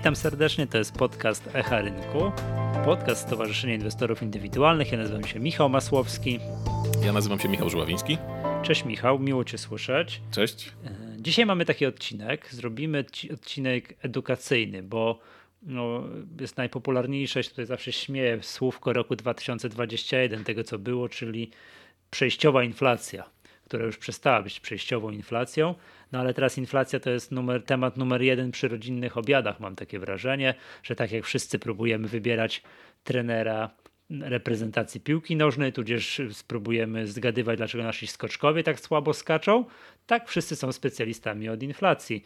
Witam 0.00 0.16
serdecznie, 0.16 0.66
to 0.66 0.78
jest 0.78 0.92
podcast 0.92 1.48
Echa 1.54 1.80
Rynku, 1.80 2.32
podcast 2.84 3.26
Stowarzyszenia 3.26 3.74
Inwestorów 3.74 4.22
Indywidualnych. 4.22 4.92
Ja 4.92 4.98
nazywam 4.98 5.24
się 5.24 5.40
Michał 5.40 5.68
Masłowski. 5.68 6.38
Ja 7.04 7.12
nazywam 7.12 7.40
się 7.40 7.48
Michał 7.48 7.70
Żuławiński. 7.70 8.18
Cześć 8.62 8.84
Michał, 8.84 9.18
miło 9.18 9.44
Cię 9.44 9.58
słyszeć. 9.58 10.20
Cześć. 10.30 10.72
E, 10.86 10.90
dzisiaj 11.18 11.46
mamy 11.46 11.64
taki 11.64 11.86
odcinek, 11.86 12.48
zrobimy 12.54 13.04
odcinek 13.34 13.94
edukacyjny, 14.02 14.82
bo 14.82 15.18
no, 15.62 16.02
jest 16.40 16.56
najpopularniejsze, 16.56 17.44
tutaj 17.44 17.66
zawsze 17.66 17.92
śmieję, 17.92 18.38
słówko 18.42 18.92
roku 18.92 19.16
2021, 19.16 20.44
tego 20.44 20.64
co 20.64 20.78
było, 20.78 21.08
czyli 21.08 21.50
przejściowa 22.10 22.64
inflacja, 22.64 23.30
która 23.70 23.84
już 23.84 23.98
przestała 23.98 24.42
być 24.42 24.60
przejściową 24.60 25.10
inflacją, 25.10 25.74
no 26.12 26.18
ale 26.18 26.34
teraz 26.34 26.58
inflacja 26.58 27.00
to 27.00 27.10
jest 27.10 27.32
numer, 27.32 27.64
temat 27.64 27.96
numer 27.96 28.22
jeden 28.22 28.50
przy 28.50 28.68
rodzinnych 28.68 29.16
obiadach, 29.16 29.60
mam 29.60 29.76
takie 29.76 29.98
wrażenie, 29.98 30.54
że 30.82 30.96
tak 30.96 31.12
jak 31.12 31.24
wszyscy 31.24 31.58
próbujemy 31.58 32.08
wybierać 32.08 32.62
trenera 33.04 33.70
reprezentacji 34.10 35.00
piłki 35.00 35.36
nożnej, 35.36 35.72
tudzież 35.72 36.20
spróbujemy 36.32 37.06
zgadywać, 37.06 37.56
dlaczego 37.56 37.84
nasi 37.84 38.06
skoczkowie 38.06 38.62
tak 38.62 38.80
słabo 38.80 39.14
skaczą, 39.14 39.64
tak 40.10 40.28
wszyscy 40.28 40.56
są 40.56 40.72
specjalistami 40.72 41.48
od 41.48 41.62
inflacji. 41.62 42.24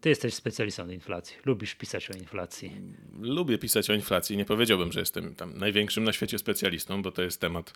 Ty 0.00 0.08
jesteś 0.08 0.34
specjalistą 0.34 0.82
od 0.82 0.90
inflacji. 0.90 1.36
Lubisz 1.44 1.74
pisać 1.74 2.10
o 2.10 2.14
inflacji. 2.14 2.72
Lubię 3.20 3.58
pisać 3.58 3.90
o 3.90 3.94
inflacji. 3.94 4.36
Nie 4.36 4.44
powiedziałbym, 4.44 4.92
że 4.92 5.00
jestem 5.00 5.34
tam 5.34 5.58
największym 5.58 6.04
na 6.04 6.12
świecie 6.12 6.38
specjalistą, 6.38 7.02
bo 7.02 7.10
to 7.10 7.22
jest 7.22 7.40
temat 7.40 7.74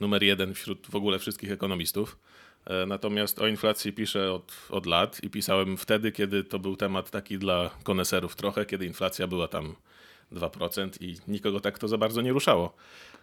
numer 0.00 0.22
jeden 0.22 0.54
wśród 0.54 0.86
w 0.90 0.94
ogóle 0.94 1.18
wszystkich 1.18 1.52
ekonomistów. 1.52 2.18
E, 2.66 2.86
natomiast 2.86 3.38
o 3.38 3.46
inflacji 3.46 3.92
piszę 3.92 4.32
od, 4.32 4.52
od 4.70 4.86
lat 4.86 5.24
i 5.24 5.30
pisałem 5.30 5.76
wtedy, 5.76 6.12
kiedy 6.12 6.44
to 6.44 6.58
był 6.58 6.76
temat 6.76 7.10
taki 7.10 7.38
dla 7.38 7.70
koneserów 7.82 8.36
trochę, 8.36 8.66
kiedy 8.66 8.86
inflacja 8.86 9.26
była 9.26 9.48
tam 9.48 9.74
2% 10.32 10.90
i 11.00 11.16
nikogo 11.28 11.60
tak 11.60 11.78
to 11.78 11.88
za 11.88 11.98
bardzo 11.98 12.22
nie 12.22 12.32
ruszało. 12.32 12.76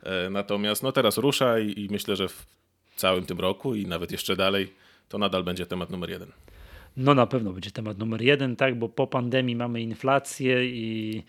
E, 0.04 0.30
natomiast 0.30 0.84
no 0.84 0.92
teraz 0.92 1.18
rusza 1.18 1.60
i, 1.60 1.80
i 1.80 1.88
myślę, 1.92 2.16
że 2.16 2.28
w 2.28 2.46
całym 2.96 3.26
tym 3.26 3.40
roku 3.40 3.76
i 3.76 3.86
nawet 3.86 4.12
jeszcze 4.12 4.36
dalej 4.36 4.74
to 5.12 5.18
nadal 5.18 5.44
będzie 5.44 5.66
temat 5.66 5.90
numer 5.90 6.10
jeden. 6.10 6.32
No 6.98 7.14
na 7.14 7.28
pewno 7.28 7.54
będzie 7.54 7.72
temat 7.72 7.98
numer 7.98 8.22
jeden, 8.22 8.56
tak, 8.56 8.80
bo 8.80 8.90
po 8.90 9.08
pandemii 9.08 9.56
mamy 9.56 9.82
inflację 9.82 10.66
i 10.66 11.24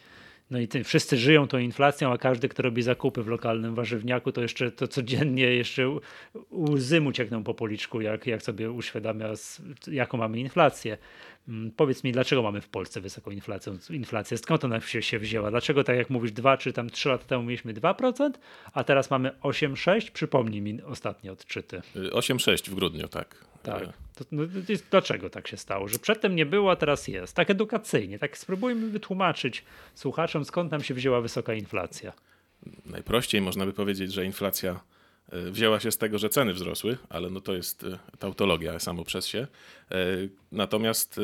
no 0.50 0.58
i 0.58 0.68
ty, 0.68 0.84
wszyscy 0.84 1.16
żyją 1.16 1.46
tą 1.46 1.58
inflacją, 1.58 2.12
a 2.12 2.18
każdy, 2.18 2.48
kto 2.48 2.62
robi 2.62 2.82
zakupy 2.82 3.22
w 3.22 3.28
lokalnym 3.28 3.74
warzywniaku, 3.74 4.32
to 4.32 4.42
jeszcze 4.42 4.70
to 4.70 4.88
codziennie 4.88 5.44
jeszcze 5.44 5.98
łzy 6.52 7.00
mu 7.00 7.12
ciekną 7.12 7.44
po 7.44 7.54
policzku, 7.54 8.00
jak, 8.00 8.26
jak 8.26 8.42
sobie 8.42 8.70
uświadamia, 8.70 9.28
jaką 9.86 10.18
mamy 10.18 10.40
inflację. 10.40 10.98
Mm, 11.48 11.70
powiedz 11.70 12.04
mi, 12.04 12.12
dlaczego 12.12 12.42
mamy 12.42 12.60
w 12.60 12.68
Polsce 12.68 13.00
wysoką 13.00 13.30
inflację? 13.30 13.72
inflację? 13.90 14.38
Skąd 14.38 14.64
ona 14.64 14.80
się, 14.80 15.02
się 15.02 15.18
wzięła? 15.18 15.50
Dlaczego, 15.50 15.84
tak 15.84 15.96
jak 15.96 16.10
mówisz, 16.10 16.32
2 16.32 16.56
czy 16.56 16.72
tam 16.72 16.90
3 16.90 17.08
lata 17.08 17.24
temu 17.24 17.42
mieliśmy 17.42 17.74
2%, 17.74 18.30
a 18.72 18.84
teraz 18.84 19.10
mamy 19.10 19.30
8,6%? 19.42 20.10
Przypomnij 20.10 20.60
mi 20.60 20.82
ostatnie 20.82 21.32
odczyty. 21.32 21.82
8,6 21.94 22.70
w 22.70 22.74
grudniu, 22.74 23.08
tak. 23.08 23.44
Tak. 23.62 23.82
To, 24.14 24.24
no, 24.32 24.42
to 24.66 24.72
jest, 24.72 24.86
dlaczego 24.90 25.30
tak 25.30 25.48
się 25.48 25.56
stało? 25.56 25.88
Że 25.88 25.98
przedtem 25.98 26.36
nie 26.36 26.46
było, 26.46 26.70
a 26.70 26.76
teraz 26.76 27.08
jest. 27.08 27.36
Tak 27.36 27.50
edukacyjnie. 27.50 28.18
Tak 28.18 28.38
spróbujmy 28.38 28.88
wytłumaczyć 28.90 29.64
słuchaczom, 29.94 30.44
skąd 30.44 30.70
nam 30.70 30.82
się 30.82 30.94
wzięła 30.94 31.20
wysoka 31.20 31.54
inflacja. 31.54 32.12
Najprościej 32.86 33.40
można 33.40 33.66
by 33.66 33.72
powiedzieć, 33.72 34.12
że 34.12 34.24
inflacja 34.24 34.80
wzięła 35.32 35.80
się 35.80 35.90
z 35.90 35.98
tego, 35.98 36.18
że 36.18 36.28
ceny 36.28 36.52
wzrosły, 36.52 36.98
ale 37.08 37.30
no 37.30 37.40
to 37.40 37.54
jest 37.54 37.84
e, 37.84 37.98
tautologia 38.18 38.78
samo 38.78 39.04
przez 39.04 39.26
się. 39.26 39.38
E, 39.90 39.96
natomiast 40.52 41.20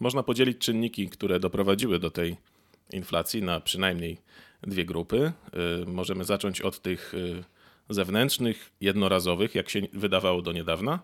można 0.00 0.22
podzielić 0.22 0.58
czynniki, 0.58 1.08
które 1.08 1.40
doprowadziły 1.40 1.98
do 1.98 2.10
tej 2.10 2.36
inflacji 2.92 3.42
na 3.42 3.60
przynajmniej 3.60 4.18
dwie 4.62 4.84
grupy. 4.84 5.32
Możemy 5.86 6.24
zacząć 6.24 6.60
od 6.60 6.80
tych 6.80 7.12
zewnętrznych, 7.88 8.72
jednorazowych, 8.80 9.54
jak 9.54 9.70
się 9.70 9.80
wydawało 9.92 10.42
do 10.42 10.52
niedawna, 10.52 10.98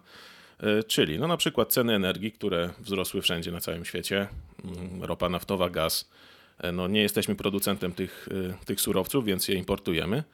E, 0.60 0.82
czyli 0.82 1.18
no 1.18 1.26
na 1.26 1.36
przykład 1.36 1.72
ceny 1.72 1.94
energii, 1.94 2.32
które 2.32 2.70
wzrosły 2.78 3.22
wszędzie 3.22 3.52
na 3.52 3.60
całym 3.60 3.84
świecie, 3.84 4.28
mm, 4.64 5.04
ropa 5.04 5.28
naftowa, 5.28 5.70
gaz. 5.70 6.10
E, 6.58 6.72
no 6.72 6.88
nie 6.88 7.02
jesteśmy 7.02 7.34
producentem 7.34 7.92
tych, 7.92 8.28
e, 8.60 8.64
tych 8.64 8.80
surowców, 8.80 9.24
więc 9.24 9.48
je 9.48 9.54
importujemy. 9.54 10.24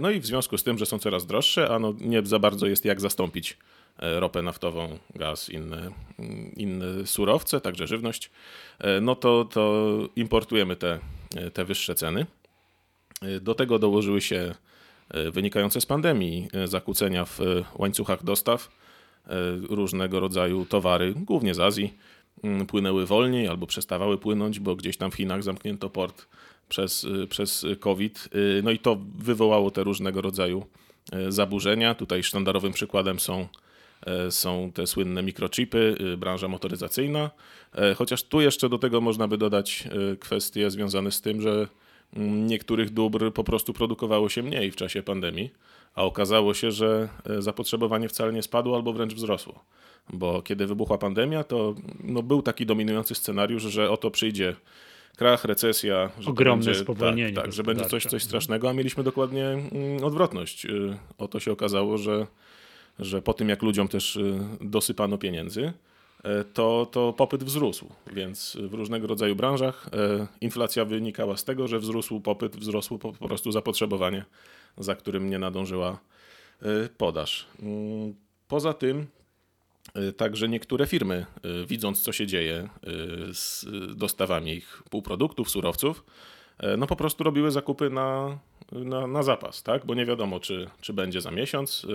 No 0.00 0.10
i 0.10 0.20
w 0.20 0.26
związku 0.26 0.58
z 0.58 0.62
tym, 0.62 0.78
że 0.78 0.86
są 0.86 0.98
coraz 0.98 1.26
droższe, 1.26 1.68
a 1.68 1.78
no 1.78 1.94
nie 2.00 2.26
za 2.26 2.38
bardzo 2.38 2.66
jest 2.66 2.84
jak 2.84 3.00
zastąpić 3.00 3.58
ropę 3.98 4.42
naftową, 4.42 4.98
gaz, 5.14 5.48
inne, 5.48 5.90
mm, 6.18 6.52
inne 6.56 7.06
surowce, 7.06 7.60
także 7.60 7.86
żywność, 7.86 8.30
no 9.02 9.14
to, 9.14 9.44
to 9.44 9.84
importujemy 10.16 10.76
te, 10.76 10.98
te 11.52 11.64
wyższe 11.64 11.94
ceny. 11.94 12.26
Do 13.40 13.54
tego 13.54 13.78
dołożyły 13.78 14.20
się 14.20 14.54
wynikające 15.32 15.80
z 15.80 15.86
pandemii 15.86 16.48
zakłócenia 16.64 17.24
w 17.24 17.38
łańcuchach 17.78 18.24
dostaw 18.24 18.68
E, 19.26 19.56
różnego 19.70 20.20
rodzaju 20.20 20.66
towary, 20.66 21.14
głównie 21.16 21.54
z 21.54 21.60
Azji, 21.60 21.94
mm, 22.44 22.66
płynęły 22.66 23.06
wolniej 23.06 23.48
albo 23.48 23.66
przestawały 23.66 24.18
płynąć, 24.18 24.60
bo 24.60 24.76
gdzieś 24.76 24.96
tam 24.96 25.10
w 25.10 25.14
Chinach 25.14 25.42
zamknięto 25.42 25.90
port 25.90 26.26
przez, 26.68 27.06
e, 27.22 27.26
przez 27.26 27.66
COVID. 27.80 28.28
E, 28.32 28.62
no 28.62 28.70
i 28.70 28.78
to 28.78 28.98
wywołało 29.18 29.70
te 29.70 29.84
różnego 29.84 30.20
rodzaju 30.20 30.66
zaburzenia. 31.28 31.94
Tutaj 31.94 32.22
sztandarowym 32.22 32.72
przykładem 32.72 33.20
są, 33.20 33.48
są 34.30 34.72
te 34.74 34.86
słynne 34.86 35.22
mikrochipy, 35.22 35.96
branża 36.18 36.48
motoryzacyjna. 36.48 37.30
Chociaż 37.96 38.22
tu 38.22 38.40
jeszcze 38.40 38.68
do 38.68 38.78
tego 38.78 39.00
można 39.00 39.28
by 39.28 39.38
dodać 39.38 39.88
kwestie 40.20 40.70
związane 40.70 41.12
z 41.12 41.20
tym, 41.20 41.40
że 41.40 41.68
mm, 42.16 42.46
niektórych 42.46 42.90
dóbr 42.90 43.32
po 43.32 43.44
prostu 43.44 43.72
produkowało 43.72 44.28
się 44.28 44.42
mniej 44.42 44.70
w 44.70 44.76
czasie 44.76 45.02
pandemii 45.02 45.50
a 45.94 46.02
okazało 46.02 46.54
się, 46.54 46.70
że 46.70 47.08
e, 47.30 47.42
zapotrzebowanie 47.42 48.08
wcale 48.08 48.32
nie 48.32 48.42
spadło 48.42 48.76
albo 48.76 48.92
wręcz 48.92 49.14
wzrosło. 49.14 49.64
Bo 50.12 50.42
kiedy 50.42 50.66
wybuchła 50.66 50.98
pandemia, 50.98 51.44
to 51.44 51.74
no, 52.04 52.22
był 52.22 52.42
taki 52.42 52.66
dominujący 52.66 53.14
scenariusz, 53.14 53.62
że 53.62 53.90
oto 53.90 54.10
przyjdzie 54.10 54.56
krach, 55.16 55.44
recesja. 55.44 56.10
Że 56.18 56.30
Ogromne 56.30 56.64
będzie, 56.64 56.80
spowolnienie. 56.80 57.34
Tak, 57.34 57.44
tak 57.44 57.52
że 57.52 57.62
będzie 57.62 57.84
coś, 57.84 58.04
coś 58.04 58.22
strasznego, 58.22 58.70
a 58.70 58.72
mieliśmy 58.72 59.04
dokładnie 59.04 59.46
mm, 59.46 60.04
odwrotność. 60.04 60.66
Y, 60.66 60.98
oto 61.18 61.40
się 61.40 61.52
okazało, 61.52 61.98
że, 61.98 62.26
że 62.98 63.22
po 63.22 63.34
tym 63.34 63.48
jak 63.48 63.62
ludziom 63.62 63.88
też 63.88 64.16
y, 64.16 64.40
dosypano 64.60 65.18
pieniędzy, 65.18 65.72
e, 66.24 66.44
to, 66.44 66.86
to 66.92 67.12
popyt 67.12 67.44
wzrósł. 67.44 67.88
Więc 68.12 68.56
w 68.60 68.74
różnego 68.74 69.06
rodzaju 69.06 69.36
branżach 69.36 69.88
e, 69.92 70.26
inflacja 70.40 70.84
wynikała 70.84 71.36
z 71.36 71.44
tego, 71.44 71.68
że 71.68 71.78
wzrósł 71.78 72.20
popyt, 72.20 72.56
wzrosło 72.56 72.98
po 72.98 73.12
prostu 73.12 73.52
zapotrzebowanie 73.52 74.24
za 74.78 74.94
którym 74.94 75.30
nie 75.30 75.38
nadążyła 75.38 75.98
y, 76.62 76.88
podaż. 76.98 77.46
Mm, 77.62 78.14
poza 78.48 78.72
tym, 78.72 79.00
y, 79.00 79.06
także 80.16 80.48
niektóre 80.48 80.86
firmy, 80.86 81.26
y, 81.62 81.66
widząc 81.66 82.02
co 82.02 82.12
się 82.12 82.26
dzieje 82.26 82.68
z 83.32 83.66
dostawami 83.96 84.52
ich 84.52 84.82
półproduktów, 84.90 85.50
surowców, 85.50 86.04
no 86.78 86.86
po 86.86 86.96
prostu 86.96 87.24
robiły 87.24 87.50
zakupy 87.50 87.90
na, 87.90 88.38
na, 88.72 89.06
na 89.06 89.22
zapas, 89.22 89.62
tak? 89.62 89.86
bo 89.86 89.94
nie 89.94 90.06
wiadomo, 90.06 90.40
czy, 90.40 90.70
czy 90.80 90.92
będzie 90.92 91.20
za 91.20 91.30
miesiąc 91.30 91.86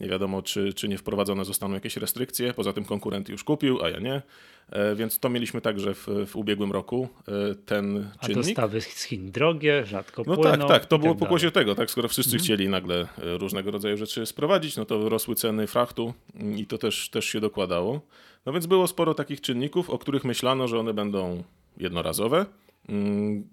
nie 0.00 0.08
wiadomo, 0.08 0.42
czy, 0.42 0.72
czy 0.72 0.88
nie 0.88 0.98
wprowadzone 0.98 1.44
zostaną 1.44 1.74
jakieś 1.74 1.96
restrykcje. 1.96 2.54
Poza 2.54 2.72
tym 2.72 2.84
konkurent 2.84 3.28
już 3.28 3.44
kupił, 3.44 3.84
a 3.84 3.88
ja 3.88 3.98
nie. 3.98 4.22
E, 4.70 4.94
więc 4.94 5.18
to 5.18 5.28
mieliśmy 5.28 5.60
także 5.60 5.94
w, 5.94 6.06
w 6.26 6.36
ubiegłym 6.36 6.72
roku. 6.72 7.08
E, 7.28 7.54
ten 7.54 8.10
a 8.18 8.26
czynnik. 8.26 8.46
dostawy 8.46 8.80
z 8.80 9.02
Chin 9.02 9.30
drogie, 9.30 9.86
rzadko 9.86 10.22
no 10.26 10.36
płyną. 10.36 10.56
No 10.56 10.68
tak, 10.68 10.80
tak. 10.80 10.86
To 10.86 10.98
było 10.98 11.12
tak 11.12 11.20
pokłosie 11.20 11.50
tego. 11.50 11.74
Tak, 11.74 11.90
skoro 11.90 12.08
wszyscy 12.08 12.36
mhm. 12.36 12.44
chcieli 12.44 12.68
nagle 12.68 13.00
e, 13.00 13.38
różnego 13.38 13.70
rodzaju 13.70 13.96
rzeczy 13.96 14.26
sprowadzić, 14.26 14.76
no 14.76 14.84
to 14.84 15.08
rosły 15.08 15.34
ceny 15.34 15.66
frachtu 15.66 16.14
i 16.56 16.66
to 16.66 16.78
też, 16.78 17.10
też 17.10 17.24
się 17.24 17.40
dokładało. 17.40 18.00
No 18.46 18.52
więc 18.52 18.66
było 18.66 18.86
sporo 18.86 19.14
takich 19.14 19.40
czynników, 19.40 19.90
o 19.90 19.98
których 19.98 20.24
myślano, 20.24 20.68
że 20.68 20.78
one 20.78 20.94
będą 20.94 21.42
jednorazowe 21.76 22.46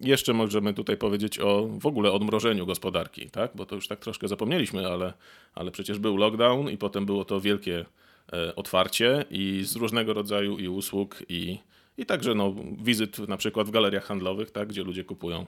jeszcze 0.01 0.33
możemy 0.33 0.73
tutaj 0.73 0.97
powiedzieć 0.97 1.39
o 1.39 1.67
w 1.79 1.85
ogóle 1.85 2.11
odmrożeniu 2.11 2.65
gospodarki, 2.65 3.29
tak? 3.29 3.51
bo 3.55 3.65
to 3.65 3.75
już 3.75 3.87
tak 3.87 3.99
troszkę 3.99 4.27
zapomnieliśmy, 4.27 4.87
ale, 4.87 5.13
ale 5.55 5.71
przecież 5.71 5.99
był 5.99 6.17
lockdown 6.17 6.69
i 6.69 6.77
potem 6.77 7.05
było 7.05 7.25
to 7.25 7.41
wielkie 7.41 7.85
e, 8.33 8.55
otwarcie 8.55 9.25
i 9.29 9.61
z 9.63 9.75
różnego 9.75 10.13
rodzaju 10.13 10.57
i 10.57 10.67
usług 10.67 11.23
i, 11.29 11.57
i 11.97 12.05
także 12.05 12.35
no, 12.35 12.55
wizyt 12.83 13.19
na 13.19 13.37
przykład 13.37 13.67
w 13.67 13.71
galeriach 13.71 14.05
handlowych, 14.05 14.51
tak? 14.51 14.67
gdzie 14.67 14.83
ludzie 14.83 15.03
kupują 15.03 15.45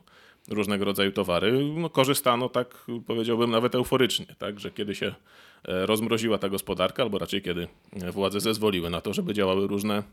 różnego 0.49 0.85
rodzaju 0.85 1.11
towary, 1.11 1.73
no, 1.75 1.89
korzystano 1.89 2.49
tak 2.49 2.85
powiedziałbym 3.07 3.51
nawet 3.51 3.75
euforycznie, 3.75 4.25
tak? 4.37 4.59
że 4.59 4.71
kiedy 4.71 4.95
się 4.95 5.15
e, 5.65 5.85
rozmroziła 5.85 6.37
ta 6.37 6.49
gospodarka, 6.49 7.03
albo 7.03 7.17
raczej 7.17 7.41
kiedy 7.41 7.67
władze 8.11 8.39
zezwoliły 8.39 8.89
na 8.89 9.01
to, 9.01 9.13
żeby 9.13 9.33
działały 9.33 9.67
różne 9.67 10.03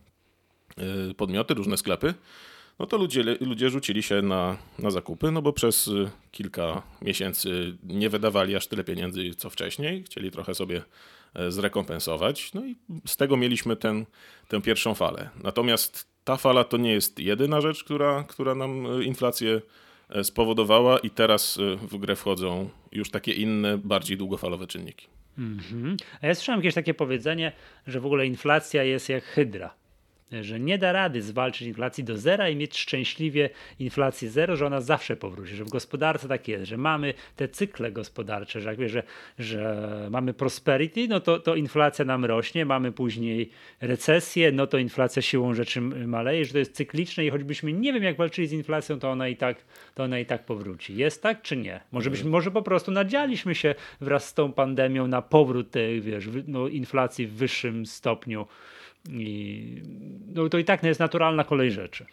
e, 1.11 1.15
podmioty, 1.15 1.55
różne 1.55 1.77
sklepy, 1.77 2.15
no 2.79 2.87
to 2.87 2.97
ludzie, 2.97 3.23
ludzie 3.41 3.71
rzucili 3.71 4.03
się 4.03 4.23
na, 4.23 4.57
na 4.79 4.91
zakupy, 4.91 5.31
no 5.31 5.43
bo 5.43 5.53
przez 5.53 5.89
y, 5.89 6.11
kilka 6.31 6.83
miesięcy 7.03 7.77
nie 7.83 8.11
wydawali 8.11 8.57
aż 8.57 8.67
tyle 8.67 8.85
pieniędzy 8.85 9.35
co 9.35 9.51
wcześniej, 9.51 10.03
chcieli 10.03 10.31
trochę 10.31 10.55
sobie 10.55 10.83
e, 11.35 11.51
zrekompensować, 11.51 12.55
no 12.55 12.67
i 12.67 12.77
z 13.07 13.17
tego 13.17 13.37
mieliśmy 13.37 13.77
ten, 13.77 14.07
tę 14.49 14.63
pierwszą 14.63 14.95
falę. 14.95 15.31
Natomiast 15.43 16.09
ta 16.25 16.37
fala 16.37 16.65
to 16.65 16.77
nie 16.77 16.93
jest 16.93 17.19
jedyna 17.19 17.61
rzecz, 17.61 17.85
która, 17.85 18.25
która 18.29 18.55
nam 18.55 19.03
inflację 19.03 19.61
spowodowała 20.23 20.99
i 20.99 21.11
teraz 21.11 21.59
w 21.91 21.97
grę 21.97 22.17
wchodzą 22.17 22.69
już 22.93 23.11
takie 23.11 23.33
inne, 23.33 23.79
bardziej 23.79 24.17
długofalowe 24.17 24.67
czynniki. 24.67 25.07
Mm 25.39 25.59
-hmm. 25.59 25.97
A 26.21 26.27
ja 26.27 26.35
słyszałem 26.35 26.59
jakieś 26.59 26.75
takie 26.75 26.95
powiedzenie, 26.95 27.53
że 27.87 28.01
w 28.01 28.07
ogóle 28.07 28.27
inflacja 28.27 28.83
jest 28.83 29.09
jak 29.09 29.25
hydra 29.25 29.75
że 30.43 30.61
nie 30.61 30.79
da 30.79 30.93
rady 30.93 31.23
zwalczyć 31.23 31.69
inflacji 31.69 32.05
do 32.05 32.19
zera 32.19 32.49
i 32.49 32.57
mieć 32.57 32.79
szczęśliwie 32.79 33.51
inflację 33.79 34.31
zero, 34.31 34.57
że 34.57 34.67
ona 34.67 34.81
zawsze 34.81 35.17
powróci, 35.17 35.57
że 35.57 35.65
w 35.65 35.69
gospodarce 35.69 36.29
tak 36.29 36.49
jest, 36.49 36.65
że 36.65 36.77
mamy 36.77 37.15
te 37.37 37.49
cykle 37.49 37.93
gospodarcze, 37.93 38.61
że 38.61 38.69
jak 38.69 38.79
wie, 38.79 38.89
że, 38.89 39.03
że 39.39 39.89
mamy 40.11 40.35
prosperity, 40.35 41.09
no 41.09 41.21
to, 41.21 41.39
to 41.39 41.55
inflacja 41.55 42.05
nam 42.05 42.25
rośnie, 42.25 42.65
mamy 42.65 42.93
później 42.93 43.51
recesję, 43.81 44.53
no 44.53 44.67
to 44.67 44.79
inflacja 44.79 45.23
siłą 45.23 45.55
rzeczy 45.55 45.81
maleje, 45.81 46.45
że 46.45 46.53
to 46.53 46.59
jest 46.59 46.75
cykliczne 46.75 47.25
i 47.27 47.31
choćbyśmy 47.31 47.73
nie 47.73 47.93
wiem 47.93 48.03
jak 48.03 48.17
walczyli 48.17 48.49
z 48.49 48.53
inflacją, 48.53 48.99
to 48.99 49.11
ona 49.11 49.29
i 49.29 49.37
tak, 49.37 49.65
to 49.95 50.03
ona 50.03 50.19
i 50.19 50.27
tak 50.27 50.45
powróci. 50.45 50.97
Jest 50.97 51.23
tak 51.23 51.43
czy 51.43 51.57
nie? 51.57 51.81
Może, 51.93 52.11
byśmy, 52.11 52.31
może 52.31 52.51
po 52.51 52.63
prostu 52.63 52.91
nadzialiśmy 52.91 53.55
się 53.55 53.75
wraz 54.01 54.29
z 54.29 54.35
tą 54.35 54.53
pandemią 54.53 55.07
na 55.07 55.23
powrót 55.23 55.71
tej 55.71 56.01
wiesz, 56.01 56.29
no, 56.47 56.69
inflacji 56.69 57.27
w 57.27 57.33
wyższym 57.33 57.87
stopniu 57.87 58.47
i 59.09 59.83
no, 60.35 60.49
to 60.49 60.59
i 60.59 60.65
tak 60.65 60.83
nie 60.83 60.89
jest 60.89 61.01
naturalna 61.01 61.45
kolej 61.45 61.73
rzeczy. 61.73 62.07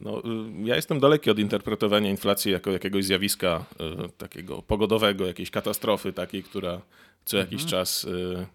No, 0.00 0.18
y, 0.18 0.22
ja 0.64 0.76
jestem 0.76 1.00
daleki 1.00 1.30
od 1.30 1.38
interpretowania 1.38 2.10
inflacji 2.10 2.52
jako 2.52 2.70
jakiegoś 2.70 3.04
zjawiska 3.04 3.64
y, 4.06 4.08
takiego 4.18 4.62
pogodowego, 4.62 5.26
jakiejś 5.26 5.50
katastrofy 5.50 6.12
takiej, 6.12 6.42
która 6.42 6.80
co 7.24 7.36
jakiś 7.36 7.62
mhm. 7.62 7.70
czas 7.70 8.04
y, 8.04 8.46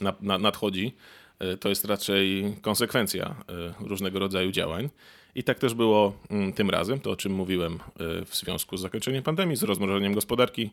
na, 0.00 0.14
na, 0.20 0.38
nadchodzi. 0.38 0.94
Y, 1.42 1.56
to 1.56 1.68
jest 1.68 1.84
raczej 1.84 2.56
konsekwencja 2.62 3.34
y, 3.80 3.88
różnego 3.88 4.18
rodzaju 4.18 4.50
działań. 4.50 4.88
I 5.34 5.44
tak 5.44 5.58
też 5.58 5.74
było 5.74 6.18
mm, 6.30 6.52
tym 6.52 6.70
razem, 6.70 7.00
to 7.00 7.10
o 7.10 7.16
czym 7.16 7.32
mówiłem 7.32 7.74
y, 7.74 8.24
w 8.24 8.36
związku 8.36 8.76
z 8.76 8.80
zakończeniem 8.80 9.22
pandemii, 9.22 9.56
z 9.56 9.62
rozmrożeniem 9.62 10.14
gospodarki. 10.14 10.70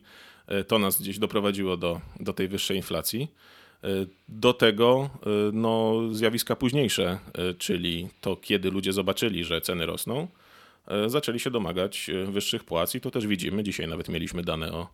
To 0.68 0.78
nas 0.78 1.00
gdzieś 1.00 1.18
doprowadziło 1.18 1.76
do, 1.76 2.00
do 2.20 2.32
tej 2.32 2.48
wyższej 2.48 2.76
inflacji. 2.76 3.28
Do 4.28 4.52
tego 4.52 5.10
no, 5.52 6.02
zjawiska 6.12 6.56
późniejsze, 6.56 7.18
czyli 7.58 8.08
to, 8.20 8.36
kiedy 8.36 8.70
ludzie 8.70 8.92
zobaczyli, 8.92 9.44
że 9.44 9.60
ceny 9.60 9.86
rosną, 9.86 10.28
zaczęli 11.06 11.40
się 11.40 11.50
domagać 11.50 12.10
wyższych 12.26 12.64
płac 12.64 12.94
i 12.94 13.00
to 13.00 13.10
też 13.10 13.26
widzimy. 13.26 13.62
Dzisiaj 13.62 13.88
nawet 13.88 14.08
mieliśmy 14.08 14.42
dane 14.42 14.72
o, 14.72 14.88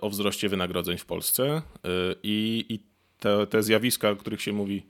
o 0.00 0.10
wzroście 0.10 0.48
wynagrodzeń 0.48 0.98
w 0.98 1.06
Polsce 1.06 1.62
i, 2.22 2.64
i 2.68 2.78
te, 3.20 3.46
te 3.46 3.62
zjawiska, 3.62 4.10
o 4.10 4.16
których 4.16 4.42
się 4.42 4.52
mówi, 4.52 4.82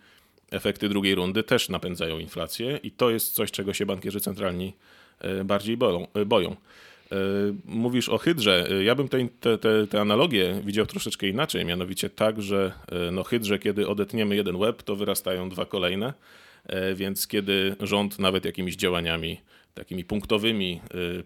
efekty 0.50 0.88
drugiej 0.88 1.14
rundy, 1.14 1.42
też 1.42 1.68
napędzają 1.68 2.18
inflację 2.18 2.80
i 2.82 2.90
to 2.90 3.10
jest 3.10 3.34
coś, 3.34 3.50
czego 3.50 3.74
się 3.74 3.86
bankierzy 3.86 4.20
centralni 4.20 4.72
bardziej 5.44 5.76
boją. 5.76 6.06
boją. 6.26 6.56
E, 7.12 7.14
mówisz 7.64 8.08
o 8.08 8.18
hydrze. 8.18 8.66
E, 8.70 8.84
ja 8.84 8.94
bym 8.94 9.08
te, 9.08 9.28
te, 9.58 9.86
te, 9.86 10.00
analogie 10.00 10.60
widział 10.64 10.86
troszeczkę 10.86 11.28
inaczej, 11.28 11.64
mianowicie 11.64 12.10
tak, 12.10 12.42
że 12.42 12.72
e, 12.92 13.10
no 13.10 13.22
hydrze, 13.22 13.58
kiedy 13.58 13.88
odetniemy 13.88 14.36
jeden 14.36 14.56
łeb, 14.56 14.82
to 14.82 14.96
wyrastają 14.96 15.48
dwa 15.48 15.64
kolejne, 15.64 16.12
więc 16.94 17.26
kiedy 17.26 17.76
rząd 17.80 18.18
nawet 18.18 18.44
jakimiś 18.44 18.76
działaniami 18.76 19.40
takimi 19.74 20.04
punktowymi 20.04 20.80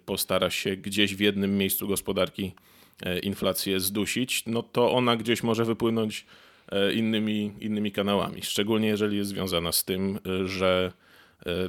postara 0.06 0.50
się 0.50 0.76
gdzieś 0.76 1.14
w 1.14 1.20
jednym 1.20 1.58
miejscu 1.58 1.88
gospodarki 1.88 2.52
inflację 3.22 3.80
zdusić, 3.80 4.42
no 4.46 4.62
to 4.62 4.92
ona 4.92 5.16
gdzieś 5.16 5.42
może 5.42 5.64
wypłynąć 5.64 6.26
innymi, 6.94 7.52
innymi 7.60 7.92
kanałami. 7.92 8.42
Szczególnie 8.42 8.88
jeżeli 8.88 9.16
jest 9.16 9.30
związana 9.30 9.72
z 9.72 9.84
tym, 9.84 10.18
że 10.44 10.92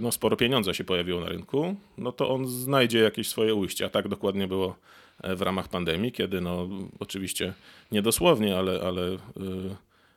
no, 0.02 0.12
sporo 0.12 0.38
pieniądza 0.38 0.74
się 0.74 0.84
pojawiło 0.84 1.22
na 1.22 1.30
rynku, 1.30 1.76
no 1.98 2.12
to 2.12 2.30
on 2.30 2.48
znajdzie 2.48 3.00
jakieś 3.00 3.28
swoje 3.28 3.56
ujście. 3.56 3.86
A 3.86 3.90
tak 3.90 4.08
dokładnie 4.08 4.48
było 4.48 4.76
e, 5.22 5.36
w 5.36 5.42
ramach 5.42 5.68
pandemii, 5.68 6.12
kiedy 6.12 6.42
no, 6.42 6.70
oczywiście 7.00 7.54
niedosłownie, 7.92 8.58
ale, 8.58 8.82
ale 8.82 9.02
e, 9.12 9.18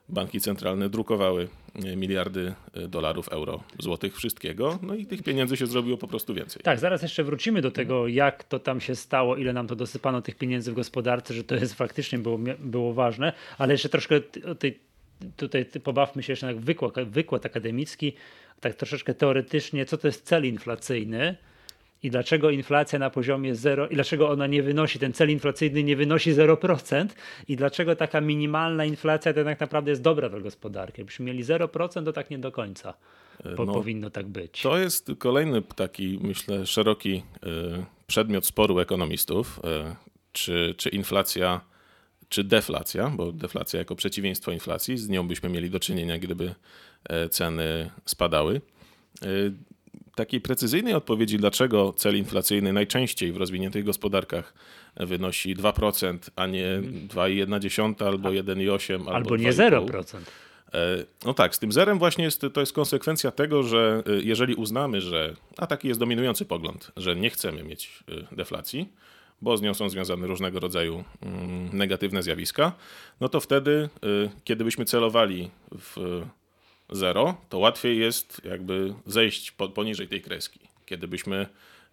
banki 0.09 0.39
centralne 0.39 0.89
drukowały 0.89 1.47
miliardy 1.95 2.53
dolarów, 2.87 3.29
euro, 3.29 3.63
złotych, 3.79 4.17
wszystkiego, 4.17 4.79
no 4.81 4.95
i 4.95 5.05
tych 5.05 5.23
pieniędzy 5.23 5.57
się 5.57 5.67
zrobiło 5.67 5.97
po 5.97 6.07
prostu 6.07 6.33
więcej. 6.33 6.61
Tak, 6.63 6.79
zaraz 6.79 7.01
jeszcze 7.01 7.23
wrócimy 7.23 7.61
do 7.61 7.71
tego, 7.71 8.07
jak 8.07 8.43
to 8.43 8.59
tam 8.59 8.81
się 8.81 8.95
stało, 8.95 9.37
ile 9.37 9.53
nam 9.53 9.67
to 9.67 9.75
dosypano 9.75 10.21
tych 10.21 10.35
pieniędzy 10.35 10.71
w 10.71 10.75
gospodarce, 10.75 11.33
że 11.33 11.43
to 11.43 11.55
jest 11.55 11.73
faktycznie 11.73 12.19
było, 12.19 12.39
było 12.59 12.93
ważne, 12.93 13.33
ale 13.57 13.73
jeszcze 13.73 13.89
troszkę 13.89 14.21
tej, 14.59 14.79
tutaj 15.37 15.65
pobawmy 15.83 16.23
się 16.23 16.31
jeszcze 16.33 16.45
na 16.45 16.53
wykład, 16.53 16.93
wykład 17.09 17.45
akademicki, 17.45 18.13
tak 18.61 18.75
troszeczkę 18.75 19.13
teoretycznie, 19.13 19.85
co 19.85 19.97
to 19.97 20.07
jest 20.07 20.25
cel 20.25 20.45
inflacyjny 20.45 21.35
i 22.03 22.09
dlaczego 22.09 22.49
inflacja 22.49 22.99
na 22.99 23.09
poziomie 23.09 23.55
0 23.55 23.87
i 23.87 23.95
dlaczego 23.95 24.29
ona 24.29 24.47
nie 24.47 24.63
wynosi, 24.63 24.99
ten 24.99 25.13
cel 25.13 25.29
inflacyjny 25.29 25.83
nie 25.83 25.95
wynosi 25.95 26.33
0% 26.33 27.07
i 27.47 27.55
dlaczego 27.55 27.95
taka 27.95 28.21
minimalna 28.21 28.85
inflacja 28.85 29.33
to 29.33 29.43
tak 29.43 29.59
naprawdę 29.59 29.91
jest 29.91 30.01
dobra 30.01 30.29
dla 30.29 30.39
gospodarki. 30.39 31.01
Jakbyśmy 31.01 31.25
mieli 31.25 31.43
0%, 31.43 32.05
to 32.05 32.13
tak 32.13 32.29
nie 32.29 32.37
do 32.37 32.51
końca 32.51 32.93
po, 33.57 33.65
no, 33.65 33.73
powinno 33.73 34.09
tak 34.09 34.27
być. 34.27 34.61
To 34.61 34.77
jest 34.77 35.11
kolejny 35.17 35.61
taki, 35.61 36.19
myślę, 36.21 36.65
szeroki 36.65 37.23
y, 37.43 37.85
przedmiot 38.07 38.45
sporu 38.45 38.79
ekonomistów, 38.79 39.59
y, 39.59 39.95
czy, 40.31 40.75
czy 40.77 40.89
inflacja 40.89 41.61
czy 42.31 42.43
deflacja, 42.43 43.09
bo 43.09 43.31
deflacja 43.31 43.79
jako 43.79 43.95
przeciwieństwo 43.95 44.51
inflacji, 44.51 44.97
z 44.97 45.09
nią 45.09 45.27
byśmy 45.27 45.49
mieli 45.49 45.69
do 45.69 45.79
czynienia, 45.79 46.19
gdyby 46.19 46.45
e, 46.45 46.53
ceny 47.29 47.91
spadały. 48.05 48.61
E, 49.21 49.27
takiej 50.15 50.41
precyzyjnej 50.41 50.93
odpowiedzi, 50.93 51.37
dlaczego 51.37 51.93
cel 51.93 52.17
inflacyjny 52.17 52.73
najczęściej 52.73 53.31
w 53.31 53.37
rozwiniętych 53.37 53.85
gospodarkach 53.85 54.53
wynosi 54.95 55.55
2%, 55.55 56.17
a 56.35 56.47
nie 56.47 56.81
2,1 57.07 58.05
albo 58.05 58.29
1,8 58.29 58.93
albo, 58.93 59.11
albo 59.11 59.37
nie 59.37 59.53
0%. 59.53 60.17
E, 60.73 61.05
no 61.25 61.33
tak, 61.33 61.55
z 61.55 61.59
tym 61.59 61.71
zerem 61.71 61.99
właśnie 61.99 62.23
jest, 62.23 62.45
to 62.53 62.59
jest 62.59 62.73
konsekwencja 62.73 63.31
tego, 63.31 63.63
że 63.63 64.03
jeżeli 64.23 64.55
uznamy, 64.55 65.01
że, 65.01 65.35
a 65.57 65.67
taki 65.67 65.87
jest 65.87 65.99
dominujący 65.99 66.45
pogląd, 66.45 66.91
że 66.97 67.15
nie 67.15 67.29
chcemy 67.29 67.63
mieć 67.63 68.03
deflacji, 68.31 68.89
bo 69.41 69.57
z 69.57 69.61
nią 69.61 69.73
są 69.73 69.89
związane 69.89 70.27
różnego 70.27 70.59
rodzaju 70.59 71.03
mm, 71.21 71.77
negatywne 71.77 72.23
zjawiska, 72.23 72.71
no 73.21 73.29
to 73.29 73.39
wtedy, 73.39 73.89
kiedy 74.43 74.63
byśmy 74.63 74.85
celowali 74.85 75.49
w 75.71 76.21
zero, 76.91 77.37
to 77.49 77.57
łatwiej 77.57 77.99
jest 77.99 78.41
jakby 78.45 78.93
zejść 79.05 79.51
poniżej 79.51 80.07
tej 80.07 80.21
kreski. 80.21 80.59
Kiedy 80.85 81.07
byśmy 81.07 81.47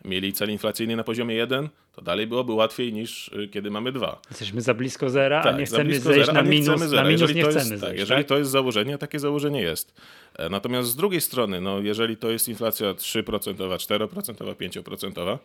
mieli 0.04 0.32
cel 0.32 0.50
inflacyjny 0.50 0.96
na 0.96 1.04
poziomie 1.04 1.34
1, 1.34 1.68
to 1.92 2.02
dalej 2.02 2.26
byłoby 2.26 2.52
łatwiej 2.52 2.92
niż 2.92 3.28
y, 3.28 3.49
kiedy 3.49 3.70
mamy 3.70 3.92
2. 3.92 4.20
Jesteśmy 4.30 4.61
za 4.61 4.75
blisko 4.75 5.11
zera, 5.11 5.42
tak, 5.42 5.54
a 5.54 5.58
nie 5.58 5.66
chcemy 5.66 6.00
zejść 6.00 6.26
zera, 6.26 6.42
na 6.42 6.42
minus, 6.50 6.92
na 6.92 7.04
minus 7.04 7.20
jeżeli 7.20 7.34
nie 7.34 7.42
chcemy 7.42 7.58
jest, 7.58 7.68
zejść. 7.68 7.84
Tak, 7.84 7.99
jeżeli 7.99 8.20
tak? 8.20 8.28
to 8.28 8.38
jest 8.38 8.50
założenie, 8.50 8.99
takie 8.99 9.18
założenie 9.18 9.61
jest. 9.61 9.94
E, 10.34 10.49
natomiast 10.49 10.88
z 10.88 10.96
drugiej 10.96 11.20
strony, 11.20 11.61
no, 11.61 11.80
jeżeli 11.80 12.16
to 12.16 12.30
jest 12.30 12.49
inflacja 12.49 12.94
3%, 12.94 13.22
4%, 13.54 14.54
5%, 14.54 15.38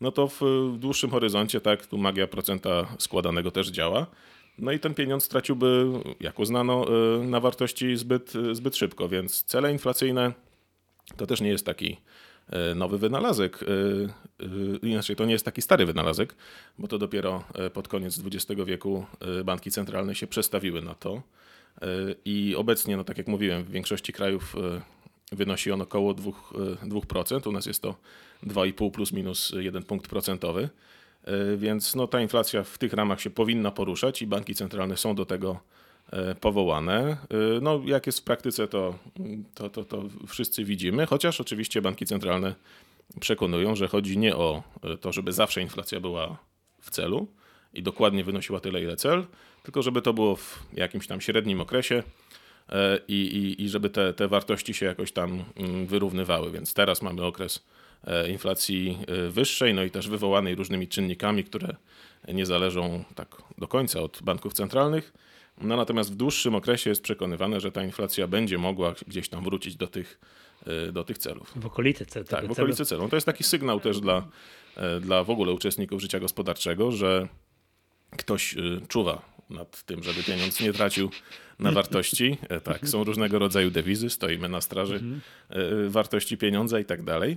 no 0.00 0.12
to 0.12 0.28
w 0.28 0.40
dłuższym 0.78 1.10
horyzoncie, 1.10 1.60
tak, 1.60 1.86
tu 1.86 1.98
magia 1.98 2.26
procenta 2.26 2.86
składanego 2.98 3.50
też 3.50 3.68
działa. 3.68 4.06
No 4.58 4.72
i 4.72 4.78
ten 4.78 4.94
pieniądz 4.94 5.24
straciłby, 5.24 5.86
jak 6.20 6.38
uznano, 6.38 6.86
y, 7.22 7.24
na 7.24 7.40
wartości 7.40 7.96
zbyt, 7.96 8.32
zbyt 8.52 8.76
szybko, 8.76 9.08
więc 9.08 9.42
cele 9.42 9.72
inflacyjne 9.72 10.32
to 11.16 11.26
też 11.26 11.40
nie 11.40 11.48
jest 11.48 11.66
taki 11.66 11.96
y, 12.72 12.74
nowy 12.74 12.98
wynalazek. 12.98 13.62
Y, 13.62 14.08
inaczej, 14.82 15.16
to 15.16 15.24
nie 15.24 15.32
jest 15.32 15.44
taki 15.44 15.62
stary 15.62 15.86
wynalazek, 15.86 16.34
bo 16.78 16.88
to 16.88 16.98
dopiero 16.98 17.44
pod 17.72 17.88
koniec 17.88 18.20
XX 18.26 18.62
wieku 18.66 19.06
banki 19.44 19.70
centralne 19.70 20.14
się 20.14 20.26
przestawiły 20.26 20.82
na 20.82 20.94
to. 20.94 21.22
I 22.24 22.54
obecnie, 22.58 22.96
no 22.96 23.04
tak 23.04 23.18
jak 23.18 23.28
mówiłem, 23.28 23.64
w 23.64 23.70
większości 23.70 24.12
krajów 24.12 24.56
wynosi 25.32 25.72
on 25.72 25.80
około 25.80 26.14
2%. 26.14 26.32
2%. 26.82 27.48
U 27.48 27.52
nas 27.52 27.66
jest 27.66 27.82
to 27.82 27.96
2,5 28.46 28.90
plus 28.90 29.12
minus 29.12 29.52
1 29.58 29.82
punkt 29.82 30.08
procentowy. 30.08 30.68
E, 31.24 31.56
więc 31.56 31.94
no, 31.94 32.06
ta 32.06 32.20
inflacja 32.20 32.64
w 32.64 32.78
tych 32.78 32.92
ramach 32.92 33.20
się 33.20 33.30
powinna 33.30 33.70
poruszać 33.70 34.22
i 34.22 34.26
banki 34.26 34.54
centralne 34.54 34.96
są 34.96 35.14
do 35.14 35.26
tego 35.26 35.60
e, 36.12 36.34
powołane. 36.34 37.00
E, 37.00 37.16
no, 37.62 37.80
jak 37.84 38.06
jest 38.06 38.20
w 38.20 38.22
praktyce, 38.22 38.68
to, 38.68 38.98
to, 39.54 39.70
to, 39.70 39.84
to 39.84 40.02
wszyscy 40.26 40.64
widzimy, 40.64 41.06
chociaż 41.06 41.40
oczywiście 41.40 41.82
banki 41.82 42.06
centralne 42.06 42.54
przekonują, 43.20 43.76
że 43.76 43.88
chodzi 43.88 44.18
nie 44.18 44.36
o 44.36 44.62
to, 45.00 45.12
żeby 45.12 45.32
zawsze 45.32 45.62
inflacja 45.62 46.00
była 46.00 46.36
w 46.80 46.90
celu 46.90 47.26
i 47.74 47.82
dokładnie 47.82 48.24
wynosiła 48.24 48.60
tyle, 48.60 48.82
ile 48.82 48.96
cel, 48.96 49.24
tylko 49.62 49.82
żeby 49.82 50.02
to 50.02 50.12
było 50.12 50.36
w 50.36 50.64
jakimś 50.72 51.06
tam 51.06 51.20
średnim 51.20 51.60
okresie 51.60 52.02
i, 53.08 53.14
i, 53.14 53.62
i 53.62 53.68
żeby 53.68 53.90
te, 53.90 54.14
te 54.14 54.28
wartości 54.28 54.74
się 54.74 54.86
jakoś 54.86 55.12
tam 55.12 55.44
mm, 55.56 55.86
wyrównywały. 55.86 56.50
Więc 56.50 56.74
teraz 56.74 57.02
mamy 57.02 57.24
okres 57.24 57.64
inflacji 58.28 58.98
e, 59.06 59.30
wyższej, 59.30 59.74
no 59.74 59.82
i 59.82 59.90
też 59.90 60.08
wywołanej 60.08 60.54
różnymi 60.54 60.88
czynnikami, 60.88 61.44
które 61.44 61.76
nie 62.28 62.46
zależą 62.46 63.04
tak 63.14 63.42
do 63.58 63.68
końca 63.68 64.00
od 64.00 64.20
banków 64.22 64.52
centralnych. 64.52 65.12
No 65.60 65.76
natomiast 65.76 66.12
w 66.12 66.16
dłuższym 66.16 66.54
okresie 66.54 66.90
jest 66.90 67.02
przekonywane, 67.02 67.60
że 67.60 67.72
ta 67.72 67.84
inflacja 67.84 68.26
będzie 68.26 68.58
mogła 68.58 68.94
gdzieś 69.08 69.28
tam 69.28 69.44
wrócić 69.44 69.76
do 69.76 69.86
tych, 69.86 70.20
e, 70.66 70.92
do 70.92 71.04
tych 71.04 71.18
celów. 71.18 71.52
W 71.56 71.66
okolicy 71.66 72.06
celu. 72.06 72.24
Tak, 72.24 72.46
w 72.46 72.50
okolicy 72.50 72.84
celu. 72.84 73.08
To 73.08 73.16
jest 73.16 73.26
taki 73.26 73.44
sygnał 73.44 73.80
też 73.80 74.00
dla, 74.00 74.28
e, 74.76 75.00
dla 75.00 75.24
w 75.24 75.30
ogóle 75.30 75.52
uczestników 75.52 76.00
życia 76.02 76.20
gospodarczego, 76.20 76.92
że 76.92 77.28
ktoś 78.16 78.54
czuwa 78.88 79.34
nad 79.50 79.82
tym, 79.82 80.02
żeby 80.02 80.22
pieniądz 80.22 80.60
nie 80.60 80.72
tracił 80.72 81.10
na 81.58 81.72
wartości. 81.72 82.38
Tak, 82.64 82.88
są 82.88 83.04
różnego 83.04 83.38
rodzaju 83.38 83.70
dewizy, 83.70 84.10
stoimy 84.10 84.48
na 84.48 84.60
straży 84.60 84.94
mhm. 84.94 85.20
wartości 85.90 86.36
pieniądza 86.36 86.80
i 86.80 86.84
tak 86.84 87.02
dalej. 87.02 87.36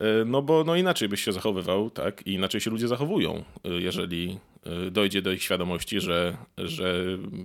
E, 0.00 0.24
no 0.24 0.42
bo 0.42 0.64
no 0.64 0.76
inaczej 0.76 1.08
byś 1.08 1.24
się 1.24 1.32
zachowywał, 1.32 1.90
tak? 1.90 2.26
I 2.26 2.32
inaczej 2.32 2.60
się 2.60 2.70
ludzie 2.70 2.88
zachowują, 2.88 3.44
e, 3.64 3.68
jeżeli 3.68 4.38
e, 4.86 4.90
dojdzie 4.90 5.22
do 5.22 5.32
ich 5.32 5.42
świadomości, 5.42 6.00
że, 6.00 6.36
że 6.58 6.94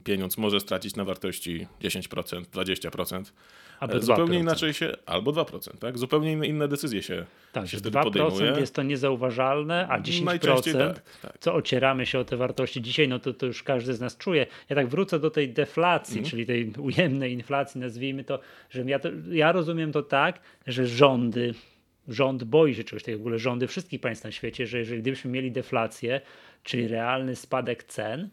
pieniądz 0.04 0.38
może 0.38 0.60
stracić 0.60 0.96
na 0.96 1.06
wartości 1.06 1.68
10%, 1.82 2.42
20%. 2.42 3.24
Albo 3.80 4.00
zupełnie 4.00 4.38
2%. 4.38 4.42
inaczej 4.42 4.74
się, 4.74 4.92
albo 5.06 5.32
2%, 5.32 5.78
tak? 5.78 5.98
Zupełnie 5.98 6.32
inne 6.48 6.68
decyzje 6.68 7.04
się, 7.04 7.26
tak, 7.52 7.68
się 7.68 7.78
wtedy 7.78 7.98
2% 7.98 8.04
podejmuje. 8.04 8.60
jest 8.60 8.76
to 8.76 8.84
niezauważalne, 8.84 9.88
a 9.90 10.00
10%, 10.00 10.74
tak, 10.74 11.02
tak. 11.22 11.38
co 11.40 11.54
ocieramy 11.54 12.06
się 12.06 12.20
o 12.20 12.26
te 12.26 12.38
wartości 12.38 12.82
dzisiaj, 12.82 13.08
no 13.08 13.20
to, 13.20 13.34
to 13.34 13.46
już 13.46 13.64
każdy 13.64 13.94
z 13.94 14.00
nas 14.00 14.18
czuje. 14.18 14.48
Ja 14.70 14.76
tak 14.76 14.88
wrócę 14.88 15.20
do 15.20 15.32
tej 15.32 15.50
deflacji, 15.50 16.18
mm. 16.18 16.30
czyli 16.30 16.46
tej 16.46 16.74
ujemnej 16.80 17.34
inflacji, 17.34 17.82
nazwijmy 17.82 18.24
to, 18.24 18.40
że 18.70 18.82
ja, 18.82 19.00
to, 19.00 19.10
ja 19.32 19.52
rozumiem 19.52 19.92
to 19.92 20.04
tak, 20.04 20.40
że 20.68 20.88
rządy, 20.88 21.54
rząd 22.08 22.44
boi 22.44 22.76
się 22.76 22.84
czegoś 22.84 23.04
takiego, 23.04 23.18
w 23.18 23.22
ogóle 23.22 23.40
rządy 23.40 23.68
wszystkich 23.68 24.02
państw 24.02 24.24
na 24.24 24.32
świecie, 24.32 24.68
że 24.68 24.80
jeżeli 24.80 25.02
gdybyśmy 25.02 25.32
mieli 25.32 25.52
deflację, 25.52 26.22
czyli 26.64 26.88
realny 26.88 27.36
spadek 27.36 27.84
cen, 27.84 28.30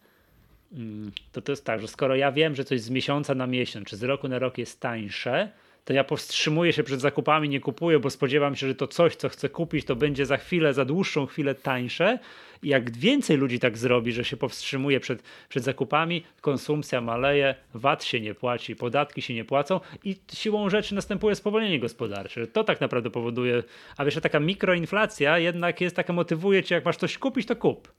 mm, 0.73 1.13
to 1.33 1.43
to 1.43 1.53
jest 1.53 1.65
tak, 1.65 1.81
że 1.81 1.89
skoro 1.89 2.17
ja 2.17 2.33
wiem, 2.33 2.55
że 2.55 2.65
coś 2.65 2.81
z 2.81 2.91
miesiąca 2.91 3.35
na 3.35 3.47
miesiąc, 3.47 3.89
czy 3.89 3.97
z 3.97 4.03
roku 4.03 4.29
na 4.29 4.39
rok 4.39 4.59
jest 4.59 4.81
tańsze, 4.81 5.51
to 5.85 5.93
ja 5.93 6.05
powstrzymuję 6.05 6.73
się 6.73 6.83
przed 6.83 7.01
zakupami, 7.01 7.49
nie 7.49 7.61
kupuję, 7.61 7.99
bo 7.99 8.11
spodziewam 8.11 8.57
się, 8.57 8.67
że 8.67 8.75
to 8.75 8.89
coś, 8.89 9.17
co 9.17 9.29
chcę 9.29 9.49
kupić, 9.49 9.85
to 9.85 9.97
będzie 9.97 10.27
za 10.27 10.37
chwilę, 10.37 10.75
za 10.75 10.85
dłuższą 10.85 11.27
chwilę 11.27 11.55
tańsze. 11.55 12.19
I 12.63 12.69
jak 12.69 12.97
więcej 12.97 13.37
ludzi 13.37 13.59
tak 13.59 13.79
zrobi, 13.79 14.13
że 14.13 14.25
się 14.25 14.37
powstrzymuje 14.37 15.01
przed, 15.01 15.23
przed 15.49 15.65
zakupami, 15.65 16.25
konsumpcja 16.41 17.01
maleje, 17.01 17.55
VAT 17.75 18.05
się 18.05 18.21
nie 18.21 18.35
płaci, 18.35 18.77
podatki 18.77 19.23
się 19.23 19.35
nie 19.35 19.45
płacą 19.45 19.81
i 20.05 20.17
siłą 20.35 20.71
rzeczy 20.71 20.95
następuje 20.95 21.35
spowolnienie 21.35 21.81
gospodarcze. 21.81 22.47
To 22.47 22.65
tak 22.65 22.81
naprawdę 22.81 23.11
powoduje, 23.11 23.63
a 23.97 24.05
wiesz, 24.05 24.15
taka 24.23 24.41
mikroinflacja 24.41 25.39
jednak 25.39 25.81
jest 25.81 25.97
taka, 25.97 26.13
motywuje 26.13 26.63
cię, 26.63 26.75
jak 26.75 26.85
masz 26.85 26.97
coś 26.97 27.19
kupić, 27.19 27.47
to 27.47 27.57
kup. 27.57 27.93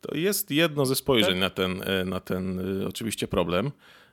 To 0.00 0.16
jest 0.16 0.50
jedno 0.50 0.86
ze 0.86 0.94
spojrzeń 0.94 1.32
tak? 1.32 1.40
na 1.40 1.50
ten, 1.50 1.82
e, 1.82 2.04
na 2.04 2.20
ten 2.20 2.60
e, 2.82 2.88
oczywiście 2.88 3.28
problem. 3.28 3.70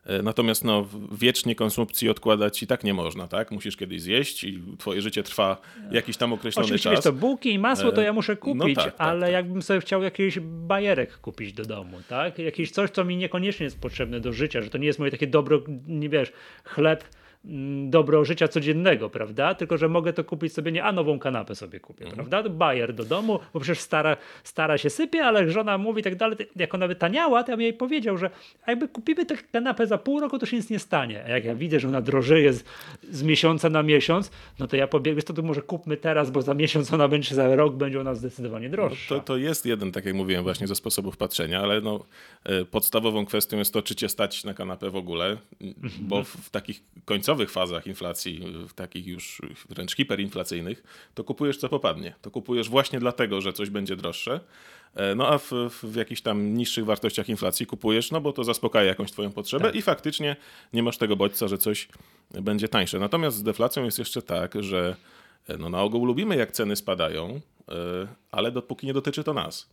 E, 0.08 0.22
natomiast 0.22 0.64
no, 0.64 0.88
wiecznie 1.12 1.56
konsumpcji 1.56 2.10
odkładać 2.10 2.64
i 2.64 2.68
tak 2.68 2.84
nie 2.84 2.94
można, 2.94 3.28
tak? 3.28 3.52
Musisz 3.52 3.78
kiedyś 3.78 4.02
zjeść 4.02 4.44
i 4.44 4.64
twoje 4.78 5.02
życie 5.02 5.24
trwa 5.24 5.58
jakiś 5.92 6.18
tam 6.18 6.34
określony 6.34 6.66
Oczywiście, 6.66 6.90
czas. 6.90 7.00
Oczywiście, 7.00 7.20
to 7.22 7.28
bułki 7.28 7.54
i 7.54 7.60
masło 7.60 7.92
to 7.92 8.02
ja 8.02 8.14
muszę 8.14 8.34
no 8.34 8.38
kupić, 8.38 8.78
no 8.78 8.84
tak, 8.84 8.96
tak, 8.96 9.08
ale 9.08 9.22
tak. 9.22 9.32
jakbym 9.32 9.62
sobie 9.62 9.82
chciał 9.82 10.04
jakiś 10.04 10.40
bajerek 10.42 11.18
kupić 11.18 11.54
do 11.54 11.66
domu, 11.66 11.98
tak? 12.10 12.40
Jakieś 12.40 12.72
coś, 12.72 12.90
co 12.90 13.06
mi 13.06 13.18
niekoniecznie 13.18 13.64
jest 13.64 13.80
potrzebne 13.80 14.20
do 14.20 14.34
życia, 14.34 14.62
że 14.62 14.70
to 14.70 14.78
nie 14.78 14.88
jest 14.88 15.00
moje 15.00 15.12
takie 15.12 15.28
dobro, 15.28 15.62
nie 15.88 16.10
wiesz, 16.10 16.32
chleb 16.64 17.04
dobro 17.90 18.26
życia 18.26 18.48
codziennego, 18.48 19.10
prawda? 19.10 19.56
Tylko, 19.56 19.78
że 19.78 19.90
mogę 19.90 20.14
to 20.14 20.24
kupić 20.24 20.54
sobie, 20.54 20.72
nie, 20.72 20.84
a 20.84 20.92
nową 20.92 21.20
kanapę 21.20 21.56
sobie 21.56 21.80
kupię, 21.80 22.06
mhm. 22.06 22.28
prawda? 22.28 22.50
Bajer 22.50 22.94
do 22.94 23.06
domu, 23.06 23.40
bo 23.54 23.60
przecież 23.60 23.80
stara, 23.80 24.18
stara 24.44 24.78
się 24.78 24.90
sypie, 24.90 25.26
ale 25.26 25.52
żona 25.52 25.78
mówi 25.78 26.04
tak 26.04 26.16
dalej, 26.16 26.38
jak 26.56 26.76
ona 26.76 26.88
by 26.88 26.96
taniała, 26.96 27.44
to 27.44 27.52
ja 27.52 27.58
bym 27.58 27.64
jej 27.64 27.74
powiedział, 27.74 28.18
że 28.18 28.30
jakby 28.68 28.88
kupimy 28.88 29.26
tę 29.26 29.36
kanapę 29.52 29.88
za 29.88 29.98
pół 29.98 30.20
roku, 30.20 30.40
to 30.40 30.46
się 30.46 30.58
nic 30.58 30.70
nie 30.70 30.80
stanie. 30.80 31.24
A 31.26 31.30
jak 31.30 31.46
ja 31.46 31.56
widzę, 31.56 31.80
że 31.80 31.88
ona 31.88 32.02
drożeje 32.02 32.54
z, 32.54 32.64
z 33.12 33.24
miesiąca 33.24 33.70
na 33.70 33.84
miesiąc, 33.84 34.32
no 34.60 34.68
to 34.68 34.76
ja 34.76 34.88
pobiegłem, 34.88 35.24
to, 35.24 35.34
to 35.34 35.42
może 35.42 35.62
kupmy 35.62 35.98
teraz, 35.98 36.32
bo 36.32 36.42
za 36.42 36.54
miesiąc 36.54 36.94
ona 36.94 37.08
będzie, 37.08 37.36
za 37.36 37.56
rok 37.56 37.76
będzie 37.76 38.02
ona 38.02 38.16
zdecydowanie 38.16 38.70
droższa. 38.70 39.16
No 39.16 39.22
to, 39.22 39.28
to 39.28 39.38
jest 39.38 39.66
jeden, 39.66 39.92
tak 39.92 40.06
jak 40.06 40.16
mówiłem, 40.16 40.44
właśnie 40.44 40.68
ze 40.68 40.76
sposobów 40.76 41.18
patrzenia, 41.18 41.62
ale 41.62 41.82
no, 41.82 42.06
e, 42.44 42.66
podstawową 42.66 43.26
kwestią 43.26 43.58
jest 43.58 43.74
to, 43.74 43.82
czy 43.82 43.96
cię 43.96 44.10
stać 44.10 44.44
na 44.44 44.54
kanapę 44.54 44.90
w 44.90 44.96
ogóle, 44.96 45.38
mhm. 45.62 45.94
bo 46.00 46.24
w, 46.24 46.28
w 46.28 46.50
takich 46.50 46.84
końcowych 47.06 47.37
końcowych 47.38 47.52
fazach 47.52 47.88
inflacji, 47.88 48.44
takich 48.76 49.08
już 49.08 49.42
wręcz 49.70 49.96
hiperinflacyjnych, 49.96 50.84
to 51.14 51.24
kupujesz 51.24 51.58
co 51.58 51.70
popadnie. 51.70 52.16
To 52.22 52.32
kupujesz 52.32 52.70
właśnie 52.70 53.00
dlatego, 53.00 53.42
że 53.42 53.54
coś 53.54 53.70
będzie 53.70 53.96
droższe. 53.96 54.40
E, 54.96 55.16
no 55.16 55.28
a 55.28 55.38
w, 55.38 55.52
w 55.84 55.96
jakichś 55.96 56.22
tam 56.22 56.54
niższych 56.54 56.86
wartościach 56.86 57.30
inflacji 57.30 57.66
kupujesz, 57.66 58.12
no 58.12 58.22
bo 58.22 58.34
to 58.34 58.44
zaspokaja 58.44 58.88
jakąś 58.88 59.12
twoją 59.12 59.32
potrzebę 59.32 59.66
tak. 59.66 59.76
i 59.76 59.82
faktycznie 59.82 60.36
nie 60.74 60.84
masz 60.84 60.98
tego 60.98 61.16
bodźca, 61.16 61.48
że 61.48 61.58
coś 61.58 61.88
będzie 62.32 62.68
tańsze. 62.68 63.00
Natomiast 63.00 63.38
z 63.38 63.44
deflacją 63.44 63.84
jest 63.84 64.00
jeszcze 64.00 64.22
tak, 64.22 64.54
że 64.60 64.96
e, 65.48 65.58
no 65.58 65.70
na 65.70 65.82
ogół 65.82 66.06
lubimy 66.06 66.36
jak 66.36 66.52
ceny 66.52 66.76
spadają, 66.76 67.42
e, 67.70 68.08
ale 68.32 68.52
dopóki 68.52 68.88
nie 68.88 68.94
dotyczy 68.94 69.24
to 69.24 69.34
nas. 69.34 69.70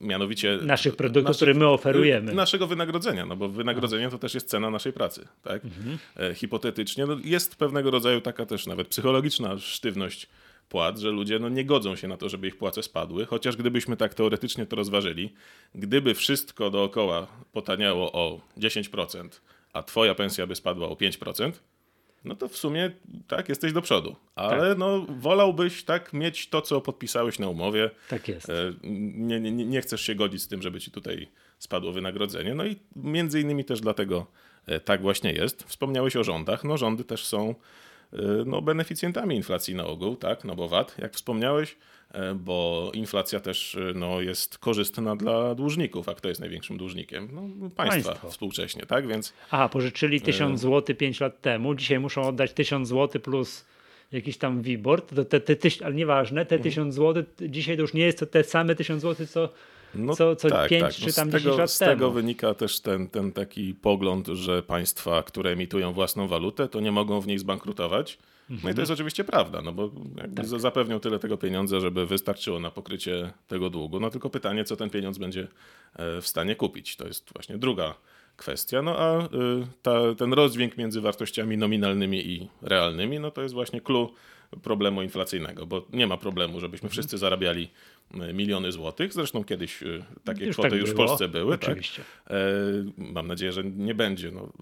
Mianowicie 0.00 0.58
naszych 0.62 0.96
produktów, 0.96 1.36
które 1.36 1.54
my 1.54 1.68
oferujemy. 1.68 2.34
Naszego 2.34 2.66
wynagrodzenia, 2.66 3.26
no 3.26 3.36
bo 3.36 3.48
wynagrodzenie 3.48 4.10
to 4.10 4.18
też 4.18 4.34
jest 4.34 4.48
cena 4.48 4.70
naszej 4.70 4.92
pracy. 4.92 5.28
Tak? 5.42 5.64
Mhm. 5.64 5.98
E, 6.16 6.34
hipotetycznie 6.34 7.06
no 7.06 7.16
jest 7.24 7.56
pewnego 7.56 7.90
rodzaju 7.90 8.20
taka 8.20 8.46
też 8.46 8.66
nawet 8.66 8.88
psychologiczna 8.88 9.58
sztywność 9.58 10.28
płac, 10.68 11.00
że 11.00 11.10
ludzie 11.10 11.38
no, 11.38 11.48
nie 11.48 11.64
godzą 11.64 11.96
się 11.96 12.08
na 12.08 12.16
to, 12.16 12.28
żeby 12.28 12.48
ich 12.48 12.56
płace 12.56 12.82
spadły, 12.82 13.26
chociaż 13.26 13.56
gdybyśmy 13.56 13.96
tak 13.96 14.14
teoretycznie 14.14 14.66
to 14.66 14.76
rozważyli, 14.76 15.34
gdyby 15.74 16.14
wszystko 16.14 16.70
dookoła 16.70 17.26
potaniało 17.52 18.12
o 18.12 18.40
10%, 18.58 19.28
a 19.72 19.82
twoja 19.82 20.14
pensja 20.14 20.46
by 20.46 20.54
spadła 20.54 20.88
o 20.88 20.94
5%, 20.94 21.52
no 22.26 22.34
to 22.34 22.48
w 22.48 22.56
sumie 22.56 22.90
tak, 23.28 23.48
jesteś 23.48 23.72
do 23.72 23.82
przodu. 23.82 24.16
Ale 24.34 24.68
tak. 24.68 24.78
no, 24.78 25.06
wolałbyś 25.08 25.84
tak 25.84 26.12
mieć 26.12 26.48
to, 26.48 26.62
co 26.62 26.80
podpisałeś 26.80 27.38
na 27.38 27.48
umowie. 27.48 27.90
Tak 28.08 28.28
jest. 28.28 28.50
E, 28.50 28.72
nie, 28.82 29.40
nie, 29.40 29.52
nie 29.52 29.80
chcesz 29.80 30.00
się 30.00 30.14
godzić 30.14 30.42
z 30.42 30.48
tym, 30.48 30.62
żeby 30.62 30.80
ci 30.80 30.90
tutaj 30.90 31.28
spadło 31.58 31.92
wynagrodzenie. 31.92 32.54
No 32.54 32.64
i 32.64 32.76
między 32.96 33.40
innymi 33.40 33.64
też 33.64 33.80
dlatego 33.80 34.26
e, 34.66 34.80
tak 34.80 35.02
właśnie 35.02 35.32
jest. 35.32 35.62
Wspomniałeś 35.62 36.16
o 36.16 36.24
rządach. 36.24 36.64
No 36.64 36.76
rządy 36.76 37.04
też 37.04 37.24
są 37.24 37.54
e, 38.12 38.16
no, 38.46 38.62
beneficjentami 38.62 39.36
inflacji 39.36 39.74
na 39.74 39.86
ogół, 39.86 40.16
tak? 40.16 40.44
No 40.44 40.56
bo 40.56 40.68
VAT, 40.68 40.96
jak 40.98 41.14
wspomniałeś, 41.14 41.76
bo 42.34 42.90
inflacja 42.94 43.40
też 43.40 43.74
e, 43.74 43.92
no, 43.94 44.20
jest 44.20 44.58
korzystna 44.58 45.16
dla 45.16 45.54
dłużników. 45.54 46.08
A 46.08 46.14
kto 46.14 46.28
jest 46.28 46.40
największym 46.40 46.76
dłużnikiem? 46.76 47.28
No, 47.32 47.70
państwa 47.70 48.10
Państwo. 48.10 48.30
współcześnie, 48.30 48.86
tak? 48.86 49.06
Więc... 49.06 49.32
Aha, 49.50 49.68
pożyczyli 49.68 50.20
1000 50.20 50.60
zł 50.60 50.96
5 50.96 51.20
lat 51.20 51.40
temu, 51.40 51.74
dzisiaj 51.74 51.98
muszą 51.98 52.22
oddać 52.22 52.52
1000 52.52 52.88
zł 52.88 53.22
plus 53.22 53.64
jakiś 54.12 54.38
tam 54.38 54.62
WIBOR, 54.62 55.02
to 55.02 55.24
te, 55.24 55.40
te, 55.40 55.56
te, 55.56 55.68
ale 55.84 55.94
nieważne, 55.94 56.46
te 56.46 56.58
1000 56.58 56.94
zł 56.94 57.24
dzisiaj 57.40 57.76
to 57.76 57.82
już 57.82 57.94
nie 57.94 58.06
jest 58.06 58.18
to 58.18 58.26
te 58.26 58.44
same 58.44 58.74
1000 58.74 59.02
zł, 59.02 59.26
co, 59.26 59.48
no, 59.94 60.16
co, 60.16 60.36
co 60.36 60.50
tak, 60.50 60.70
5 60.70 60.82
tak. 60.82 60.92
No 61.00 61.06
czy 61.06 61.14
tam 61.14 61.30
10 61.30 61.44
tego, 61.44 61.56
lat 61.56 61.70
z 61.70 61.78
temu. 61.78 61.90
Z 61.90 61.94
tego 61.94 62.10
wynika 62.10 62.54
też 62.54 62.80
ten, 62.80 63.08
ten 63.08 63.32
taki 63.32 63.74
pogląd, 63.74 64.26
że 64.26 64.62
państwa, 64.62 65.22
które 65.22 65.50
emitują 65.50 65.92
własną 65.92 66.28
walutę, 66.28 66.68
to 66.68 66.80
nie 66.80 66.92
mogą 66.92 67.20
w 67.20 67.26
niej 67.26 67.38
zbankrutować 67.38 68.18
no 68.48 68.70
i 68.70 68.74
to 68.74 68.80
jest 68.80 68.92
oczywiście 68.92 69.24
prawda, 69.24 69.62
no 69.62 69.72
bo 69.72 69.90
tak. 70.36 70.46
zapewnią 70.46 71.00
tyle 71.00 71.18
tego 71.18 71.38
pieniądza, 71.38 71.80
żeby 71.80 72.06
wystarczyło 72.06 72.60
na 72.60 72.70
pokrycie 72.70 73.32
tego 73.48 73.70
długu. 73.70 74.00
No 74.00 74.10
tylko 74.10 74.30
pytanie, 74.30 74.64
co 74.64 74.76
ten 74.76 74.90
pieniądz 74.90 75.18
będzie 75.18 75.48
e, 75.96 76.20
w 76.20 76.26
stanie 76.26 76.56
kupić. 76.56 76.96
To 76.96 77.06
jest 77.06 77.32
właśnie 77.32 77.58
druga 77.58 77.94
kwestia. 78.36 78.82
No 78.82 78.98
a 78.98 79.24
y, 79.24 79.28
ta, 79.82 80.14
ten 80.18 80.32
rozdźwięk 80.32 80.76
między 80.76 81.00
wartościami 81.00 81.56
nominalnymi 81.56 82.26
i 82.26 82.48
realnymi, 82.62 83.20
no 83.20 83.30
to 83.30 83.42
jest 83.42 83.54
właśnie 83.54 83.80
clue 83.80 84.12
problemu 84.62 85.02
inflacyjnego, 85.02 85.66
bo 85.66 85.86
nie 85.92 86.06
ma 86.06 86.16
problemu, 86.16 86.60
żebyśmy 86.60 86.86
mhm. 86.86 86.92
wszyscy 86.92 87.18
zarabiali 87.18 87.70
e, 88.14 88.32
miliony 88.32 88.72
złotych. 88.72 89.12
Zresztą 89.12 89.44
kiedyś 89.44 89.82
e, 89.82 89.86
takie 90.24 90.44
już 90.44 90.56
kwoty 90.56 90.70
tak 90.70 90.78
już 90.78 90.90
w 90.90 90.94
Polsce 90.94 91.28
były. 91.28 91.58
Tak? 91.58 91.68
Oczywiście. 91.68 92.02
Tak? 92.24 92.36
mam 92.96 93.26
nadzieję, 93.26 93.52
że 93.52 93.64
nie 93.64 93.94
będzie 93.94 94.30
no, 94.30 94.52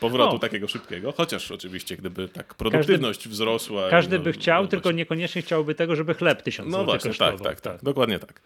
powrotu 0.00 0.38
takiego 0.38 0.68
szybkiego, 0.68 1.12
chociaż 1.12 1.50
oczywiście 1.50 1.96
gdyby 1.96 2.28
tak 2.28 2.54
produktywność 2.54 3.18
każdy, 3.18 3.30
wzrosła. 3.30 3.90
Każdy 3.90 4.18
no, 4.18 4.24
by 4.24 4.32
chciał, 4.32 4.62
no, 4.62 4.68
tylko 4.68 4.92
niekoniecznie 4.92 5.42
chciałby 5.42 5.74
tego, 5.74 5.96
żeby 5.96 6.14
chleb 6.14 6.42
tysiąc 6.42 6.72
No 6.72 6.84
właśnie, 6.84 7.14
tak, 7.14 7.40
tak, 7.40 7.60
tak, 7.60 7.82
dokładnie 7.82 8.18
tak. 8.18 8.40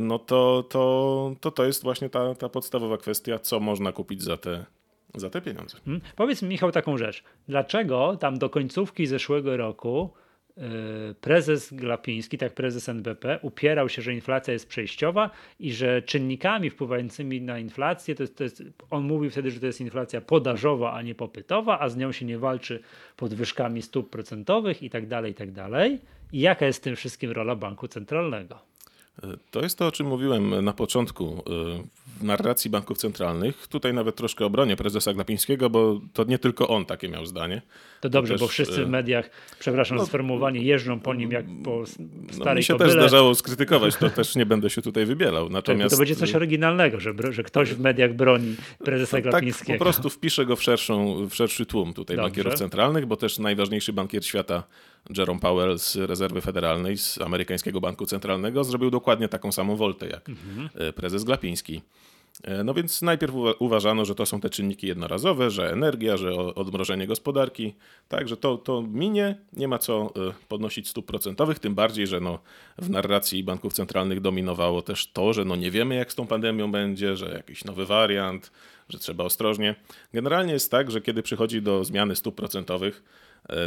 No 0.00 0.18
to, 0.18 0.64
to, 0.68 1.34
to, 1.40 1.50
to 1.50 1.64
jest 1.64 1.82
właśnie 1.82 2.10
ta, 2.10 2.34
ta 2.34 2.48
podstawowa 2.48 2.98
kwestia, 2.98 3.38
co 3.38 3.60
można 3.60 3.92
kupić 3.92 4.22
za 4.22 4.36
te 4.36 4.64
za 5.14 5.30
te 5.30 5.40
pieniądze. 5.40 5.78
Hmm. 5.84 6.00
Powiedz 6.16 6.42
mi, 6.42 6.48
Michał, 6.48 6.72
taką 6.72 6.98
rzecz. 6.98 7.24
Dlaczego 7.48 8.16
tam 8.16 8.38
do 8.38 8.50
końcówki 8.50 9.06
zeszłego 9.06 9.56
roku 9.56 10.10
yy, 10.56 10.64
prezes 11.20 11.74
Glapiński, 11.74 12.38
tak 12.38 12.54
prezes 12.54 12.88
NBP, 12.88 13.38
upierał 13.42 13.88
się, 13.88 14.02
że 14.02 14.14
inflacja 14.14 14.52
jest 14.52 14.68
przejściowa 14.68 15.30
i 15.58 15.72
że 15.72 16.02
czynnikami 16.02 16.70
wpływającymi 16.70 17.40
na 17.40 17.58
inflację, 17.58 18.14
to 18.14 18.22
jest, 18.22 18.36
to 18.36 18.44
jest, 18.44 18.62
on 18.90 19.04
mówił 19.04 19.30
wtedy, 19.30 19.50
że 19.50 19.60
to 19.60 19.66
jest 19.66 19.80
inflacja 19.80 20.20
podażowa, 20.20 20.92
a 20.92 21.02
nie 21.02 21.14
popytowa, 21.14 21.80
a 21.80 21.88
z 21.88 21.96
nią 21.96 22.12
się 22.12 22.26
nie 22.26 22.38
walczy 22.38 22.82
podwyżkami 23.16 23.82
stóp 23.82 24.10
procentowych 24.10 24.82
i 24.82 24.90
tak 24.90 25.06
dalej, 25.06 25.32
i 25.32 25.34
tak. 25.34 25.48
I 26.32 26.40
jaka 26.40 26.66
jest 26.66 26.78
w 26.78 26.82
tym 26.82 26.96
wszystkim 26.96 27.30
rola 27.30 27.56
banku 27.56 27.88
centralnego? 27.88 28.71
To 29.50 29.62
jest 29.62 29.78
to, 29.78 29.86
o 29.86 29.92
czym 29.92 30.06
mówiłem 30.06 30.64
na 30.64 30.72
początku 30.72 31.42
w 32.20 32.24
narracji 32.24 32.70
banków 32.70 32.98
centralnych. 32.98 33.66
Tutaj 33.66 33.94
nawet 33.94 34.16
troszkę 34.16 34.44
obronię 34.46 34.76
prezesa 34.76 35.12
Glapińskiego, 35.12 35.70
bo 35.70 36.00
to 36.12 36.24
nie 36.24 36.38
tylko 36.38 36.68
on 36.68 36.84
takie 36.84 37.08
miał 37.08 37.26
zdanie. 37.26 37.62
To 38.00 38.08
dobrze, 38.08 38.34
to 38.34 38.34
też, 38.34 38.40
bo 38.40 38.48
wszyscy 38.48 38.84
w 38.84 38.88
mediach, 38.88 39.30
przepraszam 39.58 39.96
no, 39.96 40.02
za 40.02 40.08
sformułowanie, 40.08 40.62
jeżdżą 40.62 41.00
po 41.00 41.14
nim 41.14 41.30
jak 41.30 41.46
po 41.64 41.86
starej 41.86 42.38
no, 42.44 42.54
mi 42.54 42.62
się 42.62 42.74
kobyle. 42.74 42.90
też 42.90 43.00
zdarzało 43.00 43.34
skrytykować, 43.34 43.96
to 43.96 44.10
też 44.10 44.36
nie 44.36 44.46
będę 44.46 44.70
się 44.70 44.82
tutaj 44.82 45.06
wybielał. 45.06 45.48
Natomiast... 45.48 45.90
Tak, 45.90 45.96
to 45.96 46.00
będzie 46.00 46.16
coś 46.16 46.34
oryginalnego, 46.34 47.00
że, 47.00 47.14
że 47.30 47.42
ktoś 47.42 47.74
w 47.74 47.80
mediach 47.80 48.14
broni 48.14 48.56
prezesa 48.78 49.16
tak, 49.16 49.22
Glapińskiego. 49.22 49.66
Tak, 49.66 49.78
po 49.78 49.84
prostu 49.84 50.10
wpiszę 50.10 50.46
go 50.46 50.56
w, 50.56 50.62
szerszą, 50.62 51.26
w 51.28 51.34
szerszy 51.34 51.66
tłum 51.66 51.94
tutaj 51.94 52.16
dobrze. 52.16 52.28
bankierów 52.28 52.54
centralnych, 52.54 53.06
bo 53.06 53.16
też 53.16 53.38
najważniejszy 53.38 53.92
bankier 53.92 54.24
świata 54.26 54.62
Jerome 55.16 55.40
Powell 55.40 55.78
z 55.78 55.96
Rezerwy 55.96 56.40
Federalnej, 56.40 56.98
z 56.98 57.20
amerykańskiego 57.20 57.80
banku 57.80 58.06
centralnego, 58.06 58.64
zrobił 58.64 58.90
dokładnie 58.90 59.28
taką 59.28 59.52
samą 59.52 59.76
woltę 59.76 60.08
jak 60.08 60.28
mhm. 60.28 60.68
E, 60.74 60.92
prezes 60.92 61.24
Glapiński. 61.24 61.82
E, 62.44 62.64
no 62.64 62.74
więc 62.74 63.02
najpierw 63.02 63.34
uważano, 63.58 64.04
że 64.04 64.14
to 64.14 64.26
są 64.26 64.40
te 64.40 64.50
czynniki 64.50 64.86
jednorazowe, 64.86 65.50
że 65.50 65.72
energia, 65.72 66.16
że 66.16 66.34
odmrożenie 66.34 67.06
gospodarki, 67.06 67.74
tak, 68.08 68.28
że 68.28 68.36
to, 68.36 68.58
to 68.58 68.82
minie, 68.82 69.36
nie 69.52 69.68
ma 69.68 69.78
co 69.78 70.12
e, 70.16 70.32
podnosić 70.48 70.88
stóp 70.88 71.06
procentowych, 71.06 71.58
tym 71.58 71.74
bardziej, 71.74 72.06
że 72.06 72.20
no, 72.20 72.38
w 72.78 72.90
narracji 72.90 73.44
banków 73.44 73.72
centralnych 73.72 74.20
dominowało 74.20 74.82
też 74.82 75.12
to, 75.12 75.32
że 75.32 75.44
no 75.44 75.56
nie 75.56 75.70
wiemy 75.70 75.94
jak 75.94 76.12
z 76.12 76.14
tą 76.14 76.26
pandemią 76.26 76.72
będzie, 76.72 77.16
że 77.16 77.26
jakiś 77.26 77.64
nowy 77.64 77.86
wariant, 77.86 78.50
że 78.88 78.98
trzeba 78.98 79.24
ostrożnie. 79.24 79.74
Generalnie 80.12 80.52
jest 80.52 80.70
tak, 80.70 80.90
że 80.90 81.00
kiedy 81.00 81.22
przychodzi 81.22 81.62
do 81.62 81.84
zmiany 81.84 82.16
stóp 82.16 82.34
procentowych, 82.34 83.02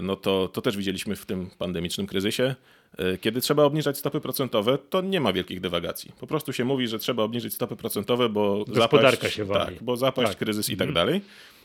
no 0.02 0.16
to, 0.16 0.48
to 0.48 0.62
też 0.62 0.78
widzieliśmy 0.78 1.16
w 1.16 1.26
tym 1.26 1.50
pandemicznym 1.58 2.08
kryzysie. 2.08 2.56
E, 2.98 3.18
kiedy 3.18 3.42
trzeba 3.42 3.64
obniżać 3.64 3.98
stopy 3.98 4.22
procentowe, 4.22 4.78
to 4.78 5.02
nie 5.02 5.22
ma 5.22 5.34
wielkich 5.34 5.62
dywagacji. 5.62 6.12
Po 6.20 6.28
prostu 6.28 6.54
się 6.54 6.66
mówi, 6.66 6.88
że 6.88 7.00
trzeba 7.00 7.24
obniżyć 7.24 7.54
stopy 7.54 7.76
procentowe, 7.76 8.30
bo 8.30 8.66
gospodarka 8.68 9.18
zapaść, 9.18 9.36
się 9.36 9.46
wali. 9.46 9.76
Tak, 9.76 9.84
bo 9.84 9.98
zapaść, 9.98 10.30
tak. 10.30 10.38
kryzys 10.38 10.70
i 10.70 10.78
tak 10.78 10.88
mhm. 10.88 10.94
dalej. 11.08 11.22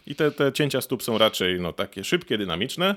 I 0.07 0.15
te, 0.15 0.31
te 0.31 0.53
cięcia 0.53 0.81
stóp 0.81 1.03
są 1.03 1.19
raczej 1.19 1.61
no, 1.61 1.73
takie 1.73 2.05
szybkie, 2.05 2.39
dynamiczne. 2.39 2.95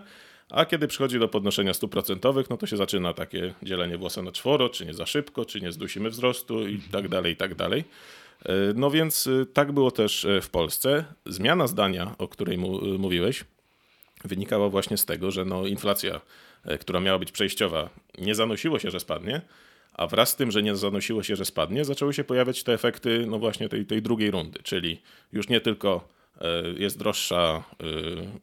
A 0.50 0.66
kiedy 0.66 0.88
przychodzi 0.88 1.20
do 1.20 1.28
podnoszenia 1.28 1.74
stóp 1.74 1.92
procentowych, 1.92 2.50
no 2.50 2.58
to 2.58 2.68
się 2.68 2.78
zaczyna 2.78 3.14
takie 3.14 3.54
dzielenie 3.64 3.98
włosa 3.98 4.22
na 4.22 4.32
czworo, 4.32 4.70
czy 4.70 4.86
nie 4.86 4.94
za 4.94 5.06
szybko, 5.06 5.46
czy 5.46 5.62
nie 5.62 5.72
zdusimy 5.72 6.10
wzrostu 6.10 6.68
i 6.68 6.80
tak 6.92 7.08
dalej, 7.08 7.34
i 7.34 7.36
tak 7.36 7.56
dalej. 7.56 7.84
E, 8.46 8.54
no 8.76 8.92
więc 8.92 9.30
tak 9.54 9.72
było 9.72 9.92
też 9.92 10.28
w 10.42 10.50
Polsce. 10.50 11.06
Zmiana 11.26 11.68
zdania, 11.68 12.16
o 12.18 12.28
której 12.28 12.58
mówiłeś, 12.98 13.44
wynikała 14.24 14.70
właśnie 14.70 14.98
z 14.98 15.06
tego, 15.06 15.32
że 15.32 15.46
no 15.46 15.68
inflacja, 15.68 16.22
e, 16.66 16.78
która 16.78 17.00
miała 17.00 17.20
być 17.20 17.32
przejściowa, 17.32 17.90
nie 18.18 18.36
zanosiło 18.36 18.80
się, 18.80 18.92
że 18.92 19.00
spadnie, 19.00 19.42
a 19.94 20.08
wraz 20.08 20.30
z 20.30 20.36
tym, 20.36 20.52
że 20.52 20.64
nie 20.64 20.76
zanosiło 20.76 21.24
się, 21.24 21.36
że 21.36 21.46
spadnie, 21.46 21.86
zaczęły 21.86 22.14
się 22.14 22.24
pojawiać 22.24 22.64
te 22.64 22.74
efekty 22.74 23.26
no 23.28 23.40
właśnie 23.40 23.70
tej, 23.70 23.86
tej 23.86 24.02
drugiej 24.02 24.32
rundy, 24.32 24.60
czyli 24.64 25.02
już 25.34 25.50
nie 25.50 25.62
tylko 25.62 26.08
e, 26.42 26.64
jest 26.78 27.00
droższa 27.00 27.64
e, 27.80 27.86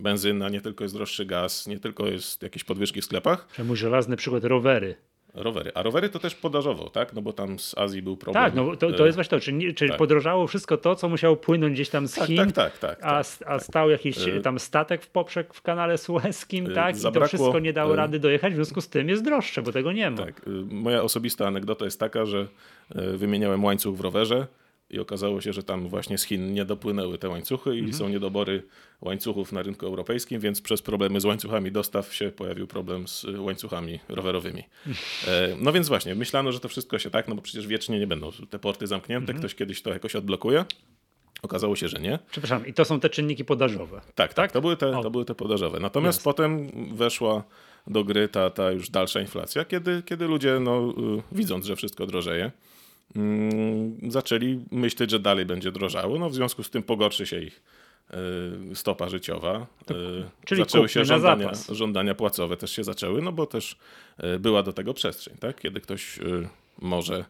benzyna, 0.00 0.48
nie 0.48 0.60
tylko 0.60 0.84
jest 0.84 0.94
droższy 0.94 1.26
gaz, 1.26 1.66
nie 1.66 1.78
tylko 1.78 2.06
jest 2.06 2.42
jakieś 2.42 2.64
podwyżki 2.64 3.00
w 3.00 3.04
sklepach. 3.04 3.48
Czemu 3.56 3.76
żelazny 3.76 4.16
przykład 4.16 4.44
rowery. 4.44 4.96
Rowery. 5.34 5.70
A 5.74 5.82
rowery 5.82 6.08
to 6.08 6.18
też 6.18 6.34
podażowo, 6.34 6.90
tak? 6.90 7.12
No 7.12 7.22
bo 7.22 7.32
tam 7.32 7.58
z 7.58 7.78
Azji 7.78 8.02
był 8.02 8.16
problem. 8.16 8.44
Tak, 8.44 8.54
no 8.54 8.76
to, 8.76 8.92
to 8.92 9.06
jest 9.06 9.16
właśnie 9.16 9.38
to. 9.38 9.40
Czyli, 9.40 9.74
czyli 9.74 9.90
tak. 9.90 9.98
podrożało 9.98 10.46
wszystko 10.46 10.76
to, 10.76 10.94
co 10.94 11.08
musiało 11.08 11.36
płynąć 11.36 11.74
gdzieś 11.74 11.88
tam 11.88 12.08
z 12.08 12.14
tak, 12.14 12.26
Chin, 12.26 12.36
tak, 12.36 12.52
tak, 12.52 12.78
tak, 12.78 12.98
a, 13.02 13.24
tak, 13.24 13.48
a 13.48 13.58
stał 13.58 13.90
jakiś 13.90 14.26
y- 14.26 14.40
tam 14.40 14.58
statek 14.58 15.02
w 15.02 15.08
poprzek 15.08 15.54
w 15.54 15.62
kanale 15.62 15.98
Suezkim, 15.98 16.66
y- 16.66 16.74
tak? 16.74 16.96
Zabrakło, 16.96 17.26
I 17.26 17.30
to 17.30 17.36
wszystko 17.36 17.58
nie 17.58 17.72
dało 17.72 17.96
rady 17.96 18.18
dojechać, 18.18 18.52
w 18.52 18.56
związku 18.56 18.80
z 18.80 18.88
tym 18.88 19.08
jest 19.08 19.24
droższe, 19.24 19.62
bo 19.62 19.72
tego 19.72 19.92
nie 19.92 20.10
ma. 20.10 20.16
Tak. 20.16 20.42
Moja 20.70 21.02
osobista 21.02 21.46
anegdota 21.46 21.84
jest 21.84 22.00
taka, 22.00 22.24
że 22.24 22.46
wymieniałem 22.94 23.64
łańcuch 23.64 23.96
w 23.96 24.00
rowerze 24.00 24.46
i 24.90 24.98
okazało 24.98 25.40
się, 25.40 25.52
że 25.52 25.62
tam 25.62 25.88
właśnie 25.88 26.18
z 26.18 26.24
Chin 26.24 26.52
nie 26.52 26.64
dopłynęły 26.64 27.18
te 27.18 27.28
łańcuchy 27.28 27.76
i 27.76 27.78
mhm. 27.78 27.94
są 27.94 28.08
niedobory 28.08 28.62
łańcuchów 29.00 29.52
na 29.52 29.62
rynku 29.62 29.86
europejskim, 29.86 30.40
więc 30.40 30.60
przez 30.60 30.82
problemy 30.82 31.20
z 31.20 31.24
łańcuchami 31.24 31.72
dostaw 31.72 32.14
się 32.14 32.30
pojawił 32.30 32.66
problem 32.66 33.08
z 33.08 33.26
łańcuchami 33.38 34.00
rowerowymi. 34.08 34.64
E, 35.28 35.56
no 35.60 35.72
więc 35.72 35.88
właśnie, 35.88 36.14
myślano, 36.14 36.52
że 36.52 36.60
to 36.60 36.68
wszystko 36.68 36.98
się 36.98 37.10
tak, 37.10 37.28
no 37.28 37.34
bo 37.34 37.42
przecież 37.42 37.66
wiecznie 37.66 37.98
nie 37.98 38.06
będą 38.06 38.30
te 38.50 38.58
porty 38.58 38.86
zamknięte, 38.86 39.32
mhm. 39.32 39.38
ktoś 39.38 39.54
kiedyś 39.54 39.82
to 39.82 39.90
jakoś 39.90 40.16
odblokuje. 40.16 40.64
Okazało 41.42 41.76
się, 41.76 41.88
że 41.88 41.98
nie. 41.98 42.18
Przepraszam, 42.30 42.66
i 42.66 42.72
to 42.72 42.84
są 42.84 43.00
te 43.00 43.10
czynniki 43.10 43.44
podażowe. 43.44 44.00
Tak, 44.00 44.14
tak, 44.14 44.34
tak? 44.34 44.52
To, 44.52 44.60
były 44.60 44.76
te, 44.76 44.92
to 45.02 45.10
były 45.10 45.24
te 45.24 45.34
podażowe. 45.34 45.80
Natomiast 45.80 46.18
Jest. 46.18 46.24
potem 46.24 46.70
weszła 46.96 47.44
do 47.86 48.04
gry 48.04 48.28
ta, 48.28 48.50
ta 48.50 48.70
już 48.70 48.90
dalsza 48.90 49.20
inflacja, 49.20 49.64
kiedy, 49.64 50.02
kiedy 50.02 50.26
ludzie, 50.26 50.60
no, 50.60 50.90
y, 50.90 51.22
widząc, 51.32 51.66
że 51.66 51.76
wszystko 51.76 52.06
drożeje, 52.06 52.50
zaczęli 54.08 54.60
myśleć, 54.70 55.10
że 55.10 55.20
dalej 55.20 55.46
będzie 55.46 55.72
drożało. 55.72 56.18
No, 56.18 56.30
w 56.30 56.34
związku 56.34 56.62
z 56.62 56.70
tym 56.70 56.82
pogorszy 56.82 57.26
się 57.26 57.40
ich 57.40 57.62
y, 58.70 58.76
stopa 58.76 59.08
życiowa. 59.08 59.66
To, 59.86 59.94
y, 59.94 60.24
czyli 60.44 60.60
zaczęły 60.60 60.88
się 60.88 61.04
żądania, 61.04 61.52
żądania 61.68 62.14
płacowe 62.14 62.56
też 62.56 62.72
się 62.72 62.84
zaczęły, 62.84 63.22
no 63.22 63.32
bo 63.32 63.46
też 63.46 63.76
y, 64.24 64.38
była 64.38 64.62
do 64.62 64.72
tego 64.72 64.94
przestrzeń, 64.94 65.34
tak? 65.40 65.60
Kiedy 65.60 65.80
ktoś 65.80 66.18
może 66.78 67.24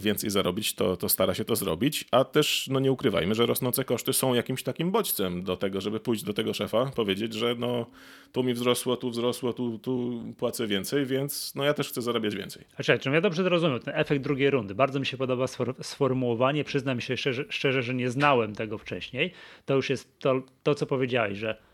więcej 0.00 0.30
zarobić, 0.30 0.74
to, 0.74 0.96
to 0.96 1.08
stara 1.08 1.34
się 1.34 1.44
to 1.44 1.56
zrobić, 1.56 2.04
a 2.10 2.24
też 2.24 2.68
no 2.70 2.80
nie 2.80 2.92
ukrywajmy, 2.92 3.34
że 3.34 3.46
rosnące 3.46 3.84
koszty 3.84 4.12
są 4.12 4.34
jakimś 4.34 4.62
takim 4.62 4.90
bodźcem 4.90 5.42
do 5.42 5.56
tego, 5.56 5.80
żeby 5.80 6.00
pójść 6.00 6.24
do 6.24 6.34
tego 6.34 6.54
szefa, 6.54 6.90
powiedzieć, 6.96 7.34
że 7.34 7.54
no 7.58 7.86
tu 8.32 8.42
mi 8.42 8.54
wzrosło, 8.54 8.96
tu 8.96 9.10
wzrosło, 9.10 9.52
tu, 9.52 9.78
tu 9.78 10.24
płacę 10.38 10.66
więcej, 10.66 11.06
więc 11.06 11.54
no 11.54 11.64
ja 11.64 11.74
też 11.74 11.88
chcę 11.88 12.02
zarabiać 12.02 12.36
więcej. 12.36 12.64
A 12.76 12.82
czekaj, 12.82 13.00
czy 13.00 13.10
ja 13.10 13.20
dobrze 13.20 13.48
rozumiem, 13.48 13.80
ten 13.80 13.94
efekt 13.96 14.24
drugiej 14.24 14.50
rundy, 14.50 14.74
bardzo 14.74 15.00
mi 15.00 15.06
się 15.06 15.16
podoba 15.16 15.46
sformułowanie, 15.82 16.64
przyznam 16.64 17.00
się 17.00 17.16
szczerze, 17.16 17.44
szczerze, 17.48 17.82
że 17.82 17.94
nie 17.94 18.10
znałem 18.10 18.54
tego 18.54 18.78
wcześniej, 18.78 19.32
to 19.66 19.74
już 19.74 19.90
jest 19.90 20.18
to, 20.18 20.42
to 20.62 20.74
co 20.74 20.86
powiedziałeś, 20.86 21.38
że 21.38 21.71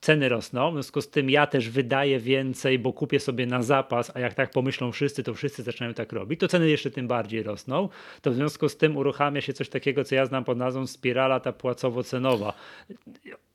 ceny 0.00 0.28
rosną, 0.28 0.70
w 0.70 0.74
związku 0.74 1.00
z 1.00 1.10
tym 1.10 1.30
ja 1.30 1.46
też 1.46 1.68
wydaję 1.68 2.18
więcej, 2.18 2.78
bo 2.78 2.92
kupię 2.92 3.20
sobie 3.20 3.46
na 3.46 3.62
zapas, 3.62 4.12
a 4.14 4.20
jak 4.20 4.34
tak 4.34 4.50
pomyślą 4.50 4.92
wszyscy, 4.92 5.22
to 5.22 5.34
wszyscy 5.34 5.62
zaczynają 5.62 5.94
tak 5.94 6.12
robić, 6.12 6.40
to 6.40 6.48
ceny 6.48 6.70
jeszcze 6.70 6.90
tym 6.90 7.08
bardziej 7.08 7.42
rosną, 7.42 7.88
to 8.22 8.30
w 8.30 8.34
związku 8.34 8.68
z 8.68 8.76
tym 8.76 8.96
uruchamia 8.96 9.40
się 9.40 9.52
coś 9.52 9.68
takiego, 9.68 10.04
co 10.04 10.14
ja 10.14 10.26
znam 10.26 10.44
pod 10.44 10.58
nazwą 10.58 10.86
spirala 10.86 11.40
ta 11.40 11.52
płacowo-cenowa. 11.52 12.52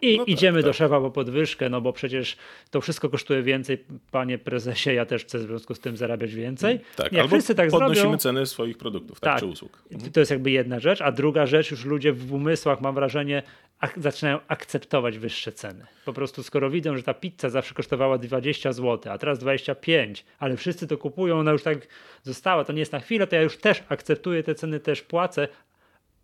I 0.02 0.18
no 0.18 0.26
tak, 0.26 0.28
idziemy 0.28 0.60
tak. 0.60 0.66
do 0.66 0.74
szefa 0.74 1.02
po 1.02 1.12
podwyżkę, 1.12 1.70
no 1.70 1.82
bo 1.82 1.94
przecież 1.94 2.38
to 2.72 2.82
wszystko 2.82 3.10
kosztuje 3.10 3.44
więcej, 3.44 3.86
panie 4.12 4.38
prezesie, 4.38 4.94
ja 4.94 5.06
też 5.06 5.26
chcę 5.26 5.40
w 5.40 5.42
związku 5.42 5.76
z 5.76 5.80
tym 5.80 5.98
zarabiać 5.98 6.34
więcej. 6.34 6.80
Tak, 6.96 7.12
jak 7.12 7.22
albo 7.22 7.36
wszyscy 7.36 7.56
tak 7.56 7.70
podnosimy 7.70 8.02
zrobią, 8.02 8.18
ceny 8.18 8.46
swoich 8.46 8.78
produktów, 8.78 9.20
tak, 9.20 9.34
tak, 9.34 9.40
czy 9.40 9.46
usług. 9.46 9.84
To 10.14 10.20
jest 10.20 10.32
jakby 10.32 10.52
jedna 10.52 10.80
rzecz, 10.80 11.02
a 11.02 11.12
druga 11.12 11.46
rzecz, 11.46 11.72
już 11.72 11.86
ludzie 11.86 12.14
w 12.14 12.34
umysłach, 12.34 12.82
mam 12.82 12.96
wrażenie, 12.96 13.44
ak 13.80 13.94
zaczynają 13.98 14.40
akceptować 14.48 15.18
wyższe 15.18 15.52
ceny. 15.52 15.86
Po 16.06 16.14
prostu 16.14 16.35
skoro 16.44 16.70
widzą, 16.70 16.98
że 16.98 17.04
ta 17.04 17.14
pizza 17.14 17.50
zawsze 17.50 17.74
kosztowała 17.74 18.18
20 18.18 18.74
zł, 18.74 19.14
a 19.14 19.18
teraz 19.18 19.40
25, 19.40 20.26
ale 20.40 20.58
wszyscy 20.58 20.88
to 20.88 20.98
kupują, 20.98 21.40
ona 21.40 21.52
już 21.52 21.64
tak 21.64 21.78
została, 22.24 22.66
to 22.66 22.74
nie 22.74 22.80
jest 22.80 22.92
na 22.92 23.00
chwilę, 23.00 23.28
to 23.28 23.36
ja 23.36 23.42
już 23.42 23.58
też 23.58 23.84
akceptuję 23.90 24.44
te 24.44 24.56
ceny, 24.56 24.80
też 24.80 25.02
płacę, 25.02 25.48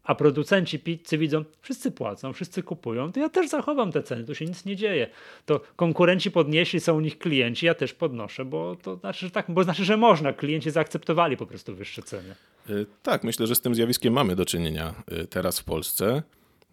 a 0.04 0.15
producenci 0.15 0.80
pizzy 0.80 1.17
widzą, 1.17 1.43
wszyscy 1.62 1.91
płacą, 1.91 2.34
wszyscy 2.34 2.63
kupują, 2.63 3.12
to 3.12 3.19
ja 3.19 3.30
też 3.30 3.50
zachowam 3.50 3.91
te 3.91 4.04
ceny, 4.04 4.24
tu 4.24 4.36
się 4.36 4.45
nic 4.45 4.65
nie 4.65 4.76
dzieje. 4.76 5.08
To 5.45 5.62
konkurenci 5.76 6.32
podnieśli, 6.32 6.80
są 6.80 6.97
u 6.97 7.00
nich 7.00 7.17
klienci, 7.17 7.65
ja 7.65 7.74
też 7.74 7.93
podnoszę, 7.93 8.45
bo 8.45 8.76
to 8.76 8.95
znaczy, 8.95 9.26
że 9.26 9.32
tak, 9.32 9.45
bo 9.50 9.63
znaczy, 9.63 9.86
że 9.86 9.97
można, 9.97 10.34
klienci 10.34 10.71
zaakceptowali 10.71 11.38
po 11.38 11.45
prostu 11.45 11.76
wyższe 11.76 12.02
ceny. 12.02 12.36
Y, 12.69 12.86
tak, 13.04 13.24
myślę, 13.24 13.47
że 13.47 13.56
z 13.56 13.62
tym 13.62 13.76
zjawiskiem 13.76 14.13
mamy 14.13 14.36
do 14.36 14.45
czynienia 14.45 14.93
y, 15.12 15.28
teraz 15.28 15.60
w 15.60 15.63
Polsce. 15.63 16.24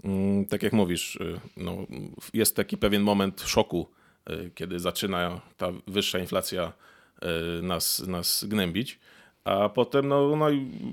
Mm, 0.05 0.45
tak 0.47 0.63
jak 0.63 0.73
mówisz, 0.73 1.17
y, 1.17 1.41
no, 1.57 1.87
jest 2.35 2.57
taki 2.57 2.77
pewien 2.77 3.03
moment 3.03 3.43
szoku, 3.43 3.89
y, 4.31 4.51
kiedy 4.55 4.79
zaczyna 4.81 5.41
ta 5.57 5.73
wyższa 5.87 6.19
inflacja 6.19 6.73
y, 7.59 7.63
nas, 7.63 8.07
nas 8.07 8.45
gnębić. 8.49 8.99
A 9.45 9.69
potem 9.69 10.09
no, 10.09 10.37
no 10.37 10.47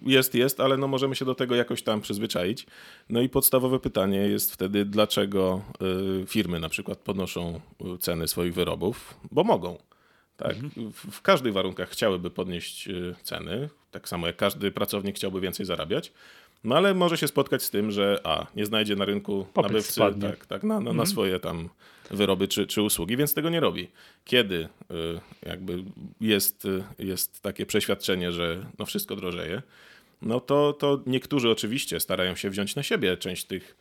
jest, 0.06 0.36
jest, 0.36 0.60
ale 0.60 0.78
no 0.78 0.88
możemy 0.88 1.16
się 1.16 1.26
do 1.26 1.36
tego 1.36 1.56
jakoś 1.56 1.84
tam 1.84 2.02
przyzwyczaić. 2.02 2.66
No 3.10 3.22
i 3.22 3.30
podstawowe 3.30 3.80
pytanie 3.80 4.18
jest 4.18 4.54
wtedy, 4.54 4.86
dlaczego 4.86 5.62
firmy 6.28 6.60
na 6.60 6.70
przykład 6.70 6.98
podnoszą 6.98 7.62
ceny 8.00 8.28
swoich 8.28 8.54
wyrobów, 8.54 9.16
bo 9.32 9.44
mogą. 9.44 9.78
Tak, 10.38 10.56
mhm. 10.56 10.92
w, 10.92 11.12
w 11.12 11.22
każdych 11.22 11.54
warunkach 11.54 11.90
chciałyby 11.90 12.30
podnieść 12.30 12.90
ceny, 13.24 13.70
tak 13.92 14.10
samo 14.10 14.28
jak 14.28 14.36
każdy 14.36 14.72
pracownik 14.72 15.16
chciałby 15.16 15.42
więcej 15.42 15.66
zarabiać, 15.66 16.12
no 16.66 16.76
ale 16.76 16.94
może 16.94 17.18
się 17.18 17.28
spotkać 17.28 17.64
z 17.64 17.70
tym, 17.70 17.92
że 17.92 18.22
a, 18.24 18.48
nie 18.56 18.66
znajdzie 18.66 18.96
na 18.96 19.06
rynku 19.06 19.46
Popyt 19.54 19.72
nabywcy 19.72 20.00
tak, 20.22 20.46
tak, 20.46 20.64
na, 20.64 20.74
na, 20.74 20.78
mhm. 20.78 20.98
na 20.98 21.06
swoje 21.06 21.40
tam 21.40 21.70
wyroby 22.12 22.48
czy, 22.48 22.68
czy 22.68 22.82
usługi, 22.82 23.18
więc 23.18 23.34
tego 23.34 23.50
nie 23.50 23.60
robi. 23.60 23.88
Kiedy 24.26 24.56
y, 24.56 24.68
jakby 25.46 25.84
jest, 26.22 26.66
y, 26.66 26.84
jest 27.00 27.42
takie 27.42 27.66
przeświadczenie, 27.66 28.32
że 28.32 28.66
no 28.80 28.86
wszystko 28.86 29.16
drożeje, 29.16 29.62
no 30.22 30.40
to, 30.40 30.74
to 30.74 31.02
niektórzy 31.06 31.50
oczywiście 31.50 32.00
starają 32.00 32.36
się 32.36 32.50
wziąć 32.50 32.76
na 32.76 32.84
siebie 32.84 33.18
część 33.18 33.46
tych, 33.46 33.78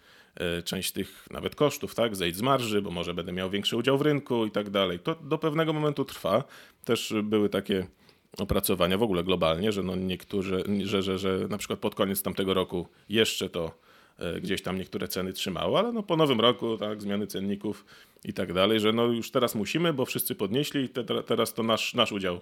y, 0.59 0.63
część 0.63 0.93
tych 0.93 1.27
nawet 1.31 1.55
kosztów, 1.55 1.95
tak, 1.95 2.17
zejść 2.17 2.37
z 2.37 2.43
marży, 2.43 2.83
bo 2.83 2.91
może 2.91 3.15
będę 3.15 3.33
miał 3.33 3.51
większy 3.51 3.77
udział 3.77 3.99
w 3.99 4.03
rynku 4.03 4.47
i 4.47 4.51
tak 4.51 4.71
dalej. 4.71 4.99
To 4.99 5.15
do 5.15 5.39
pewnego 5.39 5.73
momentu 5.73 6.05
trwa. 6.05 6.45
Też 6.85 7.15
były 7.23 7.49
takie 7.49 7.87
opracowania 8.39 8.99
w 8.99 9.03
ogóle 9.03 9.25
globalnie, 9.25 9.73
że 9.73 9.83
no 9.83 9.97
niektórzy, 9.97 10.65
że, 10.85 11.03
że, 11.03 11.19
że 11.19 11.49
na 11.49 11.59
przykład 11.59 11.79
pod 11.79 11.95
koniec 11.95 12.23
tamtego 12.23 12.55
roku 12.55 12.87
jeszcze 13.09 13.49
to 13.49 13.71
e, 14.19 14.41
gdzieś 14.41 14.63
tam 14.63 14.79
niektóre 14.79 15.09
ceny 15.09 15.33
trzymało, 15.33 15.79
ale 15.79 15.93
no 15.93 16.03
po 16.03 16.17
nowym 16.17 16.41
roku, 16.41 16.79
tak, 16.79 17.03
zmiany 17.03 17.27
cenników 17.27 17.85
i 18.25 18.33
tak 18.33 18.53
dalej, 18.53 18.81
że 18.81 18.93
no 18.93 19.07
już 19.07 19.31
teraz 19.31 19.55
musimy, 19.55 19.93
bo 19.93 20.05
wszyscy 20.05 20.35
podnieśli 20.35 20.85
i 20.85 20.89
te, 20.89 21.05
teraz 21.05 21.55
to 21.55 21.63
nasz, 21.63 21.95
nasz 21.95 22.13
udział 22.13 22.41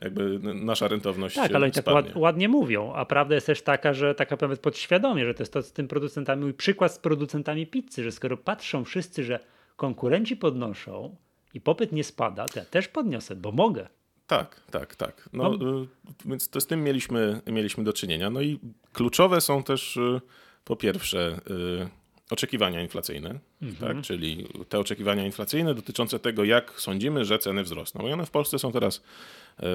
jakby 0.00 0.38
nasza 0.54 0.88
rentowność 0.88 1.34
Tak, 1.34 1.54
ale 1.54 1.68
i 1.68 1.72
tak 1.72 1.86
ład, 1.86 2.16
ładnie 2.16 2.48
mówią, 2.48 2.92
a 2.92 3.04
prawda 3.04 3.34
jest 3.34 3.46
też 3.46 3.62
taka, 3.62 3.94
że 3.94 4.14
taka 4.14 4.36
nawet 4.40 4.60
podświadomie, 4.60 5.24
że 5.24 5.34
to 5.34 5.42
jest 5.42 5.52
to 5.52 5.62
z 5.62 5.72
tym 5.72 5.88
producentami, 5.88 6.42
mój 6.42 6.54
przykład 6.54 6.92
z 6.92 6.98
producentami 6.98 7.66
pizzy, 7.66 8.02
że 8.02 8.12
skoro 8.12 8.36
patrzą 8.36 8.84
wszyscy, 8.84 9.24
że 9.24 9.40
konkurenci 9.76 10.36
podnoszą 10.36 11.16
i 11.54 11.60
popyt 11.60 11.92
nie 11.92 12.04
spada, 12.04 12.46
to 12.48 12.58
ja 12.58 12.64
też 12.64 12.88
podniosę, 12.88 13.36
bo 13.36 13.52
mogę. 13.52 13.88
Tak, 14.32 14.60
tak, 14.70 14.96
tak. 14.96 15.28
No, 15.32 15.50
no. 15.50 15.82
Y, 15.82 15.86
więc 16.24 16.48
to 16.48 16.60
z 16.60 16.66
tym 16.66 16.84
mieliśmy, 16.84 17.40
mieliśmy 17.46 17.84
do 17.84 17.92
czynienia. 17.92 18.30
No 18.30 18.40
i 18.40 18.58
kluczowe 18.92 19.40
są 19.40 19.62
też 19.62 19.96
y, 19.96 20.20
po 20.64 20.76
pierwsze 20.76 21.40
y, 21.50 21.88
oczekiwania 22.30 22.82
inflacyjne, 22.82 23.38
mhm. 23.62 23.94
tak? 23.94 24.04
czyli 24.04 24.46
te 24.68 24.78
oczekiwania 24.78 25.26
inflacyjne 25.26 25.74
dotyczące 25.74 26.18
tego, 26.18 26.44
jak 26.44 26.80
sądzimy, 26.80 27.24
że 27.24 27.38
ceny 27.38 27.62
wzrosną. 27.62 28.08
I 28.08 28.12
one 28.12 28.26
w 28.26 28.30
Polsce 28.30 28.58
są 28.58 28.72
teraz 28.72 29.02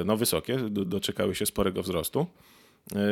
no, 0.06 0.18
wysokie, 0.18 0.58
doczekały 0.70 1.36
się 1.36 1.46
sporego 1.46 1.84
wzrostu. 1.84 2.28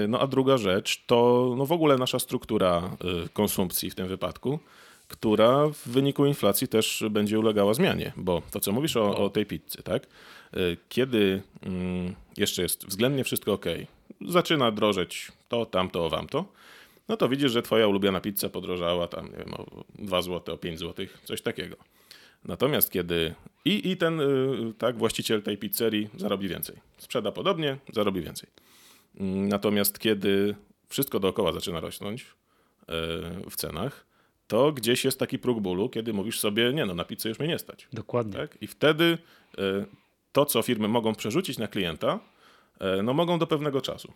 No 0.08 0.20
a 0.20 0.28
druga 0.28 0.58
rzecz 0.58 1.06
to 1.06 1.54
no, 1.58 1.66
w 1.66 1.72
ogóle 1.72 1.98
nasza 1.98 2.20
struktura 2.20 2.98
konsumpcji 3.34 3.90
w 3.90 3.96
tym 3.96 4.08
wypadku, 4.08 4.60
która 5.08 5.68
w 5.68 5.88
wyniku 5.88 6.26
inflacji 6.26 6.68
też 6.68 7.04
będzie 7.10 7.40
ulegała 7.40 7.74
zmianie, 7.74 8.14
bo 8.18 8.42
to, 8.52 8.60
co 8.60 8.72
mówisz 8.72 8.98
o, 8.98 9.18
o 9.18 9.30
tej 9.30 9.46
pizzy, 9.46 9.84
tak? 9.84 10.08
Kiedy 10.90 11.42
mm, 11.64 12.16
jeszcze 12.38 12.62
jest 12.62 12.88
względnie 12.88 13.24
wszystko 13.24 13.54
ok, 13.54 13.66
zaczyna 14.28 14.72
drożeć 14.72 15.32
to, 15.50 15.66
tamto, 15.66 16.10
wamto, 16.10 16.46
no 17.08 17.18
to 17.18 17.30
widzisz, 17.30 17.52
że 17.52 17.62
twoja 17.62 17.88
ulubiona 17.88 18.22
pizza 18.22 18.50
podrożała 18.50 19.08
tam, 19.08 19.26
nie 19.26 19.38
wiem, 19.38 19.54
o 19.54 19.84
2 20.00 20.22
zł, 20.22 20.56
o 20.56 20.58
5 20.58 20.80
zł, 20.80 21.06
coś 21.24 21.42
takiego. 21.42 21.76
Natomiast 22.46 22.92
kiedy 22.92 23.36
i, 23.66 23.92
i 23.92 23.98
ten 23.98 24.20
y, 24.20 24.74
tak, 24.78 24.98
właściciel 24.98 25.42
tej 25.42 25.58
pizzerii 25.58 26.10
zarobi 26.18 26.48
więcej, 26.48 26.76
sprzeda 26.98 27.32
podobnie, 27.32 27.78
zarobi 27.94 28.22
więcej. 28.22 28.50
Natomiast 29.20 30.00
kiedy 30.00 30.56
wszystko 30.90 31.20
dookoła 31.20 31.52
zaczyna 31.52 31.80
rosnąć 31.80 32.22
y, 32.22 32.26
w 33.50 33.56
cenach, 33.56 34.06
to 34.48 34.72
gdzieś 34.72 35.06
jest 35.06 35.20
taki 35.20 35.40
próg 35.40 35.60
bólu, 35.60 35.90
kiedy 35.90 36.14
mówisz 36.14 36.40
sobie, 36.40 36.74
nie 36.74 36.86
no, 36.86 36.94
na 36.94 37.06
pizzę 37.06 37.30
już 37.30 37.40
mnie 37.40 37.48
nie 37.48 37.60
stać. 37.60 37.88
Dokładnie. 37.94 38.34
Tak? 38.34 38.58
I 38.62 38.68
wtedy 38.68 39.18
y, 39.60 39.86
to, 40.32 40.46
co 40.46 40.62
firmy 40.62 40.88
mogą 40.88 41.16
przerzucić 41.16 41.58
na 41.58 41.68
klienta, 41.68 42.20
no 43.04 43.14
mogą 43.14 43.40
do 43.40 43.48
pewnego 43.48 43.82
czasu 43.82 44.14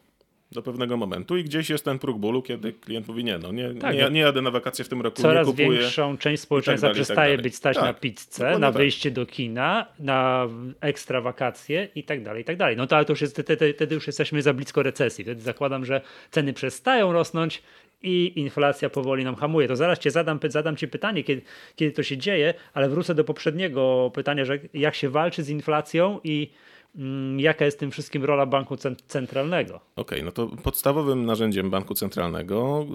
do 0.51 0.61
pewnego 0.61 0.97
momentu 0.97 1.37
i 1.37 1.43
gdzieś 1.43 1.69
jest 1.69 1.85
ten 1.85 1.99
próg 1.99 2.17
bólu, 2.17 2.41
kiedy 2.41 2.73
klient 2.73 3.07
mówi 3.07 3.23
nie, 3.23 3.37
no 3.37 3.51
nie, 3.51 3.73
tak, 3.73 3.95
nie, 3.95 4.09
nie 4.09 4.19
jadę 4.19 4.41
na 4.41 4.51
wakacje 4.51 4.85
w 4.85 4.89
tym 4.89 5.01
roku, 5.01 5.21
Coraz 5.21 5.47
nie 5.47 5.53
kupuję. 5.53 5.79
większą 5.79 6.17
część 6.17 6.43
społeczeństwa 6.43 6.87
tak, 6.87 6.95
tak 6.97 7.03
przestaje 7.03 7.35
tak 7.35 7.43
być 7.43 7.55
stać 7.55 7.75
tak, 7.75 7.85
na 7.85 7.93
pizzę, 7.93 8.59
na 8.59 8.67
tak. 8.67 8.77
wyjście 8.77 9.11
do 9.11 9.25
kina, 9.25 9.85
na 9.99 10.47
ekstra 10.81 11.21
wakacje 11.21 11.87
i 11.95 12.03
tak 12.03 12.23
dalej, 12.23 12.41
i 12.41 12.45
tak 12.45 12.57
dalej. 12.57 12.77
No 12.77 12.87
to 12.87 12.95
ale 12.95 13.05
to 13.05 13.11
już 13.11 13.21
jest, 13.21 13.41
wtedy 13.75 13.95
już 13.95 14.07
jesteśmy 14.07 14.41
za 14.41 14.53
blisko 14.53 14.83
recesji. 14.83 15.23
Wtedy 15.23 15.41
zakładam, 15.41 15.85
że 15.85 16.01
ceny 16.31 16.53
przestają 16.53 17.13
rosnąć 17.13 17.61
i 18.01 18.39
inflacja 18.39 18.89
powoli 18.89 19.23
nam 19.23 19.35
hamuje. 19.35 19.67
To 19.67 19.75
zaraz 19.75 19.99
cię 19.99 20.11
zadam, 20.11 20.39
zadam 20.47 20.75
ci 20.75 20.87
pytanie, 20.87 21.23
kiedy, 21.23 21.41
kiedy 21.75 21.91
to 21.91 22.03
się 22.03 22.17
dzieje, 22.17 22.53
ale 22.73 22.89
wrócę 22.89 23.15
do 23.15 23.23
poprzedniego 23.23 24.11
pytania, 24.13 24.45
że 24.45 24.59
jak 24.73 24.95
się 24.95 25.09
walczy 25.09 25.43
z 25.43 25.49
inflacją 25.49 26.19
i 26.23 26.49
Mm, 26.95 27.39
jaka 27.39 27.65
jest 27.65 27.79
tym 27.79 27.91
wszystkim 27.91 28.25
rola 28.25 28.45
banku 28.45 28.77
centralnego? 29.07 29.75
Okej, 29.75 29.83
okay, 29.95 30.23
no 30.23 30.31
to 30.31 30.47
podstawowym 30.47 31.25
narzędziem 31.25 31.69
banku 31.69 31.93
centralnego 31.93 32.85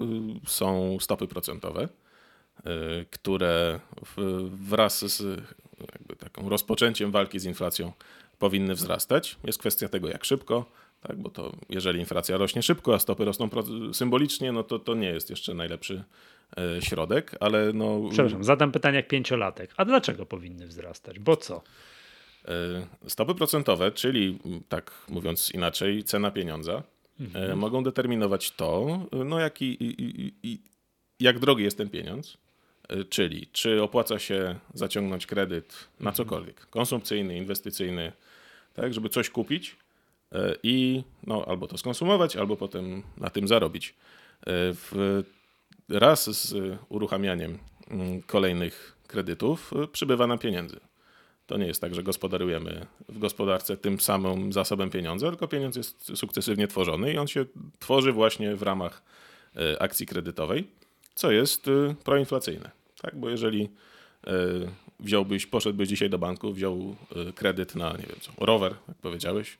y, 0.45 0.49
są 0.49 0.97
stopy 0.99 1.27
procentowe, 1.27 1.83
y, 1.83 3.05
które 3.11 3.79
wraz 4.45 5.05
z 5.05 5.43
jakby 5.91 6.15
taką 6.15 6.49
rozpoczęciem 6.49 7.11
walki 7.11 7.39
z 7.39 7.45
inflacją 7.45 7.91
powinny 8.39 8.75
wzrastać. 8.75 9.37
Jest 9.43 9.59
kwestia 9.59 9.89
tego, 9.89 10.09
jak 10.09 10.25
szybko, 10.25 10.65
tak, 11.07 11.17
bo 11.17 11.29
to 11.29 11.51
jeżeli 11.69 11.99
inflacja 11.99 12.37
rośnie 12.37 12.63
szybko, 12.63 12.93
a 12.93 12.99
stopy 12.99 13.25
rosną 13.25 13.49
symbolicznie, 13.93 14.51
no 14.51 14.63
to 14.63 14.79
to 14.79 14.95
nie 14.95 15.07
jest 15.07 15.29
jeszcze 15.29 15.53
najlepszy 15.53 16.03
e, 16.57 16.81
środek, 16.81 17.35
ale 17.39 17.73
no... 17.73 18.01
Przepraszam, 18.11 18.43
zadam 18.43 18.71
pytanie 18.71 18.95
jak 18.95 19.07
pięciolatek. 19.07 19.73
A 19.77 19.85
dlaczego 19.85 20.25
powinny 20.25 20.67
wzrastać? 20.67 21.19
Bo 21.19 21.37
co? 21.37 21.61
E, 22.45 22.51
stopy 23.07 23.35
procentowe, 23.35 23.91
czyli 23.91 24.39
tak 24.69 24.91
mówiąc 25.09 25.51
inaczej, 25.51 26.03
cena 26.03 26.31
pieniądza, 26.31 26.73
e, 26.73 27.23
mhm. 27.23 27.59
mogą 27.59 27.83
determinować 27.83 28.51
to, 28.51 28.99
no 29.25 29.39
jak, 29.39 29.61
i, 29.61 29.83
i, 29.83 30.33
i, 30.43 30.59
jak 31.19 31.39
drogi 31.39 31.63
jest 31.63 31.77
ten 31.77 31.89
pieniądz, 31.89 32.37
czyli 33.09 33.47
czy 33.51 33.83
opłaca 33.83 34.19
się 34.19 34.55
zaciągnąć 34.73 35.25
kredyt 35.25 35.87
na 35.99 36.09
mhm. 36.09 36.15
cokolwiek, 36.15 36.65
konsumpcyjny, 36.65 37.37
inwestycyjny, 37.37 38.11
tak, 38.73 38.93
żeby 38.93 39.09
coś 39.09 39.29
kupić 39.29 39.75
i 40.63 41.03
no, 41.27 41.45
albo 41.47 41.67
to 41.67 41.77
skonsumować, 41.77 42.35
albo 42.35 42.57
potem 42.57 43.03
na 43.17 43.29
tym 43.29 43.47
zarobić. 43.47 43.95
W, 44.47 45.23
raz 45.89 46.29
z 46.29 46.77
uruchamianiem 46.89 47.57
mm, 47.89 48.21
kolejnych 48.21 48.95
kredytów 49.07 49.71
przybywa 49.91 50.27
nam 50.27 50.39
pieniędzy. 50.39 50.79
To 51.47 51.57
nie 51.57 51.67
jest 51.67 51.81
tak, 51.81 51.95
że 51.95 52.03
gospodarujemy 52.03 52.85
w 53.09 53.19
gospodarce 53.19 53.77
tym 53.77 53.99
samym 53.99 54.53
zasobem 54.53 54.89
pieniądza, 54.89 55.29
tylko 55.29 55.47
pieniądz 55.47 55.75
jest 55.75 56.11
sukcesywnie 56.15 56.67
tworzony 56.67 57.13
i 57.13 57.17
on 57.17 57.27
się 57.27 57.45
tworzy 57.79 58.11
właśnie 58.11 58.55
w 58.55 58.61
ramach 58.61 59.01
e, 59.55 59.81
akcji 59.81 60.05
kredytowej, 60.05 60.67
co 61.15 61.31
jest 61.31 61.67
e, 61.67 61.95
proinflacyjne. 62.03 62.71
Tak? 63.01 63.19
Bo 63.19 63.29
jeżeli 63.29 63.69
e, 64.27 64.31
wziąłbyś, 64.99 65.45
poszedłbyś 65.45 65.89
dzisiaj 65.89 66.09
do 66.09 66.17
banku, 66.17 66.53
wziął 66.53 66.95
kredyt 67.35 67.75
na, 67.75 67.91
nie 67.91 68.05
wiem 68.07 68.17
co, 68.21 68.31
rower, 68.37 68.75
jak 68.87 68.97
powiedziałeś, 68.97 69.57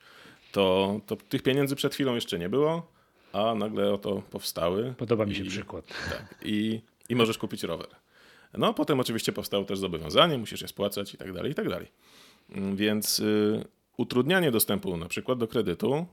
to, 0.55 0.99
to 1.05 1.15
tych 1.15 1.43
pieniędzy 1.43 1.75
przed 1.75 1.93
chwilą 1.93 2.15
jeszcze 2.15 2.39
nie 2.39 2.49
było, 2.49 2.91
a 3.33 3.55
nagle 3.55 3.93
oto 3.93 4.21
powstały. 4.31 4.93
Podoba 4.97 5.25
mi 5.25 5.35
się 5.35 5.43
i, 5.43 5.49
przykład. 5.49 5.85
Tak, 5.87 6.35
i, 6.45 6.81
I 7.09 7.15
możesz 7.15 7.37
kupić 7.37 7.63
rower. 7.63 7.87
No, 8.57 8.73
potem 8.73 8.99
oczywiście 8.99 9.31
powstało 9.31 9.65
też 9.65 9.79
zobowiązanie, 9.79 10.37
musisz 10.37 10.61
je 10.61 10.67
spłacać 10.67 11.13
i 11.13 11.17
tak 11.17 11.33
dalej, 11.33 11.51
i 11.51 11.55
tak 11.55 11.69
dalej. 11.69 11.87
Mm, 12.49 12.75
więc 12.75 13.19
y, 13.19 13.65
utrudnianie 13.97 14.51
dostępu 14.51 14.97
na 14.97 15.07
przykład 15.07 15.39
do 15.39 15.47
kredytu, 15.47 15.95
y, 15.95 16.03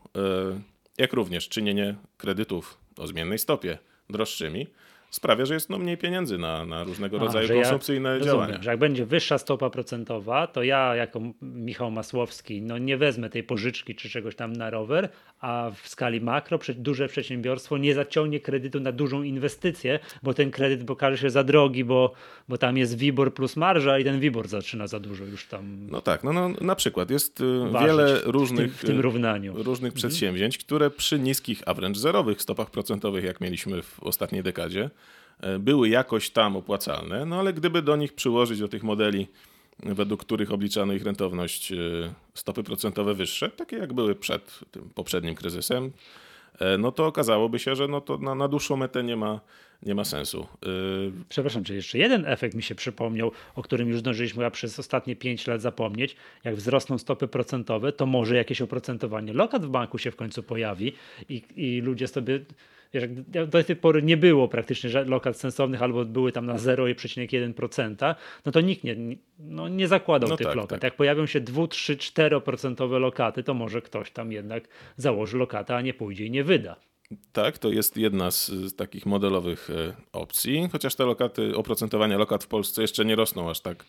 jak 0.99 1.13
również 1.13 1.49
czynienie 1.49 1.97
kredytów 2.17 2.79
o 2.97 3.07
zmiennej 3.07 3.39
stopie 3.39 3.79
droższymi, 4.11 4.67
sprawia, 5.13 5.47
że 5.47 5.55
jest 5.55 5.71
no, 5.71 5.79
mniej 5.79 5.97
pieniędzy 5.97 6.39
na, 6.39 6.67
na 6.67 6.85
różnego 6.85 7.19
rodzaju 7.19 7.49
konsumpcyjne 7.49 8.11
ja 8.11 8.21
działania. 8.21 8.47
Rozumiem, 8.47 8.63
że 8.63 8.71
jak 8.71 8.79
będzie 8.79 9.07
wyższa 9.07 9.39
stopa 9.39 9.71
procentowa, 9.71 10.47
to 10.47 10.63
ja 10.63 10.95
jako 10.95 11.21
Michał 11.43 11.91
Masłowski 11.91 12.63
no, 12.63 12.79
nie 12.79 12.97
wezmę 12.97 13.31
tej 13.31 13.43
pożyczki 13.43 13.95
czy 13.95 14.11
czegoś 14.11 14.37
tam 14.37 14.53
na 14.53 14.71
rower, 14.71 15.09
a 15.41 15.71
w 15.83 15.89
skali 15.89 16.21
makro 16.21 16.59
duże 16.77 17.09
przedsiębiorstwo 17.09 17.79
nie 17.79 17.95
zaciągnie 17.95 18.41
kredytu 18.41 18.81
na 18.81 18.93
dużą 18.93 19.23
inwestycję, 19.23 19.99
bo 20.23 20.35
ten 20.35 20.51
kredyt 20.51 20.91
okaże 20.91 21.19
się 21.19 21.31
za 21.31 21.45
drogi, 21.45 21.85
bo, 21.85 22.13
bo 22.49 22.59
tam 22.59 22.77
jest 22.77 22.99
WIBOR 22.99 23.35
plus 23.35 23.57
marża 23.57 23.99
i 23.99 24.05
ten 24.05 24.21
WIBOR 24.21 24.49
zaczyna 24.49 24.87
za 24.87 25.01
dużo 25.01 25.25
już 25.25 25.47
tam. 25.47 25.87
No 25.91 26.01
tak, 26.01 26.25
no, 26.25 26.33
no 26.33 26.51
na 26.61 26.75
przykład 26.75 27.11
jest 27.11 27.41
y, 27.41 27.45
wiele 27.81 28.21
różnych, 28.25 28.75
w 28.75 28.81
tym, 28.81 28.89
w 28.89 28.91
tym 28.93 29.01
równaniu. 29.01 29.53
różnych 29.53 29.93
mhm. 29.93 29.95
przedsięwzięć, 29.95 30.59
które 30.59 30.91
przy 30.91 31.19
niskich, 31.19 31.63
a 31.67 31.75
wręcz 31.75 31.99
zerowych 31.99 32.43
stopach 32.43 32.71
procentowych, 32.71 33.25
jak 33.25 33.41
mieliśmy 33.41 33.83
w 33.83 34.03
ostatniej 34.03 34.43
dekadzie, 34.43 34.91
były 35.59 35.89
jakoś 35.89 36.31
tam 36.31 36.57
opłacalne, 36.57 37.27
no 37.27 37.39
ale 37.39 37.53
gdyby 37.53 37.83
do 37.83 37.97
nich 37.97 38.13
przyłożyć 38.13 38.59
do 38.61 38.69
tych 38.69 38.83
modeli 38.83 39.29
według 39.83 40.21
których 40.21 40.53
obliczano 40.53 40.93
ich 40.93 41.05
rentowność 41.05 41.73
e, 41.73 41.77
stopy 42.35 42.63
procentowe 42.63 43.15
wyższe, 43.15 43.51
takie 43.51 43.77
jak 43.77 43.93
były 43.93 44.15
przed 44.15 44.61
tym 44.71 44.91
poprzednim 44.95 45.35
kryzysem, 45.35 45.93
e, 46.59 46.79
no 46.79 46.93
to 46.93 47.07
okazałoby 47.07 47.59
się, 47.59 47.77
że 47.77 47.89
no 47.89 48.01
to 48.01 48.19
na, 48.19 48.35
na 48.35 48.49
dłuższą 48.49 48.77
metę 48.77 49.05
nie 49.05 49.17
ma, 49.17 49.41
nie 49.83 49.95
ma 49.95 50.05
sensu. 50.05 50.47
E, 50.63 50.67
Przepraszam, 51.29 51.65
czy 51.65 51.75
jeszcze 51.75 51.99
jeden 51.99 52.27
efekt 52.27 52.55
mi 52.55 52.63
się 52.63 52.75
przypomniał, 52.75 53.33
o 53.55 53.63
którym 53.63 53.89
już 53.89 53.99
zdążyliśmy 53.99 54.51
przez 54.51 54.79
ostatnie 54.79 55.17
5 55.17 55.47
lat 55.47 55.63
zapomnieć. 55.63 56.17
Jak 56.45 56.57
wzrosną 56.57 56.99
stopy 56.99 57.29
procentowe, 57.29 57.93
to 57.93 58.07
może 58.07 58.37
jakieś 58.37 58.63
oprocentowanie 58.63 59.33
lokat 59.33 59.67
w 59.67 59.69
banku 59.69 59.99
się 59.99 60.11
w 60.11 60.17
końcu 60.17 60.43
pojawi 60.43 60.93
i, 61.29 61.43
i 61.57 61.81
ludzie 61.81 62.09
sobie 62.09 62.41
wiesz, 62.95 63.05
do 63.47 63.65
tej 63.65 63.77
pory 63.77 64.03
nie 64.03 64.17
było 64.17 64.49
praktycznie 64.49 64.91
lokat 65.05 65.37
sensownych, 65.37 65.83
albo 65.83 66.05
były 66.05 66.33
tam 66.33 66.47
na 66.47 66.57
0,1%, 66.57 68.15
no 68.47 68.53
to 68.53 68.61
nikt 68.61 68.85
nie, 68.85 68.97
no 69.39 69.69
nie 69.69 69.89
zakładał 69.89 70.31
no 70.31 70.37
tych 70.37 70.47
tak, 70.47 70.57
lokat. 70.57 70.81
Tak. 70.81 70.83
Jak 70.83 70.97
pojawią 70.97 71.27
się 71.27 71.41
2, 71.41 71.67
3, 71.67 71.97
4% 71.97 73.01
lokaty, 73.01 73.43
to 73.43 73.55
może 73.55 73.83
ktoś 73.83 74.11
tam 74.11 74.33
jednak 74.33 74.69
założy 74.97 75.39
lokata, 75.39 75.77
a 75.77 75.81
nie 75.81 75.95
pójdzie 75.95 76.27
i 76.27 76.31
nie 76.31 76.45
wyda. 76.45 76.77
Tak, 77.33 77.59
to 77.59 77.69
jest 77.69 77.97
jedna 77.97 78.31
z, 78.31 78.51
takich 78.77 79.07
modelowych 79.07 79.71
e, 79.71 79.97
opcji, 80.13 80.69
chociaż 80.73 80.95
te 80.95 81.05
lokaty, 81.05 81.57
oprocentowania 81.57 82.19
lokat 82.19 82.45
w 82.45 82.47
Polsce 82.47 82.83
jeszcze 82.83 83.05
nie 83.05 83.17
rosną 83.17 83.51
aż 83.51 83.61
tak 83.61 83.85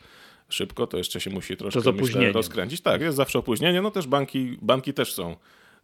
szybko, 0.49 0.87
to 0.87 0.97
jeszcze 0.97 1.21
się 1.21 1.29
musi 1.29 1.57
troszkę 1.57 1.91
myślę, 1.91 2.31
rozkręcić. 2.31 2.81
Tak, 2.81 3.01
jest 3.01 3.17
zawsze 3.17 3.39
opóźnienie, 3.39 3.81
no 3.81 3.91
też 3.91 4.07
banki, 4.07 4.57
banki 4.61 4.93
też 4.93 5.13
są 5.13 5.35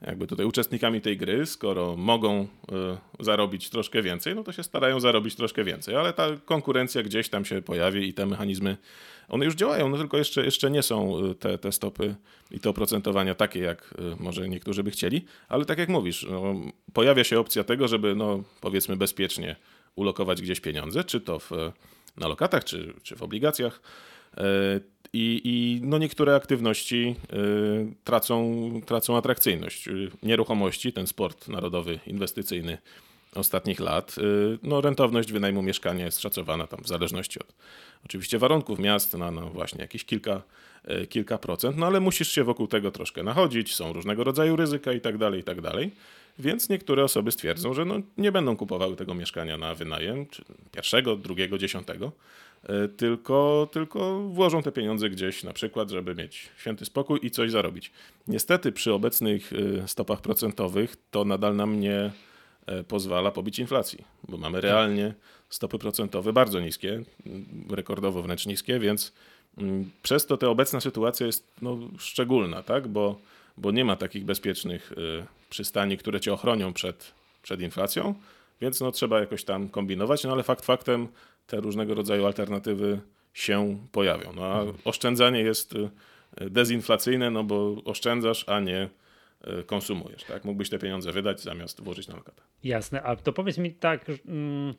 jakby 0.01 0.27
tutaj 0.27 0.45
uczestnikami 0.45 1.01
tej 1.01 1.17
gry, 1.17 1.45
skoro 1.45 1.95
mogą 1.95 2.41
y, 2.43 2.47
zarobić 3.23 3.69
troszkę 3.69 4.01
więcej, 4.01 4.35
no 4.35 4.43
to 4.43 4.51
się 4.51 4.63
starają 4.63 4.99
zarobić 4.99 5.35
troszkę 5.35 5.63
więcej, 5.63 5.95
ale 5.95 6.13
ta 6.13 6.27
konkurencja 6.45 7.03
gdzieś 7.03 7.29
tam 7.29 7.45
się 7.45 7.61
pojawi 7.61 8.07
i 8.07 8.13
te 8.13 8.25
mechanizmy, 8.25 8.77
one 9.29 9.45
już 9.45 9.55
działają, 9.55 9.89
no 9.89 9.97
tylko 9.97 10.17
jeszcze, 10.17 10.45
jeszcze 10.45 10.71
nie 10.71 10.83
są 10.83 11.25
y, 11.25 11.35
te, 11.35 11.57
te 11.57 11.71
stopy 11.71 12.15
i 12.51 12.59
to 12.59 12.69
oprocentowania 12.69 13.35
takie, 13.35 13.59
jak 13.59 13.93
y, 13.99 14.23
może 14.23 14.49
niektórzy 14.49 14.83
by 14.83 14.91
chcieli, 14.91 15.25
ale 15.47 15.65
tak 15.65 15.77
jak 15.77 15.89
mówisz, 15.89 16.27
no, 16.29 16.55
pojawia 16.93 17.23
się 17.23 17.39
opcja 17.39 17.63
tego, 17.63 17.87
żeby 17.87 18.15
no, 18.15 18.43
powiedzmy 18.61 18.97
bezpiecznie 18.97 19.55
ulokować 19.95 20.41
gdzieś 20.41 20.59
pieniądze, 20.59 21.03
czy 21.03 21.21
to 21.21 21.39
w, 21.39 21.51
na 22.17 22.27
lokatach, 22.27 22.63
czy, 22.63 22.93
czy 23.03 23.15
w 23.15 23.23
obligacjach. 23.23 23.81
I, 25.13 25.41
i 25.43 25.81
no 25.83 25.97
niektóre 25.97 26.35
aktywności 26.35 27.15
y, 27.33 27.93
tracą, 28.03 28.71
tracą 28.85 29.17
atrakcyjność. 29.17 29.87
Y, 29.87 30.11
nieruchomości, 30.23 30.93
ten 30.93 31.07
sport 31.07 31.47
narodowy, 31.47 31.99
inwestycyjny 32.07 32.77
ostatnich 33.35 33.79
lat, 33.79 34.15
y, 34.17 34.57
no 34.63 34.81
rentowność 34.81 35.31
wynajmu 35.31 35.61
mieszkania 35.61 36.05
jest 36.05 36.21
szacowana 36.21 36.67
tam 36.67 36.83
w 36.83 36.87
zależności 36.87 37.39
od 37.39 37.53
oczywiście 38.05 38.39
warunków 38.39 38.79
miast 38.79 39.13
na 39.13 39.31
no 39.31 39.49
właśnie 39.49 39.81
jakieś 39.81 40.05
kilka, 40.05 40.41
y, 41.03 41.07
kilka 41.07 41.37
procent, 41.37 41.77
no 41.77 41.85
ale 41.85 41.99
musisz 41.99 42.31
się 42.31 42.43
wokół 42.43 42.67
tego 42.67 42.91
troszkę 42.91 43.23
nachodzić, 43.23 43.75
są 43.75 43.93
różnego 43.93 44.23
rodzaju 44.23 44.55
ryzyka 44.55 44.93
i 44.93 45.01
tak 45.01 45.17
dalej, 45.17 45.39
i 45.39 45.43
tak 45.43 45.61
dalej. 45.61 45.91
Więc 46.39 46.69
niektóre 46.69 47.03
osoby 47.03 47.31
stwierdzą, 47.31 47.73
że 47.73 47.85
no 47.85 47.95
nie 48.17 48.31
będą 48.31 48.57
kupowały 48.57 48.95
tego 48.95 49.13
mieszkania 49.13 49.57
na 49.57 49.75
wynajem, 49.75 50.25
czy 50.25 50.43
pierwszego, 50.71 51.15
drugiego, 51.15 51.57
dziesiątego, 51.57 52.11
tylko, 52.97 53.69
tylko 53.71 54.19
włożą 54.19 54.61
te 54.61 54.71
pieniądze 54.71 55.09
gdzieś, 55.09 55.43
na 55.43 55.53
przykład, 55.53 55.89
żeby 55.89 56.15
mieć 56.15 56.49
święty 56.57 56.85
spokój 56.85 57.19
i 57.23 57.31
coś 57.31 57.51
zarobić. 57.51 57.91
Niestety 58.27 58.71
przy 58.71 58.93
obecnych 58.93 59.51
e, 59.53 59.87
stopach 59.87 60.21
procentowych 60.21 60.95
to 61.11 61.25
nadal 61.25 61.55
nam 61.55 61.79
nie 61.79 62.11
e, 62.65 62.83
pozwala 62.83 63.31
pobić 63.31 63.59
inflacji, 63.59 64.03
bo 64.27 64.37
mamy 64.37 64.61
realnie 64.61 65.13
stopy 65.49 65.79
procentowe 65.79 66.33
bardzo 66.33 66.59
niskie, 66.59 67.03
rekordowo 67.69 68.21
wręcz 68.21 68.45
niskie, 68.45 68.79
więc 68.79 69.13
mm, 69.57 69.91
przez 70.03 70.25
to 70.25 70.37
ta 70.37 70.47
obecna 70.47 70.79
sytuacja 70.79 71.25
jest 71.25 71.47
no, 71.61 71.77
szczególna, 71.97 72.63
tak? 72.63 72.87
bo, 72.87 73.19
bo 73.57 73.71
nie 73.71 73.85
ma 73.85 73.95
takich 73.95 74.25
bezpiecznych 74.25 74.93
przystani, 75.49 75.97
które 75.97 76.19
cię 76.19 76.33
ochronią 76.33 76.73
przed, 76.73 77.13
przed 77.43 77.61
inflacją, 77.61 78.15
więc 78.61 78.81
no, 78.81 78.91
trzeba 78.91 79.19
jakoś 79.19 79.43
tam 79.43 79.69
kombinować, 79.69 80.23
no 80.23 80.31
ale 80.31 80.43
fakt 80.43 80.65
faktem 80.65 81.07
te 81.49 81.57
różnego 81.57 81.93
rodzaju 81.93 82.25
alternatywy 82.25 82.99
się 83.33 83.77
pojawią. 83.91 84.33
No 84.33 84.45
a 84.45 84.63
oszczędzanie 84.85 85.39
jest 85.39 85.75
y, 85.75 85.89
dezinflacyjne, 86.49 87.31
no 87.31 87.43
bo 87.43 87.75
oszczędzasz, 87.85 88.49
a 88.49 88.59
nie 88.59 88.89
y, 89.59 89.63
konsumujesz. 89.63 90.23
Tak? 90.23 90.45
Mógłbyś 90.45 90.69
te 90.69 90.79
pieniądze 90.79 91.11
wydać 91.11 91.41
zamiast 91.41 91.81
włożyć 91.81 92.07
na 92.07 92.15
lokatę. 92.15 92.41
Jasne, 92.63 93.03
a 93.03 93.15
to 93.15 93.33
powiedz 93.33 93.57
mi 93.57 93.71
tak, 93.71 94.05
mm, 94.25 94.73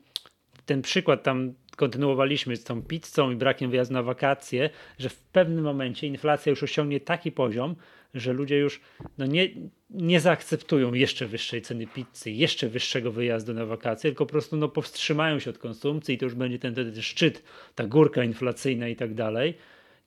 ten 0.65 0.81
przykład 0.81 1.23
tam 1.23 1.53
kontynuowaliśmy 1.77 2.55
z 2.55 2.63
tą 2.63 2.81
pizzą 2.83 3.31
i 3.31 3.35
brakiem 3.35 3.71
wyjazdu 3.71 3.93
na 3.93 4.03
wakacje, 4.03 4.69
że 4.99 5.09
w 5.09 5.23
pewnym 5.23 5.63
momencie 5.63 6.07
inflacja 6.07 6.49
już 6.49 6.63
osiągnie 6.63 6.99
taki 6.99 7.31
poziom, 7.31 7.75
że 8.13 8.33
ludzie 8.33 8.57
już 8.57 8.81
no 9.17 9.25
nie, 9.25 9.49
nie 9.89 10.19
zaakceptują 10.19 10.93
jeszcze 10.93 11.27
wyższej 11.27 11.61
ceny 11.61 11.87
pizzy, 11.87 12.31
jeszcze 12.31 12.69
wyższego 12.69 13.11
wyjazdu 13.11 13.53
na 13.53 13.65
wakacje, 13.65 14.09
tylko 14.09 14.25
po 14.25 14.31
prostu 14.31 14.57
no, 14.57 14.69
powstrzymają 14.69 15.39
się 15.39 15.49
od 15.49 15.57
konsumpcji 15.57 16.15
i 16.15 16.17
to 16.17 16.25
już 16.25 16.35
będzie 16.35 16.59
ten, 16.59 16.75
ten 16.75 17.01
szczyt, 17.01 17.43
ta 17.75 17.87
górka 17.87 18.23
inflacyjna 18.23 18.87
i 18.87 18.95
tak 18.95 19.13
dalej. 19.13 19.53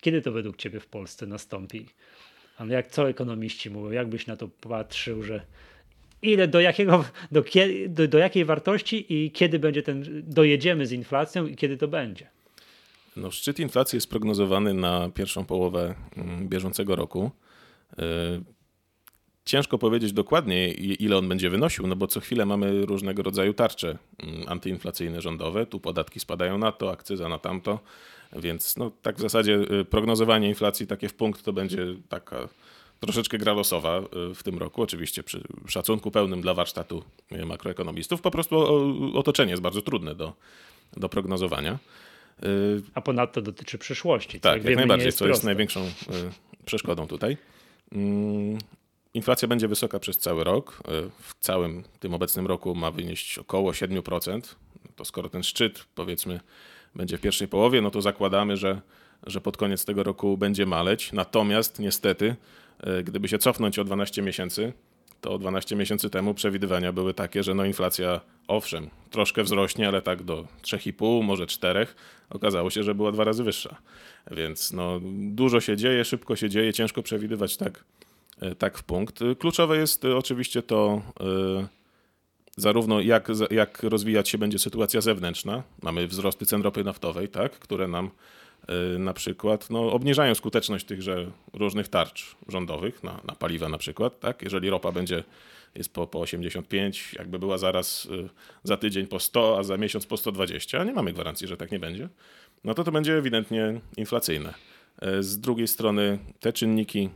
Kiedy 0.01 0.23
to 0.23 0.33
według 0.33 0.57
Ciebie 0.57 0.81
w 0.81 0.87
Polsce 0.87 1.27
nastąpi? 1.27 1.87
Ale 2.59 2.75
jak 2.75 2.87
co 2.87 3.09
ekonomiści 3.09 3.71
mówią, 3.71 3.91
jakbyś 3.91 4.27
na 4.27 4.37
to 4.37 4.49
patrzył, 4.49 5.23
że 5.23 5.47
ile, 6.23 6.49
do, 6.49 6.61
jakiego, 6.61 7.05
do, 7.33 7.45
do, 7.89 8.09
do 8.09 8.19
jakiej 8.19 8.45
wartości 8.45 9.07
i 9.15 9.31
kiedy 9.31 9.59
będzie 9.59 9.83
ten, 9.83 10.23
dojedziemy 10.27 10.87
z 10.87 10.93
inflacją 10.93 11.47
i 11.47 11.57
kiedy 11.57 11.77
to 11.77 11.89
będzie? 11.89 12.27
No, 13.17 13.31
szczyt 13.31 13.59
inflacji 13.59 13.97
jest 13.97 14.11
prognozowany 14.11 14.75
na 14.75 15.11
pierwszą 15.15 15.45
połowę 15.45 15.95
mm, 16.17 16.49
bieżącego 16.49 16.97
roku. 16.97 17.31
E, 17.99 18.55
ciężko 19.45 19.79
powiedzieć 19.79 20.13
dokładnie, 20.13 20.73
ile 20.75 21.19
on 21.19 21.29
będzie 21.29 21.51
wynosił, 21.51 21.87
no 21.87 21.97
bo 21.97 22.07
co 22.07 22.21
chwilę 22.21 22.47
mamy 22.47 22.87
różnego 22.87 23.23
rodzaju 23.23 23.55
tarcze 23.55 23.99
mm, 24.19 24.49
antyinflacyjne 24.49 25.21
rządowe. 25.21 25.67
Tu 25.67 25.81
podatki 25.81 26.21
spadają 26.21 26.59
na 26.59 26.73
to, 26.73 26.93
akcyza 26.93 27.29
na 27.29 27.39
tamto, 27.39 27.79
więc 28.37 28.77
no, 28.77 28.91
tak 29.03 29.17
w 29.17 29.21
zasadzie 29.21 29.55
y, 29.81 29.85
prognozowanie 29.85 30.49
inflacji 30.49 30.87
takie 30.87 31.09
w 31.09 31.15
punkt 31.15 31.43
to 31.43 31.53
będzie 31.53 31.87
taka 32.09 32.49
troszeczkę 33.01 33.39
gra 33.39 33.53
losowa 33.53 34.01
y, 34.31 34.35
w 34.35 34.43
tym 34.43 34.59
roku. 34.59 34.83
Oczywiście 34.83 35.23
przy 35.23 35.41
szacunku 35.69 36.11
pełnym 36.11 36.41
dla 36.41 36.55
warsztatu 36.55 37.05
y, 37.33 37.47
makroekonomistów. 37.47 38.21
Po 38.21 38.31
prostu 38.31 38.57
otoczenie 39.15 39.51
jest 39.51 39.63
bardzo 39.63 39.83
trudne 39.83 40.15
do, 40.15 40.33
do 40.97 41.09
prognozowania. 41.09 41.79
A 42.95 43.01
ponadto 43.01 43.43
dotyczy 43.43 43.79
przyszłości. 43.79 44.41
Tak, 44.41 44.57
jak, 44.57 44.65
jak 44.65 44.77
najbardziej, 44.77 45.13
co 45.13 45.27
jest 45.27 45.45
największą 45.45 45.91
przeszkodą 46.65 47.07
tutaj. 47.07 47.37
Mm, 47.93 48.59
inflacja 49.15 49.49
będzie 49.49 49.69
wysoka 49.69 49.99
przez 49.99 50.19
cały 50.19 50.45
rok. 50.45 50.83
E, 50.89 51.11
w 51.23 51.35
całym 51.41 51.83
tym 52.01 52.15
obecnym 52.15 52.47
roku 52.47 52.75
ma 52.75 52.91
wynieść 52.91 53.39
około 53.39 53.73
7%. 53.73 54.41
To 54.97 55.05
skoro 55.05 55.29
ten 55.29 55.43
szczyt, 55.43 55.85
powiedzmy, 55.95 56.41
będzie 56.95 57.19
w 57.19 57.21
pierwszej 57.21 57.49
połowie, 57.49 57.81
no 57.81 57.91
to 57.91 58.03
zakładamy, 58.03 58.57
że, 58.57 58.81
że 59.27 59.41
pod 59.41 59.57
koniec 59.57 59.85
tego 59.85 60.03
roku 60.03 60.37
będzie 60.37 60.67
maleć. 60.67 61.13
Natomiast 61.13 61.79
niestety, 61.79 62.37
e, 62.81 63.03
gdyby 63.03 63.29
się 63.29 63.39
cofnąć 63.39 63.79
o 63.79 63.85
12 63.85 64.23
miesięcy, 64.23 64.73
to 65.21 65.39
12 65.39 65.77
miesięcy 65.77 66.11
temu 66.11 66.35
przewidywania 66.35 66.93
były 66.93 67.15
takie, 67.15 67.43
że 67.43 67.55
no 67.55 67.65
inflacja 67.65 68.21
owszem, 68.49 68.91
troszkę 69.11 69.43
wzrośnie, 69.43 69.89
ale 69.89 70.03
tak 70.03 70.23
do 70.23 70.47
3,5, 70.63 71.23
może 71.23 71.47
4. 71.47 71.87
Okazało 72.31 72.71
się, 72.71 72.83
że 72.83 72.95
była 72.95 73.13
dwa 73.13 73.25
razy 73.25 73.45
wyższa. 73.45 73.77
Więc 74.31 74.73
no, 74.73 75.01
dużo 75.15 75.61
się 75.61 75.77
dzieje, 75.77 76.05
szybko 76.05 76.37
się 76.37 76.51
dzieje, 76.51 76.73
ciężko 76.73 77.03
przewidywać 77.03 77.57
tak, 77.57 77.85
e, 78.41 78.55
tak 78.55 78.79
w 78.79 78.83
punkt. 78.83 79.21
Kluczowe 79.39 79.77
jest 79.77 80.05
e, 80.05 80.17
oczywiście 80.17 80.63
to, 80.63 81.03
e, 81.21 81.69
zarówno 82.57 83.01
jak, 83.01 83.29
jak 83.51 83.83
rozwijać 83.83 84.29
się 84.29 84.39
będzie 84.39 84.59
sytuacja 84.59 85.01
zewnętrzna. 85.01 85.63
Mamy 85.83 86.07
wzrosty 86.09 86.47
cen 86.47 86.63
ropy 86.63 86.85
naftowej, 86.85 87.29
tak, 87.29 87.53
które 87.53 87.89
nam 87.89 88.11
na 88.99 89.15
przykład 89.15 89.71
no, 89.71 89.93
obniżają 89.93 90.35
skuteczność 90.35 90.85
tychże 90.85 91.31
różnych 91.53 91.89
tarcz 91.89 92.37
rządowych 92.49 93.03
na, 93.03 93.21
na 93.25 93.35
paliwa 93.35 93.69
na 93.69 93.79
przykład. 93.79 94.21
Tak? 94.21 94.43
Jeżeli 94.43 94.71
ropa 94.71 94.93
będzie 94.93 95.25
jest 95.75 95.93
po, 95.93 96.07
po 96.07 96.21
85, 96.21 97.15
jakby 97.19 97.39
była 97.39 97.59
zaraz 97.59 98.09
za 98.63 98.77
tydzień 98.77 99.07
po 99.07 99.21
100, 99.21 99.59
a 99.59 99.63
za 99.63 99.77
miesiąc 99.77 100.07
po 100.07 100.17
120, 100.17 100.81
a 100.81 100.85
nie 100.85 100.93
mamy 100.93 101.13
gwarancji, 101.13 101.49
że 101.49 101.57
tak 101.57 101.73
nie 101.73 101.79
będzie, 101.79 102.09
no 102.65 102.75
to 102.75 102.85
to 102.85 102.93
będzie 102.93 103.19
ewidentnie 103.19 103.81
inflacyjne. 103.97 104.55
E, 105.03 105.23
z 105.23 105.41
drugiej 105.41 105.69
strony 105.69 106.19
te 106.41 106.53
czynniki, 106.53 107.11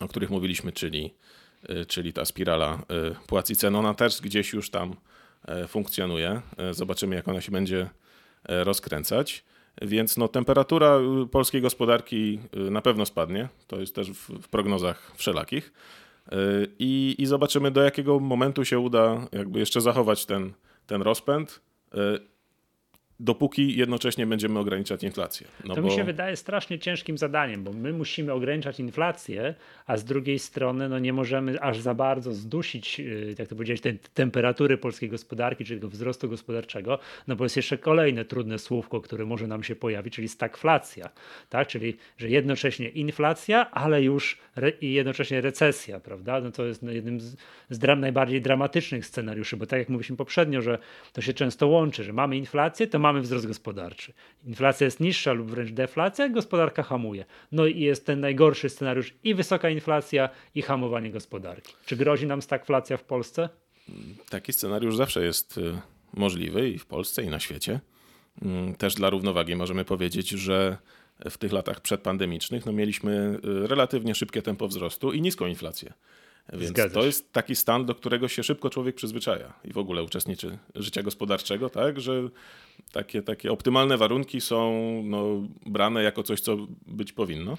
o 0.00 0.08
których 0.08 0.30
mówiliśmy, 0.30 0.72
czyli, 0.72 1.14
e, 1.68 1.84
czyli 1.84 2.12
ta 2.12 2.24
spirala 2.24 2.74
e, 2.74 3.14
płac 3.26 3.50
i 3.50 3.56
cen, 3.56 3.76
ona 3.76 3.94
też 3.94 4.20
gdzieś 4.20 4.52
już 4.52 4.70
tam 4.70 4.96
funkcjonuje. 5.68 6.42
Zobaczymy, 6.70 7.16
jak 7.16 7.28
ona 7.28 7.40
się 7.40 7.52
będzie 7.52 7.90
rozkręcać. 8.44 9.44
Więc 9.82 10.16
no, 10.16 10.28
temperatura 10.28 10.98
polskiej 11.30 11.62
gospodarki 11.62 12.40
na 12.70 12.82
pewno 12.82 13.06
spadnie. 13.06 13.48
To 13.66 13.80
jest 13.80 13.94
też 13.94 14.10
w, 14.10 14.30
w 14.42 14.48
prognozach 14.48 15.12
wszelakich. 15.16 15.72
I, 16.78 17.14
I 17.18 17.26
zobaczymy, 17.26 17.70
do 17.70 17.82
jakiego 17.82 18.20
momentu 18.20 18.64
się 18.64 18.78
uda 18.78 19.26
jakby 19.32 19.58
jeszcze 19.58 19.80
zachować 19.80 20.26
ten, 20.26 20.52
ten 20.86 21.02
rozpęd 21.02 21.60
dopóki 23.20 23.76
jednocześnie 23.76 24.26
będziemy 24.26 24.58
ograniczać 24.58 25.02
inflację. 25.02 25.46
No 25.64 25.74
to 25.74 25.82
bo... 25.82 25.88
mi 25.88 25.94
się 25.94 26.04
wydaje 26.04 26.36
strasznie 26.36 26.78
ciężkim 26.78 27.18
zadaniem, 27.18 27.64
bo 27.64 27.72
my 27.72 27.92
musimy 27.92 28.32
ograniczać 28.32 28.80
inflację, 28.80 29.54
a 29.86 29.96
z 29.96 30.04
drugiej 30.04 30.38
strony 30.38 30.88
no 30.88 30.98
nie 30.98 31.12
możemy 31.12 31.60
aż 31.60 31.80
za 31.80 31.94
bardzo 31.94 32.32
zdusić, 32.32 33.00
y, 33.00 33.34
jak 33.38 33.48
to 33.48 33.54
powiedziałeś, 33.54 33.80
tej 33.80 33.98
temperatury 34.14 34.78
polskiej 34.78 35.08
gospodarki, 35.08 35.64
czy 35.64 35.74
tego 35.74 35.88
wzrostu 35.88 36.28
gospodarczego, 36.28 36.98
no 37.26 37.36
bo 37.36 37.44
jest 37.44 37.56
jeszcze 37.56 37.78
kolejne 37.78 38.24
trudne 38.24 38.58
słówko, 38.58 39.00
które 39.00 39.24
może 39.24 39.46
nam 39.46 39.62
się 39.62 39.76
pojawić, 39.76 40.14
czyli 40.14 40.28
stagflacja, 40.28 41.10
tak? 41.48 41.68
czyli 41.68 41.96
że 42.18 42.28
jednocześnie 42.28 42.88
inflacja, 42.88 43.70
ale 43.70 44.02
już 44.02 44.38
re- 44.56 44.72
i 44.80 44.92
jednocześnie 44.92 45.40
recesja, 45.40 46.00
prawda? 46.00 46.40
No 46.40 46.50
to 46.50 46.64
jest 46.64 46.82
jednym 46.82 47.20
z, 47.20 47.36
z 47.70 47.78
dram, 47.78 48.00
najbardziej 48.00 48.42
dramatycznych 48.42 49.06
scenariuszy, 49.06 49.56
bo 49.56 49.66
tak 49.66 49.78
jak 49.78 49.88
mówiliśmy 49.88 50.16
poprzednio, 50.16 50.62
że 50.62 50.78
to 51.12 51.20
się 51.20 51.32
często 51.32 51.66
łączy, 51.66 52.04
że 52.04 52.12
mamy 52.12 52.36
inflację, 52.36 52.86
to 52.86 52.98
mamy 53.06 53.20
wzrost 53.20 53.46
gospodarczy. 53.46 54.12
Inflacja 54.44 54.84
jest 54.84 55.00
niższa 55.00 55.32
lub 55.32 55.50
wręcz 55.50 55.70
deflacja, 55.70 56.28
gospodarka 56.28 56.82
hamuje. 56.82 57.24
No 57.52 57.66
i 57.66 57.80
jest 57.80 58.06
ten 58.06 58.20
najgorszy 58.20 58.68
scenariusz 58.68 59.14
i 59.24 59.34
wysoka 59.34 59.70
inflacja, 59.70 60.28
i 60.54 60.62
hamowanie 60.62 61.10
gospodarki. 61.10 61.72
Czy 61.86 61.96
grozi 61.96 62.26
nam 62.26 62.42
stagflacja 62.42 62.96
w 62.96 63.04
Polsce? 63.04 63.48
Taki 64.30 64.52
scenariusz 64.52 64.96
zawsze 64.96 65.24
jest 65.24 65.58
y, 65.58 65.80
możliwy 66.14 66.70
i 66.70 66.78
w 66.78 66.86
Polsce, 66.86 67.22
i 67.22 67.28
na 67.28 67.40
świecie. 67.40 67.80
Mm, 68.42 68.74
też 68.74 68.94
dla 68.94 69.10
równowagi 69.10 69.56
możemy 69.56 69.84
powiedzieć, 69.84 70.28
że 70.28 70.78
w 71.30 71.38
tych 71.38 71.52
latach 71.52 71.80
przedpandemicznych 71.80 72.66
no 72.66 72.72
mieliśmy 72.72 73.38
y, 73.64 73.66
relatywnie 73.66 74.14
szybkie 74.14 74.42
tempo 74.42 74.68
wzrostu 74.68 75.12
i 75.12 75.20
niską 75.20 75.46
inflację. 75.46 75.92
Więc 76.52 76.92
to 76.92 77.04
jest 77.04 77.32
taki 77.32 77.56
stan, 77.56 77.84
do 77.84 77.94
którego 77.94 78.28
się 78.28 78.42
szybko 78.42 78.70
człowiek 78.70 78.96
przyzwyczaja 78.96 79.52
i 79.64 79.72
w 79.72 79.78
ogóle 79.78 80.02
uczestniczy 80.02 80.58
życia 80.74 81.02
gospodarczego, 81.02 81.70
tak, 81.70 82.00
że 82.00 82.28
takie, 82.96 83.22
takie 83.22 83.52
optymalne 83.52 83.96
warunki 83.96 84.40
są 84.40 84.72
no, 85.04 85.42
brane 85.66 86.02
jako 86.02 86.22
coś, 86.22 86.40
co 86.40 86.56
być 86.86 87.12
powinno. 87.12 87.56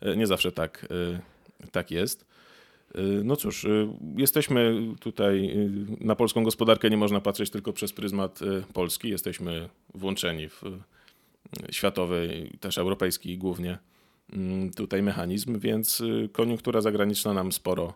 E, 0.00 0.16
nie 0.16 0.26
zawsze 0.26 0.52
tak, 0.52 0.86
e, 0.90 1.68
tak 1.70 1.90
jest. 1.90 2.26
E, 2.94 3.02
no 3.02 3.36
cóż, 3.36 3.66
jesteśmy 4.16 4.74
tutaj 5.00 5.56
na 6.00 6.14
polską 6.16 6.44
gospodarkę, 6.44 6.90
nie 6.90 6.96
można 6.96 7.20
patrzeć 7.20 7.50
tylko 7.50 7.72
przez 7.72 7.92
pryzmat 7.92 8.40
Polski. 8.72 9.08
Jesteśmy 9.08 9.68
włączeni 9.94 10.48
w 10.48 10.62
światowy, 11.70 12.48
też 12.60 12.78
europejski 12.78 13.38
głównie 13.38 13.78
mm, 14.32 14.70
tutaj 14.70 15.02
mechanizm, 15.02 15.58
więc 15.58 16.02
koniunktura 16.32 16.80
zagraniczna 16.80 17.34
nam 17.34 17.52
sporo, 17.52 17.94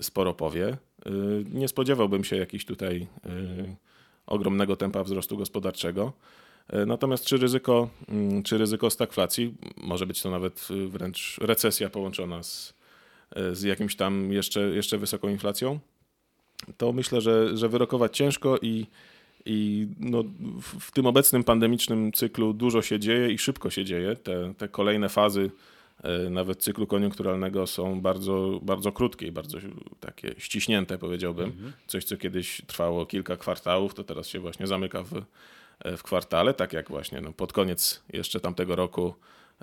sporo 0.00 0.34
powie. 0.34 0.76
Nie 1.52 1.68
spodziewałbym 1.68 2.24
się 2.24 2.36
jakichś 2.36 2.64
tutaj 2.64 3.06
ogromnego 4.26 4.76
tempa 4.76 5.04
wzrostu 5.04 5.36
gospodarczego. 5.36 6.12
E, 6.68 6.86
natomiast 6.86 7.24
czy 7.24 7.36
ryzyko, 7.36 7.88
mm, 8.08 8.42
czy 8.42 8.58
ryzyko 8.58 8.90
stagflacji, 8.90 9.54
może 9.76 10.06
być 10.06 10.22
to 10.22 10.30
nawet 10.30 10.68
y, 10.70 10.88
wręcz 10.88 11.38
recesja 11.40 11.90
połączona 11.90 12.42
z, 12.42 12.74
e, 13.36 13.54
z 13.54 13.62
jakimś 13.62 13.96
tam 13.96 14.32
jeszcze, 14.32 14.60
jeszcze 14.60 14.98
wysoką 14.98 15.28
inflacją, 15.28 15.78
to 16.76 16.92
myślę, 16.92 17.20
że, 17.20 17.56
że 17.56 17.68
wyrokować 17.68 18.16
ciężko 18.16 18.58
i, 18.62 18.86
i 19.44 19.88
no, 20.00 20.24
w, 20.80 20.90
tym 20.90 21.06
obecnym 21.06 21.44
pandemicznym 21.44 22.12
cyklu 22.12 22.52
dużo 22.52 22.82
się 22.82 22.98
dzieje 22.98 23.32
i 23.32 23.38
szybko 23.38 23.70
się 23.70 23.84
dzieje. 23.84 24.16
Te, 24.16 24.54
te 24.58 24.68
kolejne 24.68 25.08
fazy 25.08 25.50
nawet 26.30 26.62
cyklu 26.62 26.86
koniunkturalnego 26.86 27.66
są 27.66 28.00
bardzo, 28.00 28.60
bardzo 28.62 28.92
krótkie 28.92 29.26
i 29.26 29.32
bardzo 29.32 29.58
takie 30.00 30.34
ściśnięte, 30.38 30.98
powiedziałbym. 30.98 31.50
Mhm. 31.50 31.72
Coś, 31.86 32.04
co 32.04 32.16
kiedyś 32.16 32.62
trwało 32.66 33.06
kilka 33.06 33.36
kwartałów, 33.36 33.94
to 33.94 34.04
teraz 34.04 34.28
się 34.28 34.40
właśnie 34.40 34.66
zamyka 34.66 35.02
w 35.02 35.22
E, 35.84 35.96
w 35.96 36.02
kwartale, 36.02 36.54
tak 36.54 36.72
jak 36.72 36.88
właśnie 36.88 37.20
no, 37.20 37.32
pod 37.32 37.52
koniec 37.52 38.02
jeszcze 38.12 38.40
tamtego 38.40 38.76
roku 38.76 39.14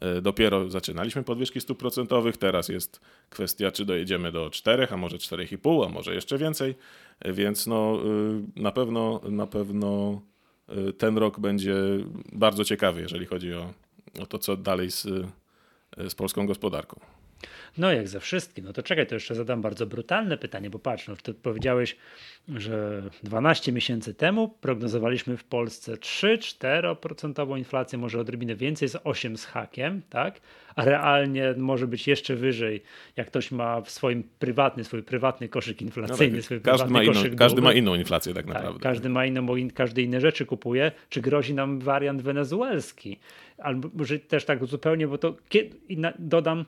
e, 0.02 0.21
dopiero 0.21 0.69
zaczynaliśmy 0.69 1.23
podwyżki 1.23 1.62
stóp 1.62 1.80
procentowych. 1.80 2.38
Teraz 2.38 2.69
jest 2.69 3.02
kwestia, 3.30 3.71
czy 3.71 3.86
dojedziemy 3.86 4.32
do 4.32 4.49
4, 4.49 4.88
a 4.91 4.97
może 4.97 5.17
4,5, 5.17 5.86
a 5.86 5.89
może 5.89 6.15
jeszcze 6.15 6.38
więcej. 6.38 6.75
E, 7.19 7.34
więc 7.34 7.67
no, 7.67 7.99
na 8.56 8.71
pewno 8.71 9.21
na 9.30 9.47
pewno 9.47 10.21
ten 10.97 11.17
rok 11.17 11.39
będzie 11.39 11.75
bardzo 12.32 12.65
ciekawy, 12.65 13.02
jeżeli 13.02 13.25
chodzi 13.25 13.54
o, 13.54 13.73
o 14.19 14.25
to, 14.25 14.39
co 14.39 14.58
dalej 14.58 14.91
z, 14.91 15.08
z 15.97 16.15
polską 16.15 16.47
gospodarką. 16.47 16.99
No 17.78 17.91
jak 17.91 18.08
ze 18.08 18.19
wszystkim. 18.19 18.65
No 18.65 18.73
to 18.73 18.84
czekaj, 18.84 19.08
to 19.08 19.15
jeszcze 19.15 19.36
zadam 19.36 19.62
bardzo 19.62 19.86
brutalne 19.86 20.38
pytanie, 20.38 20.69
bo 20.69 20.80
patrz, 20.80 21.08
no, 21.08 21.15
ty 21.15 21.34
powiedziałeś, 21.34 21.95
że 22.56 23.04
12 23.23 23.71
miesięcy 23.71 24.13
temu 24.13 24.47
prognozowaliśmy 24.62 25.38
w 25.38 25.43
Polsce 25.43 25.93
3-4% 25.93 27.58
inflację, 27.58 27.99
może 27.99 28.19
odrobinę 28.19 28.56
więcej, 28.56 28.89
z 28.89 28.97
8 29.04 29.38
z 29.38 29.45
hakiem, 29.45 30.02
tak? 30.10 30.39
A 30.75 30.86
realnie 30.86 31.54
może 31.58 31.88
być 31.88 32.08
jeszcze 32.08 32.36
wyżej, 32.36 32.84
jak 33.15 33.28
ktoś 33.28 33.52
ma 33.52 33.82
w 33.82 33.89
swoim 33.89 34.23
prywatny, 34.39 34.84
swój 34.84 35.04
prywatny 35.04 35.49
koszyk 35.49 35.82
inflacyjny, 35.82 36.32
no 36.32 36.38
tak, 36.38 36.45
swój 36.45 36.62
każdy, 36.62 36.89
ma 36.89 37.04
inną, 37.04 37.36
każdy 37.38 37.62
ma 37.62 37.73
inną 37.73 37.95
inflację 37.95 38.34
tak, 38.34 38.45
tak 38.45 38.54
naprawdę. 38.54 38.80
Tak, 38.80 38.84
każdy 38.84 39.10
ma 39.10 39.25
inną, 39.25 39.47
każdy 39.73 40.02
inne 40.02 40.21
rzeczy 40.21 40.45
kupuje. 40.45 40.91
Czy 41.10 41.21
grozi 41.21 41.54
nam 41.54 41.80
wariant 41.80 42.21
wenezuelski? 42.21 43.19
Albo 43.58 43.89
może 43.93 44.19
też 44.19 44.45
tak 44.45 44.65
zupełnie, 44.65 45.08
bo 45.08 45.17
to 45.17 45.36
dodam, 46.19 46.65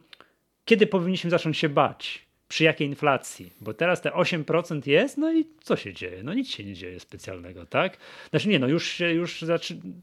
kiedy 0.65 0.87
powinniśmy 0.87 1.29
zacząć 1.29 1.57
się 1.57 1.69
bać? 1.69 2.31
Przy 2.47 2.63
jakiej 2.63 2.87
inflacji? 2.87 3.51
Bo 3.61 3.73
teraz 3.73 4.01
te 4.01 4.09
8% 4.09 4.87
jest, 4.87 5.17
no 5.17 5.33
i 5.33 5.45
co 5.61 5.75
się 5.75 5.93
dzieje? 5.93 6.23
No 6.23 6.33
nic 6.33 6.49
się 6.49 6.63
nie 6.63 6.73
dzieje 6.73 6.99
specjalnego, 6.99 7.65
tak? 7.65 7.97
Znaczy 8.29 8.49
nie, 8.49 8.59
no 8.59 8.67
już, 8.67 8.87
się, 8.87 9.11
już 9.11 9.45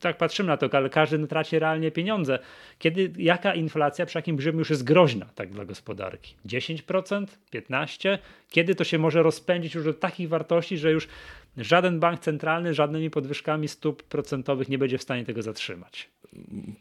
tak 0.00 0.18
patrzymy 0.18 0.46
na 0.46 0.56
to, 0.56 0.68
ale 0.72 0.90
każdy 0.90 1.26
traci 1.26 1.58
realnie 1.58 1.90
pieniądze. 1.90 2.38
Kiedy, 2.78 3.12
jaka 3.16 3.54
inflacja 3.54 4.06
przy 4.06 4.18
jakim 4.18 4.36
poziomie 4.36 4.58
już 4.58 4.70
jest 4.70 4.84
groźna 4.84 5.26
tak 5.34 5.50
dla 5.50 5.64
gospodarki? 5.64 6.34
10%? 6.46 7.26
15%? 7.54 8.18
Kiedy 8.50 8.74
to 8.74 8.84
się 8.84 8.98
może 8.98 9.22
rozpędzić 9.22 9.74
już 9.74 9.84
do 9.84 9.94
takich 9.94 10.28
wartości, 10.28 10.78
że 10.78 10.92
już 10.92 11.08
żaden 11.58 12.00
bank 12.00 12.20
centralny 12.20 12.74
żadnymi 12.74 13.10
podwyżkami 13.10 13.68
stóp 13.68 14.02
procentowych 14.02 14.68
nie 14.68 14.78
będzie 14.78 14.98
w 14.98 15.02
stanie 15.02 15.24
tego 15.24 15.42
zatrzymać? 15.42 16.08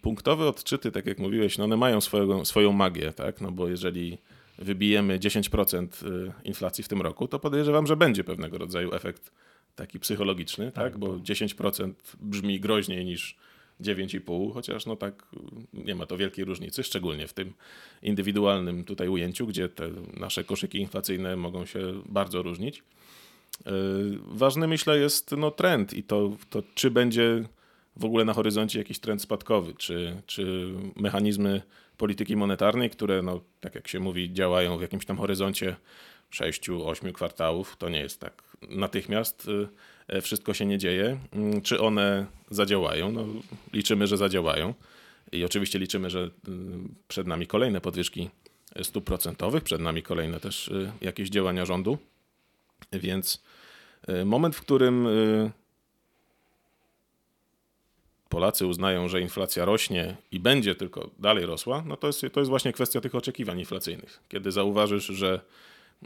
punktowe 0.02 0.48
odczyty, 0.48 0.92
tak 0.92 1.06
jak 1.06 1.20
mówiłeś, 1.20 1.58
no 1.58 1.64
one 1.64 1.78
mają 1.78 2.02
swoją, 2.02 2.46
swoją 2.46 2.72
magię, 2.72 3.14
tak? 3.14 3.42
No 3.42 3.52
bo 3.52 3.68
jeżeli 3.68 4.18
wybijemy 4.58 5.20
10% 5.20 6.08
y, 6.08 6.32
inflacji 6.44 6.84
w 6.84 6.88
tym 6.88 7.02
roku, 7.02 7.28
to 7.28 7.40
podejrzewam, 7.40 7.88
że 7.88 7.96
będzie 7.96 8.24
pewnego 8.24 8.58
rodzaju 8.58 8.94
efekt 8.94 9.32
taki 9.76 10.00
psychologiczny, 10.00 10.72
tak? 10.72 10.84
tak 10.84 10.98
bo 10.98 11.08
10% 11.08 11.94
brzmi 12.20 12.60
groźniej 12.60 13.06
niż 13.06 13.36
9,5, 13.82 14.54
chociaż 14.54 14.86
no 14.86 14.96
tak 14.96 15.28
nie 15.74 15.96
ma 15.96 16.06
to 16.06 16.18
wielkiej 16.18 16.46
różnicy, 16.46 16.84
szczególnie 16.84 17.28
w 17.28 17.34
tym 17.34 17.54
indywidualnym 18.02 18.84
tutaj 18.84 19.08
ujęciu, 19.08 19.48
gdzie 19.48 19.70
te 19.70 19.90
nasze 20.14 20.44
koszyki 20.44 20.78
inflacyjne 20.78 21.36
mogą 21.36 21.66
się 21.66 21.80
bardzo 22.06 22.42
różnić. 22.42 22.84
Y, 23.62 23.72
ważny 24.26 24.68
myślę 24.68 24.98
jest 24.98 25.32
no, 25.32 25.52
trend 25.52 25.94
i 25.94 26.04
to, 26.04 26.32
to 26.50 26.64
czy 26.76 26.92
będzie 26.92 27.44
w 27.96 28.06
ogóle 28.06 28.26
na 28.26 28.34
horyzoncie 28.34 28.80
jakiś 28.80 29.00
trend 29.00 29.22
spadkowy, 29.22 29.74
czy, 29.74 30.22
czy 30.26 30.74
mechanizmy 30.96 31.62
polityki 31.98 32.36
monetarnej, 32.36 32.90
które, 32.90 33.22
no, 33.22 33.42
tak 33.60 33.76
jak 33.76 33.88
się 33.88 34.00
mówi, 34.00 34.34
działają 34.34 34.78
w 34.78 34.82
jakimś 34.82 35.06
tam 35.06 35.18
horyzoncie 35.18 35.76
6-8 36.32 37.12
kwartałów, 37.12 37.76
to 37.78 37.90
nie 37.90 38.00
jest 38.00 38.20
tak 38.20 38.44
natychmiast 38.70 39.48
y, 39.48 39.68
e, 40.08 40.22
wszystko 40.22 40.54
się 40.54 40.66
nie 40.66 40.78
dzieje. 40.78 41.18
Mm, 41.34 41.62
czy 41.62 41.80
one 41.80 42.26
zadziałają? 42.50 43.12
No, 43.12 43.26
liczymy, 43.74 44.08
że 44.08 44.18
zadziałają. 44.18 44.74
I 45.32 45.46
oczywiście 45.46 45.80
liczymy, 45.80 46.10
że 46.10 46.20
y, 46.24 46.30
przed 47.08 47.28
nami 47.28 47.48
kolejne 47.48 47.82
podwyżki 47.82 48.30
stóp 48.84 49.06
procentowych, 49.06 49.64
przed 49.64 49.82
nami 49.82 50.04
kolejne 50.04 50.40
też 50.40 50.72
jakieś 51.02 51.30
działania 51.30 51.66
rządu. 51.66 51.98
Więc 52.92 53.44
moment, 54.26 54.56
w 54.56 54.62
którym 54.62 55.08
Polacy 58.30 58.66
uznają, 58.66 59.08
że 59.08 59.22
inflacja 59.22 59.66
rośnie 59.66 60.16
i 60.32 60.40
będzie 60.40 60.76
tylko 60.76 61.10
dalej 61.20 61.46
rosła, 61.46 61.84
no 61.86 61.98
to 61.98 62.08
jest, 62.08 62.22
to 62.34 62.40
jest 62.40 62.50
właśnie 62.50 62.74
kwestia 62.74 63.02
tych 63.02 63.16
oczekiwań 63.16 63.60
inflacyjnych. 63.60 64.20
Kiedy 64.30 64.52
zauważysz, 64.52 65.06
że 65.06 65.42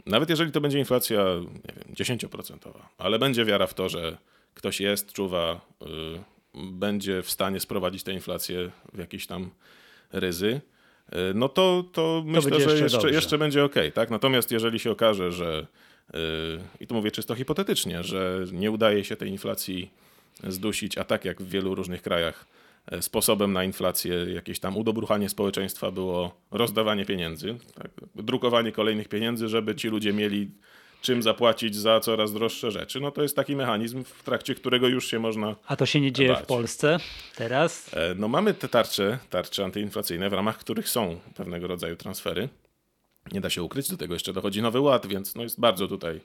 nawet 0.06 0.30
jeżeli 0.30 0.52
to 0.52 0.60
będzie 0.60 0.78
inflacja, 0.78 1.24
nie 1.64 1.74
wiem, 1.76 2.18
10%, 2.18 2.56
ale 2.98 3.18
będzie 3.18 3.44
wiara 3.44 3.66
w 3.66 3.74
to, 3.74 3.88
że 3.88 4.18
ktoś 4.54 4.80
jest, 4.80 5.12
czuwa, 5.12 5.60
yy, 5.80 6.70
będzie 6.72 7.22
w 7.22 7.30
stanie 7.30 7.60
sprowadzić 7.60 8.02
tę 8.02 8.12
inflację 8.12 8.70
w 8.92 8.98
jakieś 8.98 9.26
tam 9.26 9.50
ryzy, 10.12 10.60
yy, 11.12 11.18
no 11.34 11.48
to, 11.48 11.84
to, 11.92 11.92
to 11.92 12.22
myślę, 12.26 12.60
że 12.60 12.70
jeszcze, 12.70 12.78
jeszcze, 12.78 13.10
jeszcze 13.10 13.38
będzie 13.38 13.64
ok. 13.64 13.74
Tak? 13.94 14.10
Natomiast 14.10 14.52
jeżeli 14.52 14.78
się 14.78 14.90
okaże, 14.90 15.32
że, 15.32 15.66
i 16.80 16.86
tu 16.86 16.94
mówię 16.94 17.10
czysto 17.10 17.34
hipotetycznie, 17.34 18.02
że 18.02 18.44
nie 18.52 18.70
udaje 18.70 19.04
się 19.04 19.16
tej 19.16 19.28
inflacji 19.28 19.90
zdusić, 20.48 20.98
a 20.98 21.04
tak 21.04 21.24
jak 21.24 21.42
w 21.42 21.48
wielu 21.48 21.74
różnych 21.74 22.02
krajach 22.02 22.46
e, 22.86 23.02
sposobem 23.02 23.52
na 23.52 23.64
inflację, 23.64 24.14
jakieś 24.34 24.60
tam 24.60 24.76
udobruchanie 24.76 25.28
społeczeństwa 25.28 25.90
było 25.90 26.34
rozdawanie 26.50 27.04
pieniędzy, 27.04 27.56
tak, 27.74 27.90
drukowanie 28.14 28.72
kolejnych 28.72 29.08
pieniędzy, 29.08 29.48
żeby 29.48 29.74
ci 29.74 29.88
ludzie 29.88 30.12
mieli 30.12 30.50
czym 31.02 31.22
zapłacić 31.22 31.76
za 31.76 32.00
coraz 32.00 32.32
droższe 32.32 32.70
rzeczy. 32.70 33.00
No 33.00 33.10
to 33.10 33.22
jest 33.22 33.36
taki 33.36 33.56
mechanizm, 33.56 34.04
w 34.04 34.22
trakcie 34.22 34.54
którego 34.54 34.88
już 34.88 35.06
się 35.10 35.18
można. 35.18 35.56
A 35.66 35.76
to 35.76 35.86
się 35.86 36.00
nie 36.00 36.12
dzieje 36.12 36.32
bać. 36.32 36.44
w 36.44 36.46
Polsce 36.46 36.98
teraz? 37.36 37.94
E, 37.94 38.14
no 38.14 38.28
mamy 38.28 38.54
te 38.54 38.68
tarcze, 38.68 39.18
tarcze 39.30 39.64
antyinflacyjne, 39.64 40.30
w 40.30 40.32
ramach 40.32 40.58
których 40.58 40.88
są 40.88 41.20
pewnego 41.34 41.66
rodzaju 41.66 41.96
transfery. 41.96 42.48
Nie 43.32 43.40
da 43.40 43.50
się 43.50 43.62
ukryć, 43.62 43.90
do 43.90 43.96
tego 43.96 44.14
jeszcze 44.14 44.32
dochodzi 44.32 44.62
nowy 44.62 44.80
ład, 44.80 45.06
więc 45.06 45.34
no 45.34 45.42
jest 45.42 45.60
bardzo 45.60 45.88
tutaj 45.88 46.20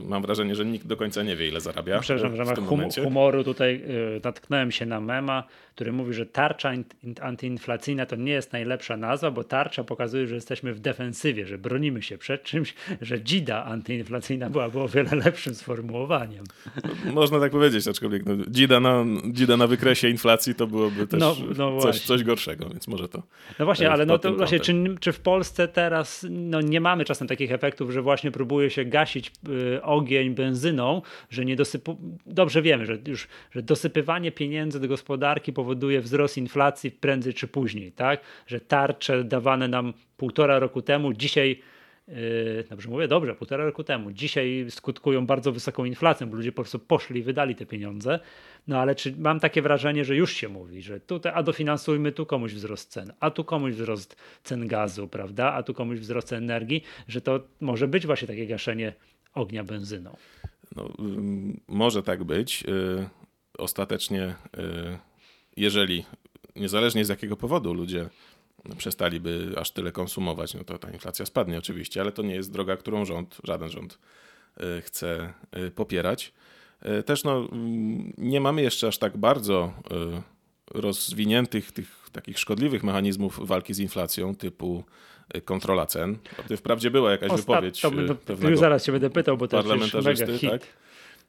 mam 0.00 0.22
wrażenie, 0.22 0.54
że 0.54 0.64
nikt 0.64 0.86
do 0.86 0.96
końca 0.96 1.22
nie 1.22 1.36
wie, 1.36 1.48
ile 1.48 1.60
zarabia. 1.60 2.00
Przepraszam, 2.00 2.36
że 2.36 2.44
w 2.44 2.66
hum 2.66 2.82
humoru 3.04 3.44
tutaj 3.44 3.82
y, 4.16 4.20
natknąłem 4.24 4.70
się 4.70 4.86
na 4.86 5.00
mema, 5.00 5.44
który 5.74 5.92
mówi, 5.92 6.14
że 6.14 6.26
tarcza 6.26 6.72
antyinflacyjna 7.20 8.06
to 8.06 8.16
nie 8.16 8.32
jest 8.32 8.52
najlepsza 8.52 8.96
nazwa, 8.96 9.30
bo 9.30 9.44
tarcza 9.44 9.84
pokazuje, 9.84 10.26
że 10.26 10.34
jesteśmy 10.34 10.74
w 10.74 10.80
defensywie, 10.80 11.46
że 11.46 11.58
bronimy 11.58 12.02
się 12.02 12.18
przed 12.18 12.42
czymś, 12.42 12.74
że 13.00 13.22
dzida 13.22 13.64
antyinflacyjna 13.64 14.50
byłaby 14.50 14.80
o 14.80 14.88
wiele 14.88 15.10
lepszym 15.24 15.54
sformułowaniem. 15.54 16.44
Można 17.12 17.40
tak 17.40 17.52
powiedzieć, 17.52 17.88
aczkolwiek 17.88 18.26
no, 18.26 18.34
dzida, 18.48 18.80
na, 18.80 19.04
dzida 19.32 19.56
na 19.56 19.66
wykresie 19.66 20.08
inflacji 20.08 20.54
to 20.54 20.66
byłoby 20.66 21.06
też 21.06 21.20
no, 21.20 21.36
no 21.58 21.78
coś, 21.80 22.00
coś, 22.00 22.24
gorszego, 22.24 22.68
więc 22.68 22.88
może 22.88 23.08
to. 23.08 23.22
No 23.58 23.64
właśnie, 23.64 23.90
ale 23.90 24.06
no 24.06 24.18
to 24.18 24.34
właśnie, 24.34 24.60
czy, 24.60 24.74
czy 25.00 25.12
w 25.12 25.20
Polsce 25.20 25.68
teraz 25.68 26.26
no, 26.30 26.60
nie 26.60 26.80
mamy 26.80 27.04
czasem 27.04 27.28
takich 27.28 27.52
efektów, 27.52 27.90
że 27.90 28.02
właśnie 28.02 28.30
próbuje 28.30 28.70
się 28.70 28.84
gasić 28.84 29.32
y, 29.48 29.57
Y, 29.57 29.57
ogień 29.82 30.34
benzyną, 30.34 31.02
że 31.30 31.44
nie 31.44 31.56
dosypu... 31.56 31.98
Dobrze 32.26 32.62
wiemy, 32.62 32.86
że 32.86 32.98
już 33.06 33.28
że 33.50 33.62
dosypywanie 33.62 34.32
pieniędzy 34.32 34.80
do 34.80 34.88
gospodarki 34.88 35.52
powoduje 35.52 36.00
wzrost 36.00 36.38
inflacji 36.38 36.90
prędzej 36.90 37.34
czy 37.34 37.48
później, 37.48 37.92
tak? 37.92 38.20
Że 38.46 38.60
tarcze 38.60 39.24
dawane 39.24 39.68
nam 39.68 39.92
półtora 40.16 40.58
roku 40.58 40.82
temu 40.82 41.12
dzisiaj 41.12 41.60
Yy, 42.08 42.64
dobrze 42.70 42.88
mówię, 42.88 43.08
dobrze, 43.08 43.34
półtora 43.34 43.64
roku 43.64 43.84
temu. 43.84 44.12
Dzisiaj 44.12 44.66
skutkują 44.70 45.26
bardzo 45.26 45.52
wysoką 45.52 45.84
inflacją, 45.84 46.30
bo 46.30 46.36
ludzie 46.36 46.52
po 46.52 46.62
prostu 46.62 46.78
poszli 46.78 47.20
i 47.20 47.22
wydali 47.22 47.54
te 47.54 47.66
pieniądze. 47.66 48.20
No 48.68 48.78
ale 48.78 48.94
czy 48.94 49.14
mam 49.18 49.40
takie 49.40 49.62
wrażenie, 49.62 50.04
że 50.04 50.16
już 50.16 50.32
się 50.32 50.48
mówi, 50.48 50.82
że 50.82 51.00
tutaj, 51.00 51.32
a 51.34 51.42
dofinansujmy 51.42 52.12
tu 52.12 52.26
komuś 52.26 52.52
wzrost 52.52 52.90
cen, 52.90 53.12
a 53.20 53.30
tu 53.30 53.44
komuś 53.44 53.74
wzrost 53.74 54.16
cen 54.42 54.66
gazu, 54.66 55.08
prawda, 55.08 55.52
a 55.52 55.62
tu 55.62 55.74
komuś 55.74 55.98
wzrost 55.98 56.32
energii, 56.32 56.82
że 57.08 57.20
to 57.20 57.40
może 57.60 57.88
być 57.88 58.06
właśnie 58.06 58.28
takie 58.28 58.46
gaszenie 58.46 58.92
ognia 59.38 59.64
benzyną. 59.64 60.16
No, 60.76 60.92
może 61.68 62.02
tak 62.02 62.24
być. 62.24 62.64
Y, 62.68 63.08
ostatecznie, 63.58 64.24
y, 64.24 64.98
jeżeli 65.56 66.04
niezależnie 66.56 67.04
z 67.04 67.08
jakiego 67.08 67.36
powodu 67.36 67.74
ludzie 67.74 68.08
przestaliby 68.78 69.54
aż 69.56 69.70
tyle 69.70 69.92
konsumować, 69.92 70.54
no 70.54 70.64
to 70.64 70.78
ta 70.78 70.90
inflacja 70.90 71.26
spadnie 71.26 71.58
oczywiście, 71.58 72.00
ale 72.00 72.12
to 72.12 72.22
nie 72.22 72.34
jest 72.34 72.52
droga, 72.52 72.76
którą 72.76 73.04
rząd, 73.04 73.38
żaden 73.44 73.68
rząd 73.68 73.98
y, 74.60 74.82
chce 74.82 75.34
popierać. 75.74 76.32
Też 77.06 77.24
no, 77.24 77.48
nie 78.18 78.40
mamy 78.40 78.62
jeszcze 78.62 78.88
aż 78.88 78.98
tak 78.98 79.16
bardzo 79.16 79.72
rozwiniętych 80.70 81.72
tych 81.72 82.10
takich 82.12 82.38
szkodliwych 82.38 82.84
mechanizmów 82.84 83.40
walki 83.42 83.74
z 83.74 83.78
inflacją 83.78 84.34
typu 84.34 84.84
kontrola 85.44 85.86
cen. 85.86 86.18
Wprawdzie 86.56 86.90
była 86.90 87.10
jakaś 87.10 87.30
Ostat... 87.30 87.46
wypowiedź 87.46 87.80
to, 87.80 87.90
to, 87.90 88.14
pewnego 88.14 88.50
już 88.50 88.58
zaraz 88.60 88.84
się 88.84 88.92
będę 88.92 89.10
pytał, 89.10 89.36
bo 89.36 89.48
to 89.48 89.74
jest 89.74 89.94
mega 89.94 90.26
hit. 90.26 90.50
Tak? 90.50 90.62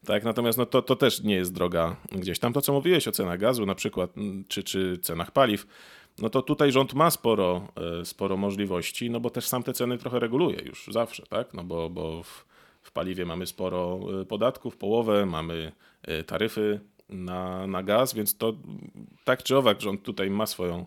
Tak, 0.06 0.24
natomiast 0.24 0.58
no 0.58 0.66
to, 0.66 0.82
to 0.82 0.96
też 0.96 1.24
nie 1.24 1.36
jest 1.36 1.54
droga 1.54 1.96
gdzieś 2.12 2.40
tam. 2.40 2.54
To, 2.54 2.62
co 2.62 2.74
mówiłeś 2.74 3.08
o 3.08 3.12
cenach 3.12 3.40
gazu 3.40 3.66
na 3.66 3.76
przykład, 3.76 4.14
czy, 4.48 4.64
czy 4.64 4.98
cenach 4.98 5.32
paliw, 5.32 5.68
no 6.20 6.30
to 6.30 6.42
tutaj 6.42 6.72
rząd 6.72 6.94
ma 6.94 7.12
sporo, 7.12 7.68
e, 8.02 8.06
sporo 8.06 8.38
możliwości, 8.38 9.10
no 9.10 9.20
bo 9.20 9.30
też 9.30 9.48
sam 9.48 9.64
te 9.64 9.74
ceny 9.74 9.98
trochę 9.98 10.20
reguluje 10.20 10.62
już 10.66 10.88
zawsze, 10.92 11.24
tak? 11.30 11.54
No 11.54 11.64
bo, 11.64 11.90
bo 11.90 12.24
w, 12.24 12.46
w 12.82 12.92
paliwie 12.92 13.26
mamy 13.26 13.46
sporo 13.46 14.00
e, 14.22 14.26
podatków, 14.26 14.78
połowę, 14.78 15.26
mamy 15.26 15.72
taryfy 16.28 16.80
na, 17.10 17.68
na 17.68 17.84
gaz, 17.84 18.14
więc 18.14 18.38
to 18.38 18.54
tak 19.24 19.44
czy 19.44 19.58
owak 19.58 19.82
rząd 19.82 20.04
tutaj 20.04 20.30
ma 20.30 20.46
swoją, 20.46 20.86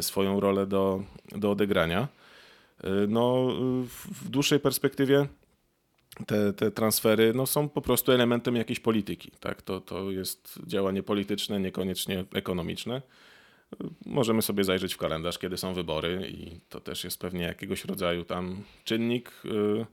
swoją 0.00 0.40
rolę 0.40 0.66
do, 0.66 1.02
do 1.36 1.50
odegrania. 1.50 2.08
No, 3.08 3.48
w 3.86 4.28
dłuższej 4.28 4.60
perspektywie 4.60 5.26
te, 6.26 6.52
te 6.52 6.70
transfery 6.70 7.32
no, 7.34 7.46
są 7.46 7.68
po 7.68 7.82
prostu 7.82 8.12
elementem 8.12 8.56
jakiejś 8.56 8.80
polityki. 8.80 9.30
Tak? 9.40 9.62
To, 9.62 9.80
to 9.80 10.10
jest 10.10 10.58
działanie 10.66 11.02
polityczne, 11.02 11.60
niekoniecznie 11.60 12.24
ekonomiczne. 12.34 13.02
Możemy 14.06 14.42
sobie 14.42 14.64
zajrzeć 14.64 14.94
w 14.94 14.98
kalendarz, 14.98 15.38
kiedy 15.38 15.56
są 15.56 15.74
wybory, 15.74 16.30
i 16.30 16.60
to 16.68 16.80
też 16.80 17.04
jest 17.04 17.20
pewnie 17.20 17.42
jakiegoś 17.44 17.84
rodzaju 17.84 18.24
tam 18.24 18.62
czynnik. 18.84 19.32
Yy, 19.44 19.86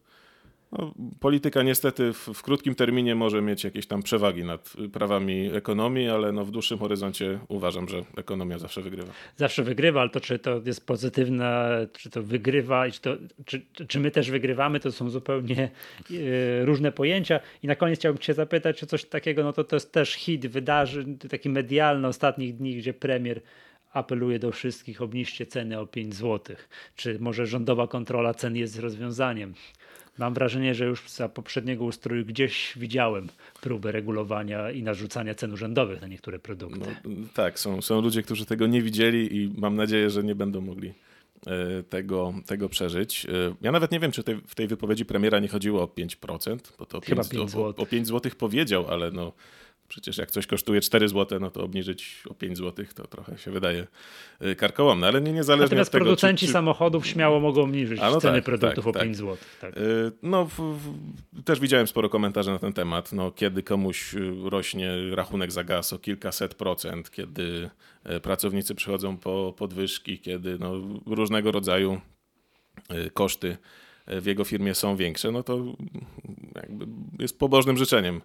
no, 0.72 0.94
polityka 1.20 1.64
niestety 1.64 2.14
w, 2.14 2.18
w, 2.18 2.42
krótkim 2.42 2.76
terminie 2.76 3.16
może 3.16 3.42
mieć 3.42 3.64
jakieś 3.64 3.88
tam 3.88 4.04
przewagi 4.04 4.44
nad 4.44 4.74
prawami 4.94 5.50
ekonomii, 5.54 6.10
ale 6.10 6.32
no 6.32 6.46
w 6.46 6.52
dłuższym 6.52 6.78
horyzoncie 6.78 7.40
uważam, 7.48 7.90
że 7.90 8.04
ekonomia 8.18 8.58
zawsze 8.58 8.82
wygrywa. 8.82 9.14
Zawsze 9.38 9.64
wygrywa, 9.64 10.02
ale 10.02 10.10
to 10.10 10.20
czy 10.20 10.40
to 10.40 10.62
jest 10.66 10.88
pozytywne, 10.88 11.88
czy 11.98 12.10
to 12.10 12.24
wygrywa 12.24 12.92
czy, 12.92 13.02
to, 13.02 13.18
czy, 13.46 13.66
czy 13.88 14.00
my 14.00 14.12
też 14.12 14.32
wygrywamy, 14.32 14.80
to 14.80 14.92
są 14.92 15.10
zupełnie 15.10 15.64
e, 16.12 16.66
różne 16.66 16.92
pojęcia. 16.92 17.40
I 17.64 17.68
na 17.68 17.76
koniec 17.76 18.00
chciałbym 18.00 18.22
cię 18.22 18.34
zapytać, 18.34 18.78
czy 18.78 18.88
coś 18.88 19.06
takiego, 19.06 19.44
no 19.44 19.54
to 19.54 19.64
to 19.64 19.76
jest 19.76 19.92
też 19.92 20.14
hit 20.14 20.48
wydarzeń, 20.48 21.18
taki 21.18 21.50
medialny 21.50 22.08
ostatnich 22.08 22.56
dni, 22.56 22.76
gdzie 22.76 22.94
premier 22.94 23.42
apeluje 23.94 24.40
do 24.40 24.52
wszystkich, 24.52 25.02
obniżcie 25.02 25.46
ceny 25.46 25.80
o 25.80 25.88
5 25.88 26.16
zł. 26.16 26.56
Czy 26.96 27.20
może 27.20 27.46
rządowa 27.46 27.88
kontrola 27.88 28.34
cen 28.34 28.56
jest 28.56 28.80
rozwiązaniem? 28.80 29.54
Mam 30.20 30.34
wrażenie, 30.34 30.76
że 30.76 30.86
już 30.86 31.10
za 31.10 31.30
poprzedniego 31.30 31.84
ustroju 31.84 32.26
gdzieś 32.26 32.74
widziałem 32.78 33.28
próbę 33.62 33.92
regulowania 33.92 34.72
i 34.72 34.84
narzucania 34.84 35.36
cen 35.36 35.54
urzędowych 35.54 36.02
na 36.02 36.08
niektóre 36.08 36.40
produkty. 36.40 36.96
No, 37.06 37.12
tak, 37.34 37.60
są, 37.60 37.82
są 37.82 38.02
ludzie, 38.02 38.24
którzy 38.24 38.46
tego 38.46 38.68
nie 38.68 38.82
widzieli 38.82 39.38
i 39.38 39.52
mam 39.58 39.76
nadzieję, 39.76 40.10
że 40.10 40.24
nie 40.24 40.36
będą 40.36 40.62
mogli 40.62 40.94
e, 41.48 41.84
tego, 41.84 42.34
tego 42.46 42.70
przeżyć. 42.70 43.26
E, 43.26 43.30
ja 43.62 43.72
nawet 43.72 43.92
nie 43.92 44.00
wiem, 44.00 44.12
czy 44.12 44.24
w 44.48 44.56
tej 44.56 44.68
wypowiedzi 44.68 45.06
premiera 45.06 45.40
nie 45.40 45.48
chodziło 45.48 45.84
o 45.84 45.86
5%, 45.86 46.58
bo 46.80 46.86
to 46.86 47.02
Chyba 47.02 47.22
5, 47.22 47.30
5 47.30 47.52
zł. 47.52 47.74
O, 47.78 47.82
o 47.82 47.86
5 47.86 48.08
zł 48.08 48.32
powiedział, 48.38 48.88
ale 48.88 49.12
no, 49.12 49.34
Przecież 49.90 50.18
jak 50.18 50.32
coś 50.32 50.48
kosztuje 50.48 50.82
4 50.82 51.10
zł, 51.10 51.40
no 51.40 51.52
to 51.52 51.64
obniżyć 51.64 52.24
o 52.30 52.34
5 52.34 52.58
zł 52.58 52.86
to 52.96 53.08
trochę 53.08 53.38
się 53.38 53.52
wydaje 53.52 53.88
y, 54.42 54.56
karkołomne, 54.56 55.08
ale 55.08 55.22
nie 55.22 55.34
niezależnie 55.34 55.66
Natomiast 55.66 55.90
od 55.90 55.92
tego. 55.92 56.06
producenci 56.06 56.40
czy, 56.40 56.46
czy... 56.46 56.54
samochodów 56.54 57.08
śmiało 57.08 57.40
mogą 57.40 57.62
obniżyć 57.62 58.00
no 58.00 58.22
ceny 58.22 58.38
tak, 58.38 58.44
produktów 58.44 58.86
tak, 58.86 58.96
o 58.96 59.00
5 59.00 59.06
tak. 59.06 59.16
zł. 59.16 59.38
Tak. 59.62 59.78
Y, 59.78 60.12
no, 60.24 60.46
w, 60.46 60.60
w, 60.60 60.94
też 61.44 61.60
widziałem 61.60 61.88
sporo 61.88 62.10
komentarzy 62.10 62.52
na 62.52 62.60
ten 62.60 62.74
temat. 62.74 63.14
No, 63.14 63.32
kiedy 63.32 63.64
komuś 63.64 64.14
y, 64.14 64.32
rośnie 64.44 64.92
rachunek 65.12 65.52
za 65.52 65.64
gaz 65.64 65.94
o 65.94 66.00
kilkaset 66.00 66.56
procent, 66.56 67.12
kiedy 67.12 67.70
pracownicy 68.22 68.76
przychodzą 68.76 69.18
po 69.18 69.54
podwyżki, 69.58 70.20
kiedy 70.20 70.58
no, 70.60 70.74
różnego 71.06 71.52
rodzaju 71.52 72.02
koszty 73.14 73.58
w 74.08 74.26
jego 74.26 74.44
firmie 74.44 74.76
są 74.76 74.96
większe, 74.96 75.32
no 75.32 75.44
to 75.44 75.64
jest 77.20 77.40
pobożnym 77.40 77.78
życzeniem 77.78 78.22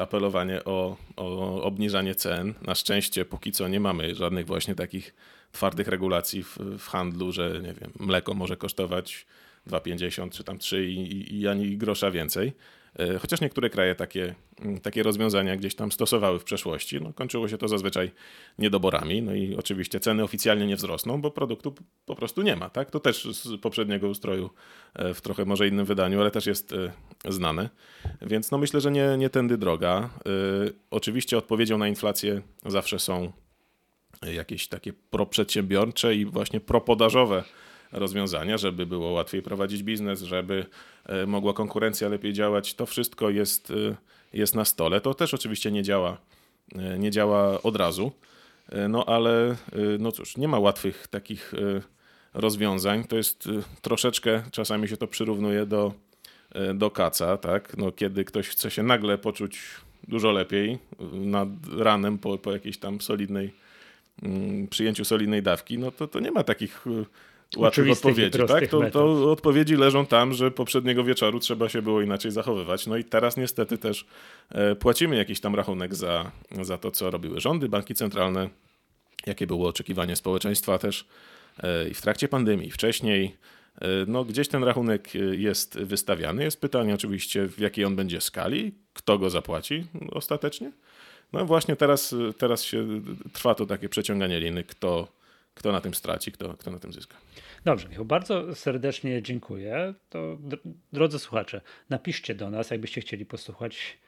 apelowanie 0.00 0.64
o, 0.64 0.96
o 1.16 1.62
obniżanie 1.62 2.14
cen. 2.14 2.54
Na 2.62 2.74
szczęście 2.74 3.24
póki 3.24 3.52
co 3.52 3.68
nie 3.68 3.80
mamy 3.80 4.14
żadnych 4.14 4.46
właśnie 4.46 4.74
takich 4.74 5.14
twardych 5.52 5.88
regulacji 5.88 6.42
w, 6.42 6.58
w 6.58 6.88
handlu, 6.88 7.32
że 7.32 7.60
nie 7.62 7.74
wiem, 7.74 7.92
mleko 8.00 8.34
może 8.34 8.56
kosztować 8.56 9.26
2,50 9.66 10.30
czy 10.30 10.44
tam 10.44 10.58
3 10.58 10.86
i, 10.86 11.40
i 11.40 11.48
ani 11.48 11.76
grosza 11.76 12.10
więcej. 12.10 12.52
E, 12.98 13.18
chociaż 13.18 13.40
niektóre 13.40 13.70
kraje 13.70 13.94
takie, 13.94 14.34
mm, 14.60 14.80
takie 14.80 15.02
rozwiązania 15.02 15.56
gdzieś 15.56 15.74
tam 15.74 15.92
stosowały 15.92 16.38
w 16.38 16.44
przeszłości, 16.44 17.00
no, 17.00 17.12
kończyło 17.12 17.48
się 17.48 17.58
to 17.58 17.68
zazwyczaj 17.68 18.10
niedoborami. 18.58 19.22
No 19.22 19.34
i 19.34 19.56
oczywiście 19.56 20.00
ceny 20.00 20.22
oficjalnie 20.22 20.66
nie 20.66 20.76
wzrosną, 20.76 21.20
bo 21.20 21.30
produktu 21.30 21.74
po 22.06 22.14
prostu 22.14 22.42
nie 22.42 22.56
ma. 22.56 22.70
Tak? 22.70 22.90
To 22.90 23.00
też 23.00 23.24
z 23.24 23.60
poprzedniego 23.60 24.08
ustroju 24.08 24.50
e, 24.94 25.14
w 25.14 25.20
trochę 25.20 25.44
może 25.44 25.68
innym 25.68 25.86
wydaniu, 25.86 26.20
ale 26.20 26.30
też 26.30 26.46
jest 26.46 26.72
e, 26.72 26.92
znane. 27.28 27.70
Więc 28.22 28.50
no 28.50 28.58
myślę, 28.58 28.80
że 28.80 28.90
nie, 28.90 29.16
nie 29.18 29.30
tędy 29.30 29.58
droga. 29.58 30.10
Oczywiście 30.90 31.38
odpowiedzią 31.38 31.78
na 31.78 31.88
inflację 31.88 32.42
zawsze 32.66 32.98
są 32.98 33.32
jakieś 34.22 34.68
takie 34.68 34.92
proprzedsiębiorcze 34.92 36.14
i 36.14 36.24
właśnie 36.24 36.60
propodażowe 36.60 37.44
rozwiązania, 37.92 38.58
żeby 38.58 38.86
było 38.86 39.10
łatwiej 39.10 39.42
prowadzić 39.42 39.82
biznes, 39.82 40.22
żeby 40.22 40.66
e, 41.06 41.26
mogła 41.26 41.52
konkurencja 41.52 42.08
lepiej 42.08 42.32
działać. 42.32 42.74
To 42.74 42.86
wszystko 42.86 43.30
jest, 43.30 43.70
e, 43.70 43.96
jest 44.32 44.54
na 44.54 44.64
stole. 44.64 45.00
To 45.00 45.14
też 45.14 45.34
oczywiście 45.34 45.70
nie 45.70 45.82
działa, 45.82 46.18
e, 46.74 46.98
nie 46.98 47.10
działa 47.10 47.62
od 47.62 47.76
razu. 47.76 48.12
No 48.88 49.04
ale 49.04 49.56
no 49.98 50.12
cóż, 50.12 50.36
nie 50.36 50.48
ma 50.48 50.58
łatwych 50.58 51.08
takich 51.08 51.52
rozwiązań. 52.34 53.04
To 53.04 53.16
jest 53.16 53.48
troszeczkę, 53.82 54.42
czasami 54.50 54.88
się 54.88 54.96
to 54.96 55.06
przyrównuje 55.06 55.66
do, 55.66 55.92
do 56.74 56.90
kaca, 56.90 57.36
tak? 57.36 57.76
No, 57.76 57.92
kiedy 57.92 58.24
ktoś 58.24 58.48
chce 58.48 58.70
się 58.70 58.82
nagle 58.82 59.18
poczuć 59.18 59.60
dużo 60.08 60.32
lepiej 60.32 60.78
nad 61.12 61.48
ranem 61.78 62.18
po, 62.18 62.38
po 62.38 62.52
jakiejś 62.52 62.78
tam 62.78 63.00
solidnej 63.00 63.52
mm, 64.22 64.68
przyjęciu 64.68 65.04
solidnej 65.04 65.42
dawki, 65.42 65.78
no 65.78 65.90
to, 65.90 66.08
to 66.08 66.20
nie 66.20 66.30
ma 66.30 66.44
takich 66.44 66.84
łatwych 67.56 67.90
odpowiedzi. 67.90 68.38
Tak? 68.48 68.68
To, 68.68 68.90
to, 68.90 69.32
odpowiedzi 69.32 69.76
leżą 69.76 70.06
tam, 70.06 70.32
że 70.32 70.50
poprzedniego 70.50 71.04
wieczoru 71.04 71.40
trzeba 71.40 71.68
się 71.68 71.82
było 71.82 72.02
inaczej 72.02 72.30
zachowywać. 72.30 72.86
No 72.86 72.96
i 72.96 73.04
teraz 73.04 73.36
niestety 73.36 73.78
też 73.78 74.06
e, 74.50 74.76
płacimy 74.76 75.16
jakiś 75.16 75.40
tam 75.40 75.54
rachunek 75.54 75.94
za, 75.94 76.30
za 76.62 76.78
to, 76.78 76.90
co 76.90 77.10
robiły 77.10 77.40
rządy, 77.40 77.68
banki 77.68 77.94
centralne, 77.94 78.48
jakie 79.26 79.46
było 79.46 79.68
oczekiwanie 79.68 80.16
społeczeństwa 80.16 80.78
też 80.78 81.08
e, 81.62 81.88
i 81.88 81.94
w 81.94 82.02
trakcie 82.02 82.28
pandemii, 82.28 82.68
i 82.68 82.70
wcześniej. 82.70 83.36
E, 83.80 83.86
no, 84.06 84.24
gdzieś 84.24 84.48
ten 84.48 84.64
rachunek 84.64 85.08
jest 85.32 85.78
wystawiany. 85.78 86.44
Jest 86.44 86.60
pytanie 86.60 86.94
oczywiście, 86.94 87.48
w 87.48 87.58
jakiej 87.58 87.84
on 87.84 87.96
będzie 87.96 88.20
skali, 88.20 88.74
kto 88.92 89.18
go 89.18 89.30
zapłaci 89.30 89.86
ostatecznie. 90.12 90.72
No 91.32 91.46
właśnie 91.46 91.76
teraz, 91.76 92.14
teraz 92.38 92.64
się 92.64 92.86
trwa 93.32 93.54
to 93.54 93.66
takie 93.66 93.88
przeciąganie 93.88 94.40
liny, 94.40 94.64
kto, 94.64 95.08
kto 95.54 95.72
na 95.72 95.80
tym 95.80 95.94
straci, 95.94 96.32
kto, 96.32 96.54
kto 96.54 96.70
na 96.70 96.78
tym 96.78 96.92
zyska. 96.92 97.16
Dobrze, 97.64 97.88
Michał, 97.88 98.04
bardzo 98.04 98.54
serdecznie 98.54 99.22
dziękuję. 99.22 99.94
To, 100.08 100.38
drodzy 100.92 101.18
słuchacze, 101.18 101.60
napiszcie 101.90 102.34
do 102.34 102.50
nas, 102.50 102.70
jakbyście 102.70 103.00
chcieli 103.00 103.26
posłuchać 103.26 103.98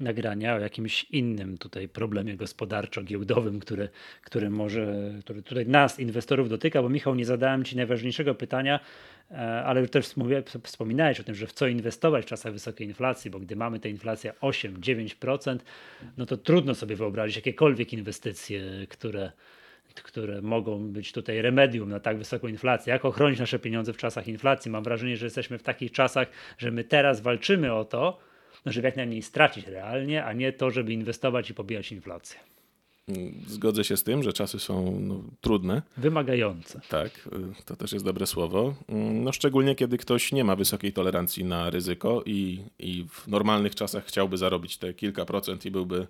nagrania 0.00 0.54
o 0.54 0.58
jakimś 0.58 1.04
innym 1.04 1.58
tutaj 1.58 1.88
problemie 1.88 2.36
gospodarczo-giełdowym, 2.36 3.60
który, 3.60 3.88
który 4.24 4.50
może, 4.50 5.12
który 5.20 5.42
tutaj 5.42 5.66
nas, 5.66 6.00
inwestorów 6.00 6.48
dotyka, 6.48 6.82
bo 6.82 6.88
Michał, 6.88 7.14
nie 7.14 7.24
zadałem 7.24 7.64
Ci 7.64 7.76
najważniejszego 7.76 8.34
pytania, 8.34 8.80
e, 9.30 9.34
ale 9.64 9.88
też 9.88 10.14
wspominałeś 10.64 11.20
o 11.20 11.24
tym, 11.24 11.34
że 11.34 11.46
w 11.46 11.52
co 11.52 11.66
inwestować 11.66 12.24
w 12.24 12.28
czasach 12.28 12.52
wysokiej 12.52 12.86
inflacji, 12.86 13.30
bo 13.30 13.40
gdy 13.40 13.56
mamy 13.56 13.80
tę 13.80 13.88
inflację 13.88 14.32
8-9%, 14.40 15.58
no 16.16 16.26
to 16.26 16.36
trudno 16.36 16.74
sobie 16.74 16.96
wyobrazić 16.96 17.36
jakiekolwiek 17.36 17.92
inwestycje, 17.92 18.86
które 18.88 19.32
które 20.00 20.42
mogą 20.42 20.92
być 20.92 21.12
tutaj 21.12 21.42
remedium 21.42 21.90
na 21.90 22.00
tak 22.00 22.18
wysoką 22.18 22.48
inflację, 22.48 22.92
jak 22.92 23.04
ochronić 23.04 23.40
nasze 23.40 23.58
pieniądze 23.58 23.92
w 23.92 23.96
czasach 23.96 24.28
inflacji. 24.28 24.70
Mam 24.70 24.84
wrażenie, 24.84 25.16
że 25.16 25.26
jesteśmy 25.26 25.58
w 25.58 25.62
takich 25.62 25.92
czasach, 25.92 26.28
że 26.58 26.70
my 26.70 26.84
teraz 26.84 27.20
walczymy 27.20 27.72
o 27.74 27.84
to, 27.84 28.18
żeby 28.66 28.88
jak 28.88 28.96
najmniej 28.96 29.22
stracić 29.22 29.66
realnie, 29.66 30.24
a 30.24 30.32
nie 30.32 30.52
to, 30.52 30.70
żeby 30.70 30.92
inwestować 30.92 31.50
i 31.50 31.54
pobijać 31.54 31.92
inflację. 31.92 32.40
Zgodzę 33.46 33.84
się 33.84 33.96
z 33.96 34.02
tym, 34.02 34.22
że 34.22 34.32
czasy 34.32 34.58
są 34.58 35.00
no, 35.00 35.22
trudne. 35.40 35.82
Wymagające. 35.96 36.80
Tak, 36.88 37.28
y, 37.60 37.64
to 37.64 37.76
też 37.76 37.92
jest 37.92 38.04
dobre 38.04 38.26
słowo. 38.26 38.74
Mm, 38.88 39.24
no, 39.24 39.32
szczególnie 39.32 39.74
kiedy 39.74 39.98
ktoś 39.98 40.32
nie 40.32 40.44
ma 40.44 40.56
wysokiej 40.56 40.92
tolerancji 40.92 41.44
na 41.44 41.70
ryzyko 41.70 42.22
i, 42.26 42.64
i 42.78 43.06
w 43.10 43.28
normalnych 43.28 43.74
czasach 43.74 44.06
chciałby 44.06 44.36
zarobić 44.36 44.76
te 44.76 44.94
kilka 44.94 45.24
procent 45.24 45.66
i 45.66 45.70
byłby, 45.70 46.06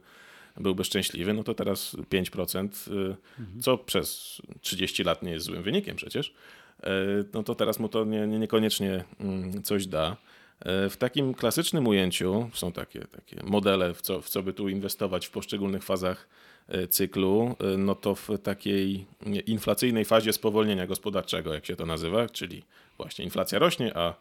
byłby 0.61 0.85
szczęśliwy, 0.85 1.33
no 1.35 1.45
to 1.45 1.55
teraz 1.55 1.97
5%, 1.97 2.89
y, 2.89 3.17
mhm. 3.41 3.63
co 3.63 3.79
przez 3.79 4.43
30 4.61 5.05
lat 5.05 5.23
nie 5.23 5.31
jest 5.31 5.47
złym 5.47 5.63
wynikiem 5.63 5.97
przecież, 5.97 6.29
y, 6.29 6.89
no 7.33 7.43
to 7.43 7.55
teraz 7.55 7.79
mu 7.79 7.89
to 7.89 8.05
nie, 8.05 8.27
nie, 8.27 8.39
niekoniecznie 8.39 9.05
mm, 9.21 9.63
coś 9.63 9.87
da. 9.87 10.17
W 10.91 10.97
takim 10.99 11.35
klasycznym 11.35 11.87
ujęciu 11.87 12.51
są 12.55 12.73
takie, 12.73 13.01
takie 13.01 13.43
modele, 13.45 13.95
w 13.95 14.03
co, 14.03 14.21
w 14.21 14.29
co 14.29 14.43
by 14.43 14.53
tu 14.53 14.69
inwestować 14.69 15.27
w 15.27 15.31
poszczególnych 15.31 15.83
fazach 15.83 16.29
cyklu, 16.91 17.57
no 17.79 17.95
to 17.95 18.15
w 18.15 18.29
takiej 18.43 19.07
inflacyjnej 19.47 20.05
fazie 20.05 20.33
spowolnienia 20.33 20.87
gospodarczego, 20.87 21.55
jak 21.55 21.67
się 21.67 21.77
to 21.77 21.87
nazywa, 21.87 22.29
czyli 22.29 22.63
właśnie 22.97 23.25
inflacja 23.25 23.59
rośnie, 23.59 23.97
a, 23.97 24.15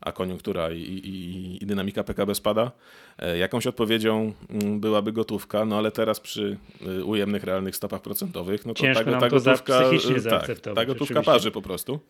a 0.00 0.12
koniunktura 0.12 0.70
i, 0.70 0.80
i, 0.80 1.62
i 1.62 1.66
dynamika 1.66 2.04
PKB 2.04 2.34
spada, 2.34 2.72
e, 3.18 3.38
jakąś 3.38 3.66
odpowiedzią 3.66 4.32
mm, 4.50 4.80
byłaby 4.80 5.12
gotówka, 5.12 5.64
no 5.64 5.78
ale 5.78 5.90
teraz 5.90 6.20
przy 6.20 6.56
ujemnych 7.04 7.44
realnych 7.44 7.76
stopach 7.76 8.02
procentowych, 8.02 8.66
no 8.66 8.74
to 8.74 8.80
Ciężko 8.80 9.04
ta, 9.04 9.20
ta 9.20 9.28
gotówka, 9.28 9.90
tak, 10.30 10.60
ta 10.74 10.84
gotówka 10.84 11.22
parzy 11.22 11.50
po 11.50 11.62
prostu. 11.62 12.00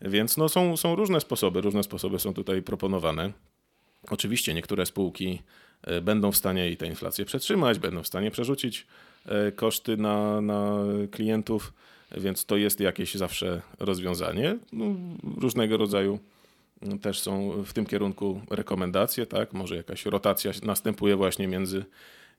Więc 0.00 0.36
no 0.36 0.48
są, 0.48 0.76
są 0.76 0.96
różne 0.96 1.20
sposoby, 1.20 1.60
różne 1.60 1.82
sposoby 1.82 2.18
są 2.18 2.34
tutaj 2.34 2.62
proponowane. 2.62 3.32
Oczywiście 4.10 4.54
niektóre 4.54 4.86
spółki 4.86 5.42
będą 6.02 6.32
w 6.32 6.36
stanie 6.36 6.70
i 6.70 6.76
tę 6.76 6.86
inflację 6.86 7.24
przetrzymać, 7.24 7.78
będą 7.78 8.02
w 8.02 8.06
stanie 8.06 8.30
przerzucić 8.30 8.86
koszty 9.56 9.96
na, 9.96 10.40
na 10.40 10.76
klientów, 11.10 11.72
więc 12.16 12.46
to 12.46 12.56
jest 12.56 12.80
jakieś 12.80 13.14
zawsze 13.14 13.62
rozwiązanie. 13.78 14.58
No, 14.72 14.84
różnego 15.36 15.76
rodzaju 15.76 16.18
też 17.02 17.20
są 17.20 17.62
w 17.64 17.72
tym 17.72 17.86
kierunku 17.86 18.40
rekomendacje, 18.50 19.26
tak? 19.26 19.52
Może 19.52 19.76
jakaś 19.76 20.06
rotacja 20.06 20.52
następuje 20.62 21.16
właśnie 21.16 21.48
między, 21.48 21.84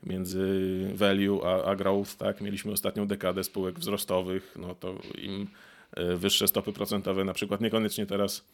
między 0.04 0.48
value 0.94 1.42
a, 1.46 1.64
a 1.64 1.76
growth, 1.76 2.16
tak? 2.16 2.42
Mieliśmy 2.42 2.72
ostatnią 2.72 3.08
dekadę 3.08 3.44
spółek 3.44 3.80
wzrostowych, 3.80 4.56
no 4.60 4.76
to 4.76 4.96
im 5.22 5.48
e, 5.92 6.16
wyższe 6.16 6.48
stopy 6.48 6.74
procentowe 6.74 7.24
na 7.24 7.34
przykład 7.34 7.62
niekoniecznie 7.62 8.06
teraz 8.06 8.46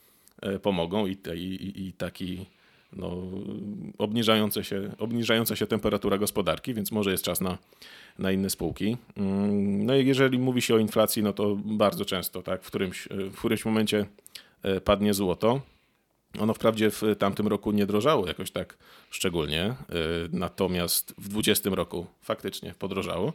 e, 0.42 0.60
pomogą 0.60 1.08
i, 1.08 1.18
i, 1.36 1.88
i 1.88 1.94
taki 1.94 2.46
no, 2.94 3.18
obniżające 3.98 4.64
się, 4.64 4.92
obniżająca 4.98 5.56
się 5.56 5.68
temperatura 5.68 6.18
gospodarki, 6.18 6.74
więc 6.74 6.92
może 6.92 7.12
jest 7.12 7.24
czas 7.24 7.42
na, 7.42 7.58
na 8.20 8.32
inne 8.32 8.50
spółki. 8.50 8.98
Mm, 9.18 9.86
no 9.86 9.96
i 9.96 10.08
jeżeli 10.08 10.40
mówi 10.40 10.62
się 10.62 10.76
o 10.76 10.78
inflacji, 10.78 11.24
no 11.24 11.34
to 11.34 11.56
bardzo 11.56 12.06
często 12.06 12.42
tak, 12.42 12.64
w, 12.64 12.68
którymś, 12.68 13.08
w 13.12 13.38
którymś 13.38 13.66
momencie 13.66 14.06
e, 14.64 14.82
padnie 14.82 15.14
złoto. 15.14 15.62
Ono 16.40 16.54
wprawdzie 16.54 16.92
w 16.92 17.02
tamtym 17.20 17.48
roku 17.48 17.72
nie 17.72 17.86
drożało 17.86 18.28
jakoś 18.28 18.52
tak 18.52 18.78
szczególnie, 19.10 19.64
e, 19.64 19.76
natomiast 20.32 21.12
w 21.18 21.28
2020 21.28 21.76
roku 21.76 22.08
faktycznie 22.22 22.74
podrożało. 22.80 23.34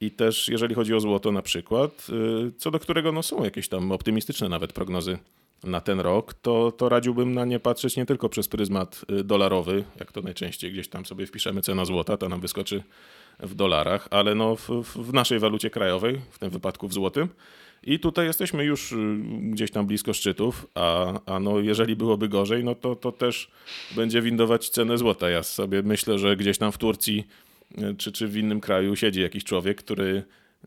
I 0.00 0.10
też 0.10 0.48
jeżeli 0.48 0.74
chodzi 0.74 0.94
o 0.94 1.00
złoto 1.00 1.32
na 1.32 1.42
przykład, 1.42 2.06
e, 2.10 2.50
co 2.58 2.70
do 2.70 2.78
którego 2.78 3.12
no 3.12 3.22
są 3.22 3.44
jakieś 3.44 3.68
tam 3.68 3.92
optymistyczne 3.92 4.48
nawet 4.48 4.72
prognozy 4.72 5.18
na 5.66 5.80
ten 5.80 6.00
rok, 6.00 6.34
to, 6.34 6.72
to 6.72 6.88
radziłbym 6.88 7.34
na 7.34 7.44
nie 7.44 7.60
patrzeć 7.60 7.96
nie 7.96 8.06
tylko 8.06 8.28
przez 8.28 8.48
pryzmat 8.48 9.04
y, 9.20 9.24
dolarowy, 9.24 9.84
jak 10.00 10.12
to 10.12 10.22
najczęściej 10.22 10.72
gdzieś 10.72 10.88
tam 10.88 11.06
sobie 11.06 11.26
wpiszemy 11.26 11.62
cena 11.62 11.84
złota, 11.84 12.16
to 12.16 12.28
nam 12.28 12.40
wyskoczy 12.40 12.82
w 13.40 13.54
dolarach, 13.54 14.08
ale 14.10 14.34
no 14.34 14.56
w, 14.56 14.68
w 14.82 15.12
naszej 15.12 15.38
walucie 15.38 15.70
krajowej, 15.70 16.20
w 16.30 16.38
tym 16.38 16.50
wypadku 16.50 16.88
w 16.88 16.92
złotym. 16.92 17.28
I 17.86 17.98
tutaj 17.98 18.26
jesteśmy 18.26 18.64
już 18.64 18.92
y, 18.92 18.96
gdzieś 19.40 19.70
tam 19.70 19.86
blisko 19.86 20.12
szczytów, 20.12 20.66
a, 20.74 21.20
a 21.26 21.40
no 21.40 21.60
jeżeli 21.60 21.96
byłoby 21.96 22.28
gorzej, 22.28 22.64
no 22.64 22.74
to, 22.74 22.96
to 22.96 23.12
też 23.12 23.50
będzie 23.96 24.22
windować 24.22 24.68
cenę 24.68 24.98
złota. 24.98 25.30
Ja 25.30 25.42
sobie 25.42 25.82
myślę, 25.82 26.18
że 26.18 26.36
gdzieś 26.36 26.58
tam 26.58 26.72
w 26.72 26.78
Turcji 26.78 27.24
y, 27.78 27.94
czy, 27.98 28.12
czy 28.12 28.28
w 28.28 28.36
innym 28.36 28.60
kraju 28.60 28.96
siedzi 28.96 29.20
jakiś 29.20 29.44
człowiek, 29.44 29.78
który 29.78 30.22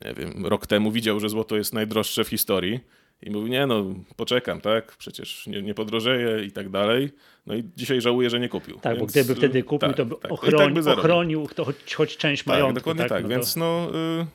nie 0.06 0.14
wiem, 0.14 0.46
rok 0.46 0.68
temu 0.68 0.92
widział, 0.92 1.20
że 1.20 1.30
złoto 1.30 1.58
jest 1.58 1.74
najdroższe 1.74 2.24
w 2.24 2.28
historii 2.28 2.80
i 3.24 3.32
mówi, 3.32 3.50
nie 3.50 3.68
no, 3.68 3.86
poczekam, 4.16 4.62
tak, 4.62 4.96
przecież 4.98 5.48
nie, 5.48 5.62
nie 5.62 5.74
podrożeje 5.74 6.46
i 6.46 6.52
tak 6.52 6.70
dalej. 6.70 7.10
No 7.46 7.56
i 7.56 7.64
dzisiaj 7.78 8.02
żałuję, 8.02 8.30
że 8.30 8.40
nie 8.40 8.50
kupił. 8.50 8.80
Tak, 8.80 8.98
więc, 8.98 9.00
bo 9.00 9.06
gdyby 9.06 9.36
wtedy 9.36 9.64
kupił, 9.64 9.88
tak, 9.88 9.98
to 9.98 10.06
by 10.06 10.16
tak, 10.16 10.32
ochroni, 10.32 10.76
tak 10.76 10.84
by 10.84 10.92
ochronił 10.92 11.48
to 11.56 11.66
choć, 11.66 11.96
choć 11.96 12.18
część 12.18 12.44
tak, 12.44 12.48
majątku. 12.48 12.76
Dokładnie 12.76 13.04
tak, 13.04 13.10
tak. 13.10 13.24
No 13.24 13.30
więc 13.30 13.54
to... 13.54 13.60
no, 13.60 13.90
y, 14.22 14.26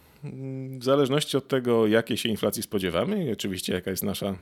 w 0.79 0.85
zależności 0.85 1.37
od 1.37 1.49
tego, 1.49 1.87
jakiej 1.87 2.17
się 2.17 2.29
inflacji 2.29 2.63
spodziewamy 2.63 3.25
i 3.25 3.33
oczywiście 3.33 3.73
jaka 3.73 3.91
jest 3.91 4.03
nasza 4.03 4.35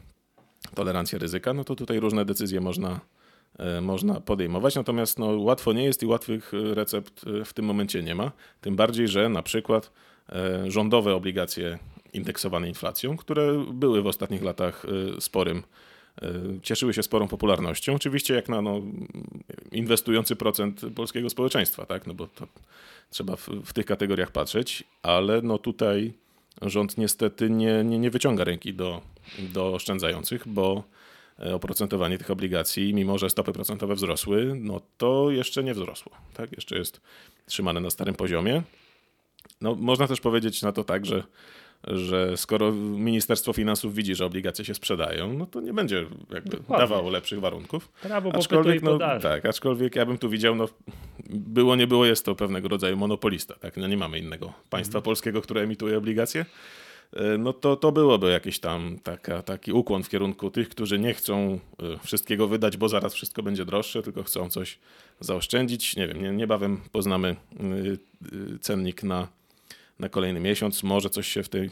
tolerancja 0.75 1.19
ryzyka, 1.19 1.55
no 1.55 1.65
to 1.65 1.77
tutaj 1.77 2.01
różne 2.01 2.25
decyzje 2.25 2.61
można, 2.61 3.01
y, 3.79 3.81
można 3.81 4.21
podejmować. 4.21 4.75
Natomiast 4.75 5.19
no, 5.19 5.27
łatwo 5.27 5.73
nie 5.73 5.85
jest 5.85 6.03
i 6.03 6.07
łatwych 6.07 6.53
recept 6.53 7.27
y, 7.27 7.45
w 7.45 7.53
tym 7.53 7.65
momencie 7.65 8.03
nie 8.03 8.15
ma. 8.15 8.33
Tym 8.61 8.77
bardziej, 8.77 9.09
że 9.09 9.29
na 9.29 9.43
przykład 9.43 9.93
rządowe 10.67 11.15
obligacje 11.15 11.79
indeksowane 12.13 12.69
inflacją, 12.69 13.17
które 13.17 13.65
były 13.73 14.03
w 14.03 14.07
ostatnich 14.07 14.43
latach 14.43 14.87
sporym, 15.21 15.63
cieszyły 16.63 16.95
się 16.95 17.03
sporą 17.03 17.29
popularnością. 17.29 17.95
Oczywiście 17.95 18.35
jak 18.35 18.49
na 18.49 18.63
no, 18.63 18.81
inwestujący 19.73 20.37
procent 20.37 20.81
polskiego 20.95 21.31
społeczeństwa, 21.31 21.87
tak? 21.87 22.07
no 22.07 22.15
bo 22.15 22.27
to 22.27 22.47
trzeba 23.11 23.37
w, 23.37 23.49
w 23.65 23.73
tych 23.73 23.87
kategoriach 23.87 24.31
patrzeć, 24.31 24.85
ale 25.03 25.43
no 25.43 25.59
tutaj 25.59 26.13
rząd 26.63 26.99
niestety 26.99 27.51
nie, 27.51 27.85
nie, 27.85 27.99
nie 27.99 28.11
wyciąga 28.11 28.45
ręki 28.45 28.75
do, 28.75 29.01
do 29.39 29.75
oszczędzających, 29.75 30.49
bo 30.49 30.85
e, 31.39 31.55
oprocentowanie 31.55 32.19
tych 32.19 32.31
obligacji, 32.31 32.95
mimo 32.95 33.19
że 33.19 33.31
stopy 33.31 33.53
procentowe 33.53 33.95
wzrosły, 33.95 34.53
no 34.61 34.81
to 34.99 35.31
jeszcze 35.31 35.65
nie 35.65 35.75
wzrosło. 35.75 36.13
Tak? 36.35 36.53
Jeszcze 36.53 36.79
jest 36.79 37.01
trzymane 37.47 37.81
na 37.81 37.91
starym 37.91 38.15
poziomie. 38.15 38.63
No, 39.61 39.75
można 39.75 40.09
też 40.09 40.21
powiedzieć 40.21 40.63
na 40.63 40.73
to 40.73 40.85
tak, 40.85 41.07
że 41.07 41.23
że 41.87 42.37
skoro 42.37 42.73
Ministerstwo 42.73 43.53
Finansów 43.53 43.95
widzi, 43.95 44.15
że 44.15 44.27
obligacje 44.27 44.65
się 44.65 44.75
sprzedają, 44.75 45.33
no 45.33 45.47
to 45.47 45.61
nie 45.61 45.73
będzie 45.73 46.07
jakby 46.35 46.57
dawało 46.69 47.11
lepszych 47.11 47.41
warunków. 47.41 47.89
Prawo 48.03 48.35
aczkolwiek, 48.35 48.83
no, 48.83 48.99
tak, 49.23 49.47
aczkolwiek 49.47 49.97
ja 49.97 50.07
bym 50.07 50.19
tu 50.19 50.31
widział, 50.31 50.55
no 50.55 50.69
było, 51.31 51.77
nie 51.77 51.87
było, 51.87 52.07
jest 52.07 52.25
to 52.25 52.35
pewnego 52.35 52.69
rodzaju 52.69 52.97
monopolista, 52.97 53.55
tak? 53.55 53.77
No 53.77 53.89
nie 53.89 53.97
mamy 53.97 54.19
innego 54.19 54.53
państwa 54.71 54.99
mhm. 54.99 55.05
polskiego, 55.05 55.43
które 55.43 55.63
emituje 55.63 55.99
obligacje. 55.99 56.45
E, 57.13 57.39
no 57.39 57.53
to, 57.53 57.77
to 57.77 57.93
byłoby 57.93 58.31
jakiś 58.31 58.59
tam 58.59 58.99
taka, 59.03 59.43
taki 59.43 59.73
ukłon 59.73 60.03
w 60.03 60.09
kierunku 60.09 60.51
tych, 60.51 60.69
którzy 60.69 60.99
nie 60.99 61.15
chcą 61.15 61.59
e, 61.83 61.99
wszystkiego 62.05 62.49
wydać, 62.49 62.77
bo 62.77 62.89
zaraz 62.89 63.15
wszystko 63.15 63.43
będzie 63.43 63.65
droższe, 63.65 64.03
tylko 64.03 64.23
chcą 64.23 64.51
coś 64.51 64.79
zaoszczędzić. 65.21 65.97
Nie 65.97 66.09
wiem, 66.09 66.23
nie, 66.23 66.31
niebawem 66.31 66.81
poznamy 66.93 67.29
e, 67.29 68.59
cennik 68.61 69.03
na 69.03 69.29
na 70.01 70.09
kolejny 70.09 70.41
miesiąc. 70.41 70.83
Może 70.83 71.11
coś 71.11 71.27
się 71.27 71.43
w, 71.43 71.49
tej, 71.49 71.71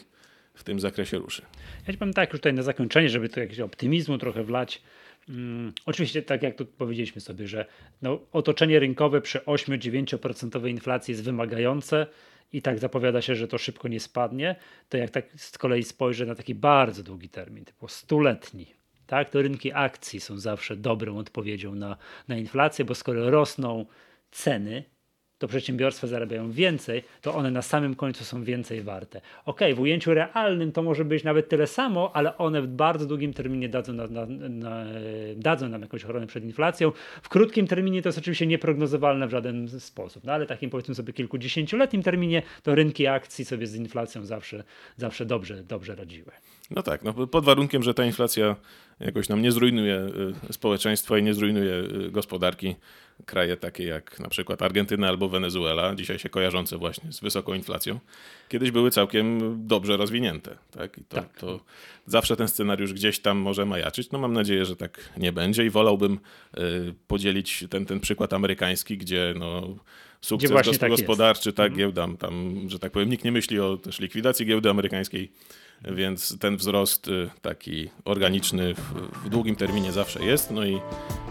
w 0.54 0.64
tym 0.64 0.80
zakresie 0.80 1.18
ruszy. 1.18 1.42
Ja 1.86 1.92
ci 1.92 1.98
powiem 1.98 2.14
tak, 2.14 2.32
już 2.32 2.40
tutaj 2.40 2.54
na 2.54 2.62
zakończenie, 2.62 3.08
żeby 3.08 3.28
tu 3.28 3.40
jakiegoś 3.40 3.60
optymizmu 3.60 4.18
trochę 4.18 4.44
wlać. 4.44 4.82
Hmm, 5.26 5.72
oczywiście, 5.86 6.22
tak 6.22 6.42
jak 6.42 6.56
tu 6.56 6.66
powiedzieliśmy 6.66 7.20
sobie, 7.20 7.48
że 7.48 7.66
no, 8.02 8.20
otoczenie 8.32 8.80
rynkowe 8.80 9.20
przy 9.20 9.38
8-9% 9.38 10.68
inflacji 10.68 11.12
jest 11.12 11.24
wymagające 11.24 12.06
i 12.52 12.62
tak 12.62 12.78
zapowiada 12.78 13.22
się, 13.22 13.34
że 13.34 13.48
to 13.48 13.58
szybko 13.58 13.88
nie 13.88 14.00
spadnie, 14.00 14.56
to 14.88 14.96
jak 14.96 15.10
tak 15.10 15.26
z 15.36 15.58
kolei 15.58 15.82
spojrzę 15.82 16.26
na 16.26 16.34
taki 16.34 16.54
bardzo 16.54 17.02
długi 17.02 17.28
termin, 17.28 17.64
typu 17.64 17.88
stuletni, 17.88 18.66
tak, 19.06 19.30
to 19.30 19.42
rynki 19.42 19.72
akcji 19.72 20.20
są 20.20 20.38
zawsze 20.38 20.76
dobrą 20.76 21.18
odpowiedzią 21.18 21.74
na, 21.74 21.96
na 22.28 22.36
inflację, 22.36 22.84
bo 22.84 22.94
skoro 22.94 23.30
rosną 23.30 23.86
ceny, 24.30 24.84
to 25.38 25.48
przedsiębiorstwa 25.48 26.06
zarabiają 26.06 26.50
więcej, 26.50 27.02
to 27.22 27.34
one 27.34 27.50
na 27.50 27.62
samym 27.62 27.94
końcu 27.94 28.24
są 28.24 28.44
więcej 28.44 28.82
warte. 28.82 29.20
Ok, 29.44 29.60
w 29.74 29.80
ujęciu 29.80 30.14
realnym 30.14 30.72
to 30.72 30.82
może 30.82 31.04
być 31.04 31.24
nawet 31.24 31.48
tyle 31.48 31.66
samo, 31.66 32.16
ale 32.16 32.36
one 32.36 32.62
w 32.62 32.66
bardzo 32.66 33.06
długim 33.06 33.34
terminie 33.34 33.68
dadzą, 33.68 33.92
na, 33.92 34.06
na, 34.06 34.26
na, 34.48 34.84
dadzą 35.36 35.68
nam 35.68 35.82
jakąś 35.82 36.04
ochronę 36.04 36.26
przed 36.26 36.44
inflacją. 36.44 36.92
W 37.22 37.28
krótkim 37.28 37.66
terminie 37.66 38.02
to 38.02 38.08
jest 38.08 38.18
oczywiście 38.18 38.46
nieprognozowalne 38.46 39.26
w 39.26 39.30
żaden 39.30 39.80
sposób, 39.80 40.24
no 40.24 40.32
ale 40.32 40.46
takim 40.46 40.70
powiedzmy 40.70 40.94
sobie 40.94 41.12
kilkudziesięcioletnim 41.12 42.02
terminie 42.02 42.42
to 42.62 42.74
rynki 42.74 43.06
akcji 43.06 43.44
sobie 43.44 43.66
z 43.66 43.74
inflacją 43.74 44.24
zawsze, 44.24 44.64
zawsze 44.96 45.26
dobrze, 45.26 45.62
dobrze 45.64 45.94
radziły. 45.94 46.32
No 46.70 46.82
tak, 46.82 47.02
no 47.02 47.12
pod 47.26 47.44
warunkiem, 47.44 47.82
że 47.82 47.94
ta 47.94 48.04
inflacja 48.04 48.56
jakoś 49.00 49.28
nam 49.28 49.42
nie 49.42 49.52
zrujnuje 49.52 49.96
y, 50.50 50.52
społeczeństwa 50.52 51.18
i 51.18 51.22
nie 51.22 51.34
zrujnuje 51.34 51.72
y, 52.06 52.10
gospodarki. 52.10 52.74
Kraje 53.26 53.56
takie 53.56 53.84
jak 53.84 54.20
na 54.20 54.28
przykład 54.28 54.62
Argentyna 54.62 55.08
albo 55.08 55.28
Wenezuela, 55.28 55.94
dzisiaj 55.94 56.18
się 56.18 56.28
kojarzące 56.28 56.78
właśnie 56.78 57.12
z 57.12 57.20
wysoką 57.20 57.54
inflacją, 57.54 57.98
kiedyś 58.48 58.70
były 58.70 58.90
całkiem 58.90 59.38
dobrze 59.66 59.96
rozwinięte. 59.96 60.56
Tak? 60.70 60.98
I 60.98 61.04
to, 61.04 61.16
Tak. 61.16 61.38
to 61.38 61.60
zawsze 62.06 62.36
ten 62.36 62.48
scenariusz 62.48 62.92
gdzieś 62.92 63.18
tam 63.18 63.38
może 63.38 63.66
majaczyć. 63.66 64.10
No 64.10 64.18
mam 64.18 64.32
nadzieję, 64.32 64.64
że 64.64 64.76
tak 64.76 65.00
nie 65.16 65.32
będzie 65.32 65.64
i 65.64 65.70
wolałbym 65.70 66.18
y, 66.58 66.94
podzielić 67.06 67.64
ten, 67.70 67.86
ten 67.86 68.00
przykład 68.00 68.32
amerykański, 68.32 68.98
gdzie 68.98 69.34
no, 69.38 69.76
sukces 70.20 70.78
tak 70.78 70.90
gospodarczy, 70.90 71.52
tak, 71.52 71.66
Mhm. 71.72 71.78
giełda, 71.78 72.08
tam, 72.18 72.60
że 72.68 72.78
tak 72.78 72.92
powiem, 72.92 73.10
nikt 73.10 73.24
nie 73.24 73.32
myśli 73.32 73.60
o 73.60 73.76
też 73.76 74.00
likwidacji 74.00 74.46
giełdy 74.46 74.70
amerykańskiej, 74.70 75.32
więc 75.84 76.38
ten 76.38 76.56
wzrost 76.56 77.08
y, 77.08 77.30
taki 77.42 77.90
organiczny 78.04 78.74
w, 78.74 78.80
w 79.24 79.28
długim 79.28 79.56
terminie 79.56 79.92
zawsze 79.92 80.24
jest. 80.24 80.50
No 80.50 80.64
i, 80.64 80.80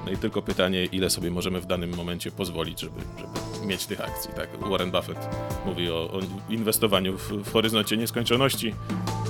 no 0.05 0.11
i 0.11 0.17
tylko 0.17 0.41
pytanie, 0.41 0.85
ile 0.85 1.09
sobie 1.09 1.31
możemy 1.31 1.61
w 1.61 1.65
danym 1.65 1.95
momencie 1.95 2.31
pozwolić, 2.31 2.81
żeby, 2.81 3.01
żeby 3.17 3.67
mieć 3.67 3.85
tych 3.85 4.01
akcji. 4.01 4.31
Tak? 4.35 4.49
Warren 4.69 4.91
Buffett 4.91 5.29
mówi 5.65 5.89
o, 5.89 5.95
o 5.95 6.19
inwestowaniu 6.49 7.17
w, 7.17 7.31
w 7.31 7.51
horyzoncie 7.51 7.97
nieskończoności. 7.97 8.73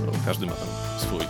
No, 0.05 0.11
każdy 0.25 0.45
ma 0.45 0.53
tam 0.53 0.67
swój, 0.99 1.21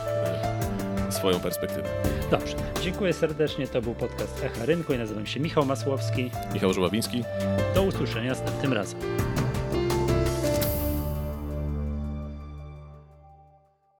y, 1.09 1.11
swoją 1.11 1.39
perspektywę. 1.39 1.89
Dobrze, 2.31 2.55
dziękuję 2.81 3.13
serdecznie. 3.13 3.67
To 3.67 3.81
był 3.81 3.95
podcast 3.95 4.43
Echa 4.43 4.65
Rynku 4.65 4.93
i 4.93 4.97
nazywam 4.97 5.25
się 5.25 5.39
Michał 5.39 5.65
Masłowski. 5.65 6.31
Michał 6.53 6.73
Żuławiński. 6.73 7.23
Do 7.75 7.83
usłyszenia 7.83 8.29
następnym 8.29 8.73
razem. 8.73 8.99